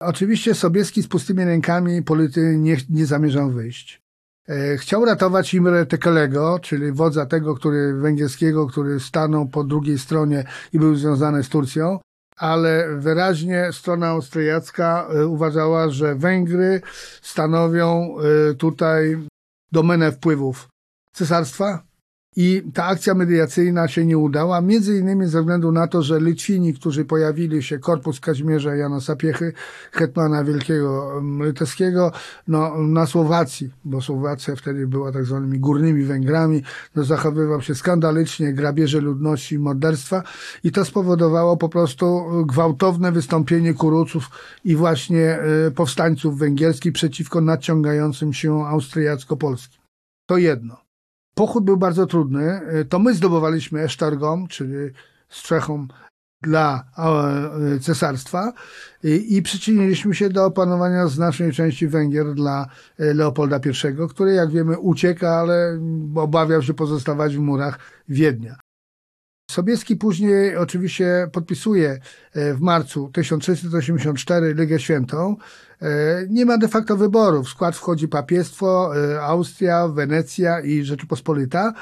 Oczywiście 0.00 0.54
Sobieski 0.54 1.02
z 1.02 1.08
pustymi 1.08 1.44
rękami 1.44 2.02
polity 2.02 2.56
nie, 2.58 2.76
nie 2.90 3.06
zamierzał 3.06 3.50
wyjść. 3.50 4.02
E, 4.48 4.76
chciał 4.76 5.04
ratować 5.04 5.54
Imre 5.54 5.86
Tekelego, 5.86 6.58
czyli 6.62 6.92
wodza 6.92 7.26
tego, 7.26 7.54
który 7.54 7.94
węgierskiego, 7.94 8.66
który 8.66 9.00
stanął 9.00 9.48
po 9.48 9.64
drugiej 9.64 9.98
stronie 9.98 10.44
i 10.72 10.78
był 10.78 10.94
związany 10.94 11.44
z 11.44 11.48
Turcją, 11.48 11.98
ale 12.36 12.96
wyraźnie 12.96 13.68
strona 13.72 14.06
austriacka 14.06 15.08
uważała, 15.26 15.90
że 15.90 16.14
Węgry 16.14 16.80
stanowią 17.22 18.16
tutaj 18.58 19.18
domenę 19.72 20.12
wpływów 20.12 20.68
cesarstwa, 21.14 21.87
i 22.40 22.62
ta 22.74 22.84
akcja 22.84 23.14
mediacyjna 23.14 23.88
się 23.88 24.06
nie 24.06 24.18
udała, 24.18 24.60
między 24.60 24.98
innymi 24.98 25.26
ze 25.26 25.40
względu 25.40 25.72
na 25.72 25.86
to, 25.86 26.02
że 26.02 26.20
Litwini, 26.20 26.74
którzy 26.74 27.04
pojawili 27.04 27.62
się, 27.62 27.78
korpus 27.78 28.20
Kazimierza 28.20 28.76
Jana 28.76 29.00
Sapiechy, 29.00 29.52
hetmana 29.92 30.44
wielkiego 30.44 31.22
litewskiego, 31.44 32.12
no, 32.48 32.78
na 32.78 33.06
Słowacji, 33.06 33.70
bo 33.84 34.00
Słowacja 34.00 34.56
wtedy 34.56 34.86
była 34.86 35.12
tak 35.12 35.24
zwanymi 35.24 35.58
górnymi 35.58 36.04
Węgrami, 36.04 36.62
no, 36.94 37.04
zachowywał 37.04 37.62
się 37.62 37.74
skandalicznie, 37.74 38.52
grabieże 38.52 39.00
ludności, 39.00 39.58
morderstwa 39.58 40.22
i 40.64 40.72
to 40.72 40.84
spowodowało 40.84 41.56
po 41.56 41.68
prostu 41.68 42.24
gwałtowne 42.46 43.12
wystąpienie 43.12 43.74
kuruców 43.74 44.30
i 44.64 44.76
właśnie 44.76 45.38
y, 45.66 45.70
powstańców 45.70 46.38
węgierskich 46.38 46.92
przeciwko 46.92 47.40
nadciągającym 47.40 48.32
się 48.32 48.66
austriacko-polskim. 48.66 49.80
To 50.26 50.36
jedno. 50.36 50.87
Pochód 51.38 51.64
był 51.64 51.76
bardzo 51.76 52.06
trudny. 52.06 52.42
E, 52.42 52.84
to 52.84 52.98
my 52.98 53.14
zdobywaliśmy 53.14 53.80
Esztargom, 53.80 54.48
czyli 54.48 54.74
strzechą 55.28 55.86
dla 56.42 56.84
e, 56.98 57.80
cesarstwa 57.80 58.52
i, 59.04 59.36
i 59.36 59.42
przyczyniliśmy 59.42 60.14
się 60.14 60.28
do 60.30 60.44
opanowania 60.44 61.06
znacznej 61.06 61.52
części 61.52 61.88
Węgier 61.88 62.34
dla 62.34 62.66
e, 62.98 63.14
Leopolda 63.14 63.56
I, 63.56 64.08
który 64.10 64.32
jak 64.32 64.50
wiemy 64.50 64.78
ucieka, 64.78 65.30
ale 65.30 65.80
obawiał 66.14 66.62
się 66.62 66.74
pozostawać 66.74 67.36
w 67.36 67.40
murach 67.40 67.78
Wiednia. 68.08 68.56
Sobieski 69.50 69.96
później 69.96 70.56
oczywiście 70.56 71.28
podpisuje 71.32 72.00
w 72.34 72.60
marcu 72.60 73.10
1684 73.12 74.54
Ligę 74.54 74.80
Świętą, 74.80 75.36
E, 75.82 76.26
nie 76.30 76.44
ma 76.44 76.58
de 76.58 76.68
facto 76.68 76.96
wyboru. 76.96 77.42
W 77.42 77.48
skład 77.48 77.76
wchodzi 77.76 78.08
papiestwo, 78.08 78.90
e, 78.96 79.22
Austria, 79.22 79.88
Wenecja 79.88 80.60
i 80.60 80.84
Rzeczypospolita, 80.84 81.72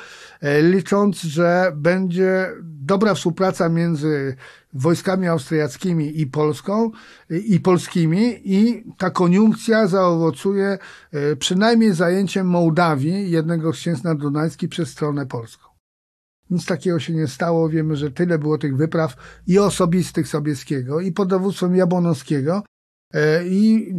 e, 0.41 0.63
licząc, 0.63 1.21
że 1.21 1.73
będzie 1.77 2.53
dobra 2.63 3.15
współpraca 3.15 3.69
między 3.69 4.37
wojskami 4.73 5.29
austriackimi 5.29 6.21
i 6.21 6.27
Polską 6.27 6.91
i 7.31 7.61
polskimi 7.61 8.41
i 8.45 8.85
ta 8.99 9.11
koniunkcja 9.11 9.87
zaowocuje 9.87 10.79
przynajmniej 11.39 11.93
zajęciem 11.93 12.47
Mołdawii, 12.47 13.31
jednego 13.31 13.73
z 13.73 13.77
księstw 13.77 14.05
naddunajskich 14.05 14.69
przez 14.69 14.89
stronę 14.89 15.27
polską. 15.27 15.76
Nic 16.51 16.67
takiego 16.67 17.01
się 17.01 17.13
nie 17.13 17.27
stało. 17.27 17.69
Wiemy, 17.69 17.97
że 17.97 18.11
tyle 18.11 18.39
było 18.39 18.59
tych 18.59 18.77
wypraw 18.77 19.17
i 19.47 19.59
osobistych 19.59 20.29
Sobieskiego, 20.29 21.01
i 21.01 21.13
pod 21.13 21.29
dowództwem 21.29 21.77
Jabłonowskiego, 21.77 22.63
E, 23.15 23.47
I 23.47 23.95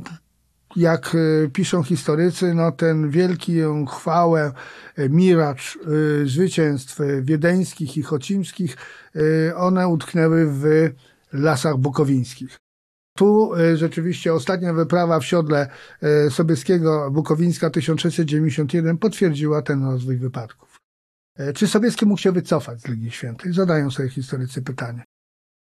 jak 0.76 1.16
e, 1.16 1.50
piszą 1.50 1.84
historycy, 1.84 2.54
no 2.54 2.72
ten 2.72 3.10
wielki 3.10 3.54
chwałę, 3.88 4.52
e, 4.96 5.10
miracz 5.10 5.80
zwycięstw 6.26 7.00
wiedeńskich 7.22 7.98
i 7.98 8.02
chocimskich, 8.02 8.78
one 9.56 9.88
utknęły 9.88 10.46
w 10.48 10.64
lasach 11.34 11.78
bukowińskich. 11.78 12.58
Tu 13.18 13.52
rzeczywiście 13.76 14.34
ostatnia 14.34 14.74
wyprawa 14.74 15.20
w 15.20 15.26
siodle 15.26 15.70
Sobieskiego 16.30 17.12
Bukowińska 17.12 17.70
1691 17.70 18.98
potwierdziła 18.98 19.62
ten 19.62 19.86
rozwój 19.86 20.18
wypadków. 20.18 20.67
Czy 21.56 21.68
Sobieski 21.68 22.06
mógł 22.06 22.22
się 22.22 22.32
wycofać 22.32 22.82
z 22.82 22.88
Legii 22.88 23.12
Świętej? 23.12 23.54
Zadają 23.54 23.92
sobie 23.92 24.10
historycy 24.10 24.62
pytanie. 24.62 25.04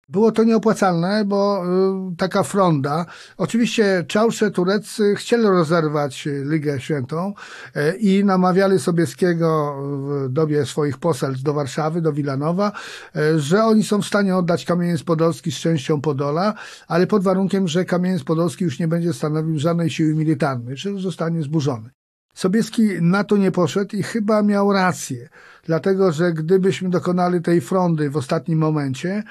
Było 0.10 0.32
to 0.32 0.44
nieopłacalne, 0.44 1.26
bo 1.26 1.64
y, 2.12 2.16
taka 2.16 2.44
fronda. 2.44 3.06
Oczywiście 3.38 4.06
czałsze 4.08 4.52
tureccy 4.52 5.16
chcieli 5.16 5.44
rozerwać 5.44 6.28
Ligę 6.44 6.80
Świętą 6.80 7.34
y, 7.76 7.98
i 7.98 8.26
namawiali 8.26 8.80
Sobieskiego 8.80 9.78
w 9.84 10.30
dobie 10.30 10.66
swoich 10.66 10.98
poselstw 10.98 11.44
do 11.44 11.54
Warszawy, 11.54 12.02
do 12.02 12.14
Wilanowa, 12.14 12.72
y, 13.16 13.40
że 13.40 13.64
oni 13.64 13.84
są 13.84 14.02
w 14.02 14.06
stanie 14.06 14.36
oddać 14.36 14.66
Kamieniec 14.66 15.04
Podolski 15.04 15.52
z 15.52 15.56
częścią 15.56 16.02
Podola, 16.02 16.54
ale 16.88 17.08
pod 17.08 17.24
warunkiem, 17.24 17.68
że 17.68 17.86
Kamieniec 17.86 18.24
Podolski 18.24 18.64
już 18.64 18.80
nie 18.80 18.88
będzie 18.88 19.14
stanowił 19.14 19.60
żadnej 19.60 19.90
siły 19.90 20.16
militarnej, 20.16 20.78
że 20.78 21.00
zostanie 21.00 21.42
zburzony. 21.42 21.90
Sobieski 22.34 22.90
na 23.02 23.24
to 23.24 23.38
nie 23.38 23.52
poszedł 23.52 23.96
i 23.96 24.04
chyba 24.04 24.44
miał 24.44 24.74
rację, 24.74 25.30
dlatego 25.64 26.12
że 26.12 26.34
gdybyśmy 26.34 26.90
dokonali 26.90 27.42
tej 27.42 27.62
frondy 27.62 28.10
w 28.10 28.18
ostatnim 28.18 28.60
momencie, 28.60 29.24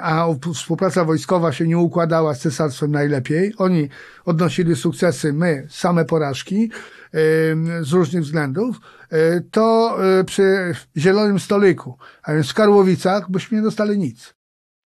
a 0.00 0.26
współpraca 0.54 1.04
wojskowa 1.04 1.52
się 1.52 1.68
nie 1.68 1.78
układała 1.78 2.34
z 2.34 2.40
cesarstwem 2.40 2.90
najlepiej. 2.90 3.54
Oni 3.58 3.88
odnosili 4.24 4.76
sukcesy, 4.76 5.32
my 5.32 5.66
same 5.70 6.04
porażki 6.04 6.70
z 7.80 7.92
różnych 7.92 8.22
względów, 8.22 8.80
e, 9.10 9.40
to 9.40 9.96
e, 10.20 10.24
przy 10.24 10.74
zielonym 10.96 11.40
stoliku, 11.40 11.98
a 12.22 12.32
więc 12.32 12.50
w 12.50 12.54
Karłowicach, 12.54 13.30
byśmy 13.30 13.56
nie 13.56 13.62
dostali 13.64 13.98
nic. 13.98 14.34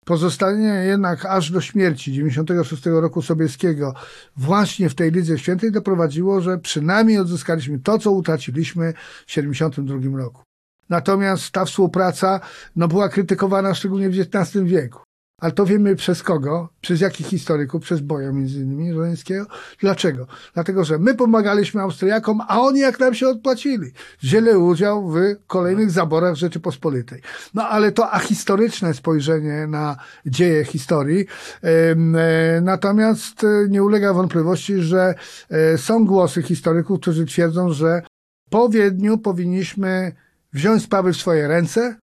Pozostanie 0.09 0.68
jednak 0.68 1.26
aż 1.26 1.50
do 1.50 1.61
śmierci 1.61 2.12
96 2.12 2.86
roku 2.86 3.22
Sobieskiego 3.22 3.94
właśnie 4.36 4.88
w 4.88 4.94
tej 4.94 5.11
Lidze 5.11 5.38
Świętej 5.38 5.72
doprowadziło, 5.72 6.40
że 6.40 6.59
przynajmniej 6.59 7.18
odzyskaliśmy 7.18 7.78
to, 7.78 7.98
co 7.98 8.11
utraciliśmy 8.11 8.94
w 9.26 9.32
72 9.32 10.18
roku. 10.18 10.42
Natomiast 10.88 11.50
ta 11.50 11.64
współpraca 11.64 12.40
no, 12.76 12.88
była 12.88 13.09
krytykowana 13.09 13.74
szczególnie 13.74 14.11
w 14.11 14.18
XIX 14.18 14.64
wieku. 14.64 15.07
Ale 15.39 15.53
to 15.53 15.66
wiemy 15.66 15.97
przez 15.97 16.22
kogo, 16.22 16.68
przez 16.80 17.01
jakich 17.01 17.26
historyków, 17.26 17.82
przez 17.82 18.01
Boja 18.01 18.32
między 18.32 18.59
innymi 18.59 18.93
Żeleńskiego. 18.93 19.47
Dlaczego? 19.80 20.26
Dlatego, 20.55 20.84
że 20.84 20.99
my 20.99 21.14
pomagaliśmy 21.14 21.80
Austriakom, 21.80 22.41
a 22.49 22.61
oni 22.61 22.80
jak 22.80 23.01
nam 23.01 23.14
się 23.14 23.28
odpłacili. 23.28 23.93
Wzięli 24.22 24.51
udział 24.51 25.11
w 25.11 25.16
kolejnych 25.47 25.91
zaborach 25.91 26.34
Rzeczypospolitej. 26.34 27.22
No 27.55 27.68
ale 27.68 27.93
to 27.93 28.11
ahistoryczne 28.11 28.95
spojrzenie 28.95 29.66
na 29.66 29.97
dzieje 30.26 30.64
historii. 30.64 31.26
E, 31.62 32.61
natomiast 32.61 33.45
e, 33.45 33.68
nie 33.68 33.82
ulega 33.82 34.12
wątpliwości, 34.12 34.80
że 34.80 35.14
e, 35.51 35.78
są 35.78 36.07
głosy 36.07 36.43
historyków, 36.43 37.01
którzy 37.01 37.26
twierdzą, 37.26 37.72
że 37.72 38.03
po 38.51 38.68
Wiedniu 38.68 39.18
powinniśmy 39.18 40.12
wziąć 40.53 40.82
sprawy 40.82 41.12
w 41.12 41.16
swoje 41.16 41.49
ręce, 41.49 41.97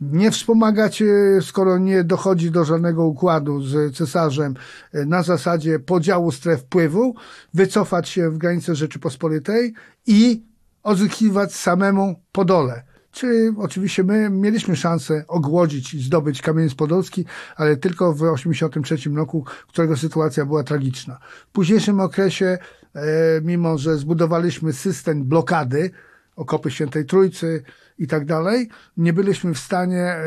nie 0.00 0.30
wspomagać, 0.30 1.02
skoro 1.40 1.78
nie 1.78 2.04
dochodzi 2.04 2.50
do 2.50 2.64
żadnego 2.64 3.04
układu 3.06 3.62
z 3.62 3.96
cesarzem 3.96 4.54
e, 4.92 5.06
na 5.06 5.22
zasadzie 5.22 5.78
podziału 5.78 6.32
stref 6.32 6.60
wpływu, 6.60 7.14
wycofać 7.54 8.08
się 8.08 8.30
w 8.30 8.38
granice 8.38 8.74
Rzeczypospolitej 8.74 9.74
i 10.06 10.42
odzyskiwać 10.82 11.54
samemu 11.54 12.14
Podole. 12.32 12.82
Czy 13.10 13.54
oczywiście 13.58 14.04
my 14.04 14.30
mieliśmy 14.30 14.76
szansę 14.76 15.24
ogłodzić 15.28 15.94
i 15.94 16.02
zdobyć 16.02 16.42
Kamieniec 16.42 16.74
Podolski, 16.74 17.24
ale 17.56 17.76
tylko 17.76 18.12
w 18.12 18.16
1983 18.16 19.10
roku, 19.10 19.44
którego 19.68 19.96
sytuacja 19.96 20.46
była 20.46 20.64
tragiczna. 20.64 21.18
W 21.48 21.52
późniejszym 21.52 22.00
okresie, 22.00 22.58
e, 22.94 23.00
mimo 23.42 23.78
że 23.78 23.96
zbudowaliśmy 23.96 24.72
system 24.72 25.24
blokady, 25.24 25.90
okopy 26.36 26.70
Świętej 26.70 27.04
Trójcy 27.04 27.62
i 27.98 28.06
tak 28.06 28.24
dalej, 28.24 28.68
nie 28.96 29.12
byliśmy 29.12 29.54
w 29.54 29.58
stanie 29.58 30.02
e, 30.02 30.24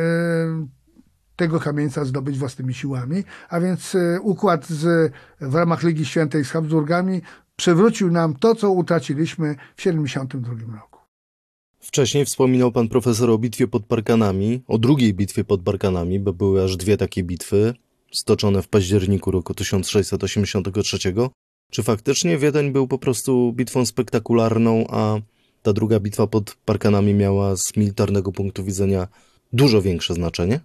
tego 1.36 1.60
kamieńca 1.60 2.06
zdobyć 2.06 2.38
własnymi 2.38 2.74
siłami, 2.74 3.24
a 3.50 3.60
więc 3.60 3.96
e, 3.96 4.22
układ 4.22 4.68
z, 4.68 5.14
w 5.42 5.56
ramach 5.56 5.84
Ligi 5.84 6.06
Świętej 6.06 6.46
z 6.46 6.50
Habsburgami 6.50 7.22
przywrócił 7.56 8.12
nam 8.12 8.36
to, 8.36 8.56
co 8.56 8.72
utraciliśmy 8.72 9.56
w 9.76 9.84
1972 9.84 10.76
roku. 10.76 11.00
Wcześniej 11.80 12.26
wspominał 12.26 12.72
pan 12.72 12.88
profesor 12.88 13.30
o 13.30 13.38
bitwie 13.38 13.68
pod 13.68 13.86
Parkanami, 13.86 14.64
o 14.68 14.78
drugiej 14.78 15.14
bitwie 15.14 15.44
pod 15.44 15.62
Parkanami, 15.62 16.20
bo 16.20 16.34
były 16.34 16.64
aż 16.64 16.78
dwie 16.78 16.98
takie 16.98 17.24
bitwy, 17.24 17.74
stoczone 18.12 18.62
w 18.62 18.68
październiku 18.68 19.32
roku 19.32 19.54
1683. 19.54 20.98
Czy 21.72 21.84
faktycznie 21.84 22.38
Wiedeń 22.38 22.72
był 22.72 22.88
po 22.88 22.98
prostu 22.98 23.54
bitwą 23.54 23.86
spektakularną, 23.86 24.86
a 24.90 25.20
ta 25.62 25.74
druga 25.74 26.00
bitwa 26.00 26.28
pod 26.28 26.56
Parkanami 26.66 27.14
miała 27.14 27.56
z 27.56 27.78
militarnego 27.78 28.32
punktu 28.32 28.64
widzenia 28.64 29.08
dużo 29.54 29.82
większe 29.82 30.14
znaczenie? 30.14 30.60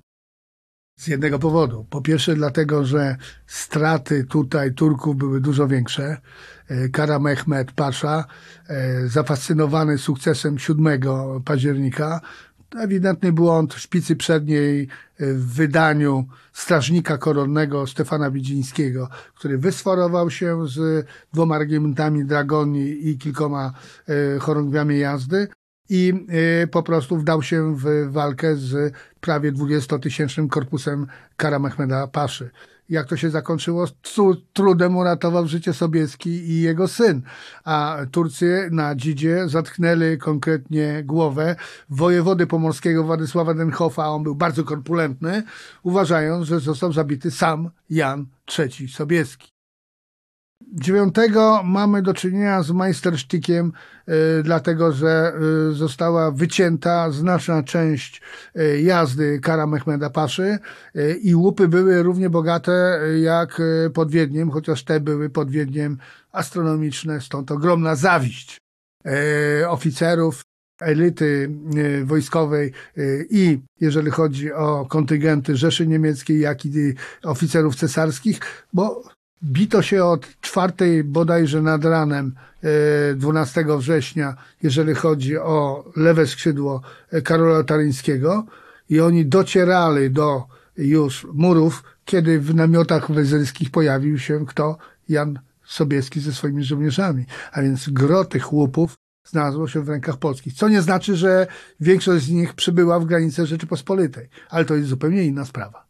Z 0.99 1.07
jednego 1.07 1.39
powodu. 1.39 1.87
Po 1.91 2.01
pierwsze 2.01 2.35
dlatego, 2.35 2.85
że 2.85 3.17
straty 3.47 4.25
tutaj 4.25 4.75
Turków 4.75 5.17
były 5.17 5.41
dużo 5.41 5.69
większe. 5.69 6.17
E, 6.69 6.89
Kara 6.89 7.19
Mehmed 7.19 7.73
Pasza, 7.73 8.25
e, 8.69 9.09
zafascynowany 9.09 9.99
sukcesem 9.99 10.59
7 10.59 11.01
października, 11.45 12.21
ewidentny 12.77 13.33
błąd 13.33 13.75
szpicy 13.75 14.17
przedniej 14.17 14.89
w 15.19 15.55
wydaniu 15.55 16.25
strażnika 16.53 17.19
koronnego 17.19 17.87
Stefana 17.87 18.31
Widzińskiego, 18.31 19.09
który 19.35 19.59
wysforował 19.59 20.31
się 20.31 20.69
z 20.69 21.07
dwoma 21.33 21.59
regimentami 21.59 22.25
dragoni 22.25 23.09
i 23.09 23.19
kilkoma 23.19 23.73
e, 24.09 24.39
chorągwiami 24.39 24.99
jazdy 24.99 25.49
i 25.89 26.27
e, 26.63 26.67
po 26.67 26.83
prostu 26.83 27.17
wdał 27.17 27.43
się 27.43 27.77
w 27.77 28.13
walkę 28.13 28.57
z 28.57 28.95
prawie 29.21 29.53
20-tysięcznym 29.53 30.49
korpusem 30.49 31.07
Kara 31.37 31.59
Mehmeda 31.59 32.07
Paszy 32.07 32.51
jak 32.89 33.07
to 33.07 33.17
się 33.17 33.31
zakończyło, 33.31 33.87
trudem 34.53 34.97
uratował 34.97 35.47
życie 35.47 35.73
Sobieski 35.73 36.31
i 36.31 36.61
jego 36.61 36.89
syn. 36.89 37.23
A 37.65 37.99
Turcy 38.11 38.69
na 38.73 38.95
Dzidzie 38.95 39.49
zatknęli 39.49 40.19
konkretnie 40.19 41.03
głowę 41.05 41.57
wojewody 41.89 42.47
pomorskiego 42.47 43.05
Władysława 43.05 43.55
Denhofa, 43.55 44.09
on 44.09 44.23
był 44.23 44.35
bardzo 44.35 44.65
korpulentny, 44.65 45.43
uważając, 45.83 46.47
że 46.47 46.61
został 46.61 46.93
zabity 46.93 47.31
sam 47.31 47.71
Jan 47.91 48.27
III 48.59 48.89
Sobieski. 48.89 49.54
Dziewiątego 50.77 51.63
mamy 51.65 52.03
do 52.03 52.15
czynienia 52.15 52.63
z 52.63 52.71
majstersztykiem, 52.71 53.73
y, 54.09 54.43
dlatego 54.43 54.93
że 54.93 55.33
y, 55.71 55.75
została 55.75 56.31
wycięta 56.31 57.11
znaczna 57.11 57.63
część 57.63 58.23
y, 58.57 58.81
jazdy 58.81 59.41
Kara 59.41 59.67
Mehmeda 59.67 60.11
Paszy 60.11 60.59
i 61.23 61.35
łupy 61.35 61.69
były 61.69 62.03
równie 62.03 62.31
bogate 62.31 63.01
jak 63.23 63.63
pod 63.95 64.11
Wiedniem, 64.11 64.51
chociaż 64.51 64.85
te 64.85 65.01
były 65.01 65.31
pod 65.31 65.51
Wiedniem 65.51 65.99
astronomiczne, 66.33 67.21
stąd 67.21 67.51
ogromna 67.51 67.95
zawiść 67.97 68.59
oficerów 69.69 70.43
elity 70.81 71.51
wojskowej 72.05 72.73
i 73.31 73.59
jeżeli 73.81 74.11
chodzi 74.11 74.53
o 74.53 74.87
kontyngenty 74.87 75.57
Rzeszy 75.57 75.87
Niemieckiej, 75.87 76.41
jak 76.41 76.67
i 76.67 76.95
oficerów 77.23 77.77
cesarskich, 77.77 78.41
bo 78.73 79.14
Bito 79.45 79.83
się 79.83 80.05
od 80.05 80.41
czwartej 80.41 81.05
bodajże 81.05 81.63
nad 81.63 81.85
ranem 81.85 82.35
12 83.17 83.61
e, 83.61 83.79
września, 83.79 84.37
jeżeli 84.63 84.95
chodzi 84.95 85.39
o 85.39 85.85
lewe 85.97 86.27
skrzydło 86.27 86.83
e, 87.11 87.23
Karola 87.23 87.65
Taryńskiego 87.65 88.45
i 88.91 89.01
oni 89.01 89.27
docierali 89.27 90.11
do 90.11 90.43
już 90.77 91.27
murów, 91.33 91.83
kiedy 92.05 92.41
w 92.41 92.55
namiotach 92.55 93.13
wezyrskich 93.13 93.71
pojawił 93.71 94.19
się 94.19 94.47
kto? 94.47 94.79
Jan 95.09 95.39
Sobieski 95.65 96.21
ze 96.21 96.33
swoimi 96.33 96.65
żołnierzami. 96.65 97.25
A 97.53 97.63
więc 97.63 97.89
gro 97.89 98.25
tych 98.25 98.53
łupów 98.53 98.95
znalazło 99.25 99.69
się 99.69 99.81
w 99.81 99.89
rękach 99.89 100.17
polskich. 100.17 100.55
Co 100.55 100.69
nie 100.69 100.83
znaczy, 100.83 101.17
że 101.17 101.47
większość 101.81 102.25
z 102.25 102.31
nich 102.31 102.55
przybyła 102.55 103.01
w 103.01 103.05
granice 103.05 103.47
Rzeczypospolitej, 103.47 104.29
ale 104.51 104.65
to 104.65 104.75
jest 104.75 104.89
zupełnie 104.89 105.25
inna 105.25 105.45
sprawa. 105.45 105.84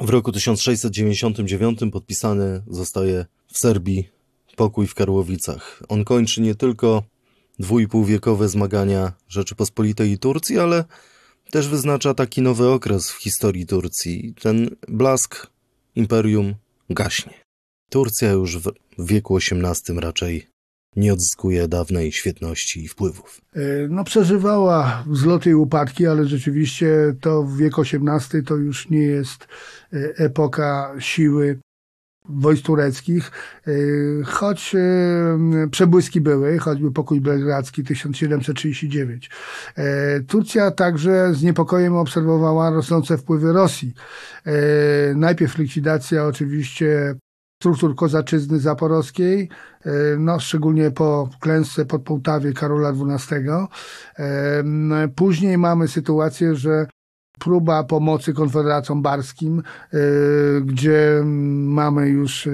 W 0.00 0.08
roku 0.08 0.32
1699 0.32 1.80
podpisany 1.92 2.62
zostaje 2.66 3.26
w 3.52 3.58
Serbii 3.58 4.08
pokój 4.56 4.86
w 4.86 4.94
Karłowicach. 4.94 5.82
On 5.88 6.04
kończy 6.04 6.40
nie 6.40 6.54
tylko 6.54 7.02
dwójpółwiekowe 7.58 8.48
zmagania 8.48 9.12
Rzeczypospolitej 9.28 10.10
i 10.10 10.18
Turcji, 10.18 10.58
ale 10.58 10.84
też 11.50 11.68
wyznacza 11.68 12.14
taki 12.14 12.42
nowy 12.42 12.68
okres 12.68 13.10
w 13.10 13.22
historii 13.22 13.66
Turcji. 13.66 14.34
Ten 14.42 14.70
blask 14.88 15.46
imperium 15.94 16.54
gaśnie. 16.90 17.34
Turcja 17.90 18.30
już 18.30 18.58
w 18.58 18.72
wieku 18.98 19.36
XVIII 19.36 20.00
raczej 20.00 20.46
nie 20.96 21.12
odzyskuje 21.12 21.68
dawnej 21.68 22.12
świetności 22.12 22.84
i 22.84 22.88
wpływów. 22.88 23.40
E, 23.54 23.60
no 23.88 24.04
przeżywała 24.04 25.04
wzloty 25.06 25.50
i 25.50 25.54
upadki, 25.54 26.06
ale 26.06 26.26
rzeczywiście 26.26 26.88
to 27.20 27.42
w 27.42 27.56
wieku 27.56 27.82
XVIII 27.82 28.44
to 28.44 28.56
już 28.56 28.90
nie 28.90 29.02
jest 29.02 29.48
epoka 30.16 30.94
siły 30.98 31.58
wojsk 32.28 32.64
tureckich, 32.64 33.30
e, 33.66 33.72
choć 34.24 34.76
przebłyski 35.70 36.20
były, 36.20 36.58
choćby 36.58 36.92
pokój 36.92 37.20
belgradzki 37.20 37.84
1739. 37.84 39.30
Turcja 40.28 40.70
także 40.70 41.34
z 41.34 41.42
niepokojem 41.42 41.96
obserwowała 41.96 42.70
rosnące 42.70 43.18
wpływy 43.18 43.52
Rosji. 43.52 43.94
Najpierw 45.14 45.58
likwidacja 45.58 46.26
oczywiście 46.26 47.14
struktur 47.62 47.94
kozaczyzny 47.94 48.58
zaporowskiej, 48.60 49.48
e, 49.84 49.90
no, 50.18 50.40
szczególnie 50.40 50.90
po 50.90 51.28
klęsce 51.40 51.84
pod 51.84 52.02
Połtawie 52.02 52.52
Karola 52.52 52.92
XII. 52.92 53.38
E, 54.18 55.08
później 55.16 55.58
mamy 55.58 55.88
sytuację, 55.88 56.54
że 56.54 56.86
próba 57.38 57.84
pomocy 57.84 58.32
konfederacjom 58.32 59.02
barskim, 59.02 59.62
e, 59.92 59.98
gdzie 60.60 61.22
mamy 61.24 62.08
już 62.08 62.48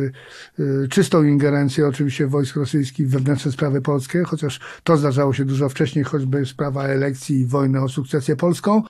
czystą 0.91 1.22
ingerencję 1.22 1.87
oczywiście 1.87 2.26
wojsk 2.26 2.57
rosyjskich 2.57 3.09
w 3.09 3.11
wewnętrzne 3.11 3.53
sprawy 3.53 3.81
polskie, 3.81 4.24
chociaż 4.24 4.61
to 4.85 4.97
zdarzało 4.97 5.33
się 5.33 5.45
dużo 5.45 5.68
wcześniej, 5.68 6.05
choćby 6.05 6.47
sprawa 6.47 6.85
elekcji 6.85 7.41
i 7.41 7.47
wojny 7.47 7.83
o 7.83 7.89
sukcesję 7.89 8.37
polską. 8.37 8.83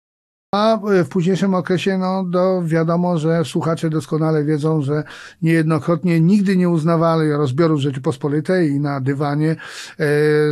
A 0.55 0.78
w 1.05 1.09
późniejszym 1.09 1.55
okresie, 1.55 1.99
no, 1.99 2.24
do, 2.24 2.62
wiadomo, 2.64 3.18
że 3.18 3.45
słuchacze 3.45 3.91
doskonale 3.91 4.45
wiedzą, 4.45 4.82
że 4.82 5.05
niejednokrotnie 5.43 6.20
nigdy 6.20 6.57
nie 6.57 6.68
uznawali 6.68 7.32
rozbiorów 7.32 7.80
Rzeczypospolitej 7.80 8.70
i 8.70 8.80
na 8.80 9.01
dywanie 9.01 9.57
e, 9.99 10.07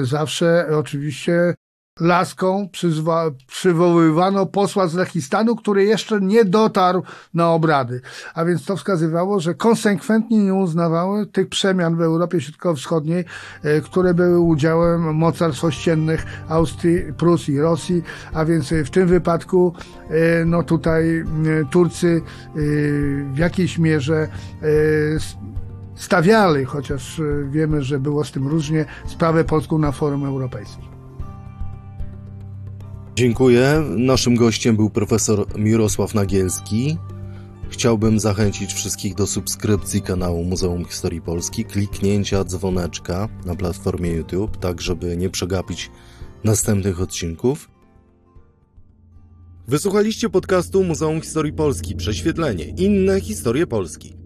zawsze 0.04 0.66
oczywiście 0.78 1.54
laską 2.00 2.68
przyzwa- 2.72 3.30
przywoływano 3.46 4.46
posła 4.46 4.88
z 4.88 4.94
Lechistanu, 4.94 5.56
który 5.56 5.84
jeszcze 5.84 6.20
nie 6.20 6.44
dotarł 6.44 7.02
na 7.34 7.52
obrady. 7.52 8.00
A 8.34 8.44
więc 8.44 8.64
to 8.64 8.76
wskazywało, 8.76 9.40
że 9.40 9.54
konsekwentnie 9.54 10.38
nie 10.38 10.54
uznawały 10.54 11.26
tych 11.26 11.48
przemian 11.48 11.96
w 11.96 12.00
Europie 12.00 12.40
Środkowo-Wschodniej, 12.40 13.24
e, 13.62 13.80
które 13.80 14.14
były 14.14 14.40
udziałem 14.40 15.14
mocarstw 15.14 15.64
ościennych 15.64 16.26
Austrii, 16.48 17.12
Prus 17.12 17.48
i 17.48 17.60
Rosji, 17.60 18.02
a 18.32 18.44
więc 18.44 18.72
e, 18.72 18.84
w 18.84 18.90
tym 18.90 19.08
wypadku 19.08 19.74
e, 20.10 20.44
no 20.44 20.62
tutaj 20.62 21.24
Turcy 21.70 22.22
w 23.34 23.38
jakiejś 23.38 23.78
mierze 23.78 24.28
stawiali, 25.94 26.64
chociaż 26.64 27.20
wiemy, 27.50 27.82
że 27.82 27.98
było 28.00 28.24
z 28.24 28.32
tym 28.32 28.48
różnie, 28.48 28.84
sprawę 29.06 29.44
polską 29.44 29.78
na 29.78 29.92
forum 29.92 30.24
europejskim. 30.24 30.95
Dziękuję. 33.16 33.84
Naszym 33.96 34.36
gościem 34.36 34.76
był 34.76 34.90
profesor 34.90 35.58
Mirosław 35.58 36.14
Nagielski. 36.14 36.96
Chciałbym 37.70 38.20
zachęcić 38.20 38.72
wszystkich 38.72 39.14
do 39.14 39.26
subskrypcji 39.26 40.02
kanału 40.02 40.44
Muzeum 40.44 40.84
Historii 40.84 41.20
Polski, 41.20 41.64
kliknięcia 41.64 42.44
dzwoneczka 42.44 43.28
na 43.46 43.54
platformie 43.54 44.10
YouTube, 44.10 44.56
tak 44.56 44.80
żeby 44.80 45.16
nie 45.16 45.30
przegapić 45.30 45.90
następnych 46.44 47.00
odcinków. 47.00 47.70
Wysłuchaliście 49.68 50.28
podcastu 50.28 50.84
Muzeum 50.84 51.20
Historii 51.20 51.52
Polski 51.52 51.96
Prześwietlenie. 51.96 52.64
Inne 52.64 53.20
historie 53.20 53.66
Polski. 53.66 54.16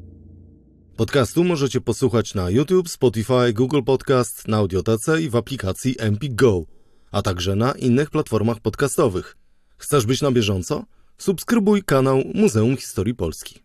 Podcastu 0.97 1.45
możecie 1.45 1.80
posłuchać 1.80 2.34
na 2.34 2.51
YouTube, 2.51 2.88
Spotify, 2.88 3.53
Google 3.53 3.82
Podcast, 3.82 4.49
na 4.49 4.57
Audiotece 4.57 5.22
i 5.22 5.30
w 5.30 5.36
aplikacji 5.36 5.97
MP 5.99 6.26
Go, 6.28 6.64
a 7.11 7.22
także 7.22 7.56
na 7.56 7.72
innych 7.72 8.11
platformach 8.11 8.61
podcastowych. 8.61 9.36
Chcesz 9.76 10.06
być 10.06 10.22
na 10.22 10.30
bieżąco? 10.30 10.84
Subskrybuj 11.18 11.82
kanał 11.82 12.22
Muzeum 12.34 12.76
Historii 12.76 13.14
Polski. 13.14 13.62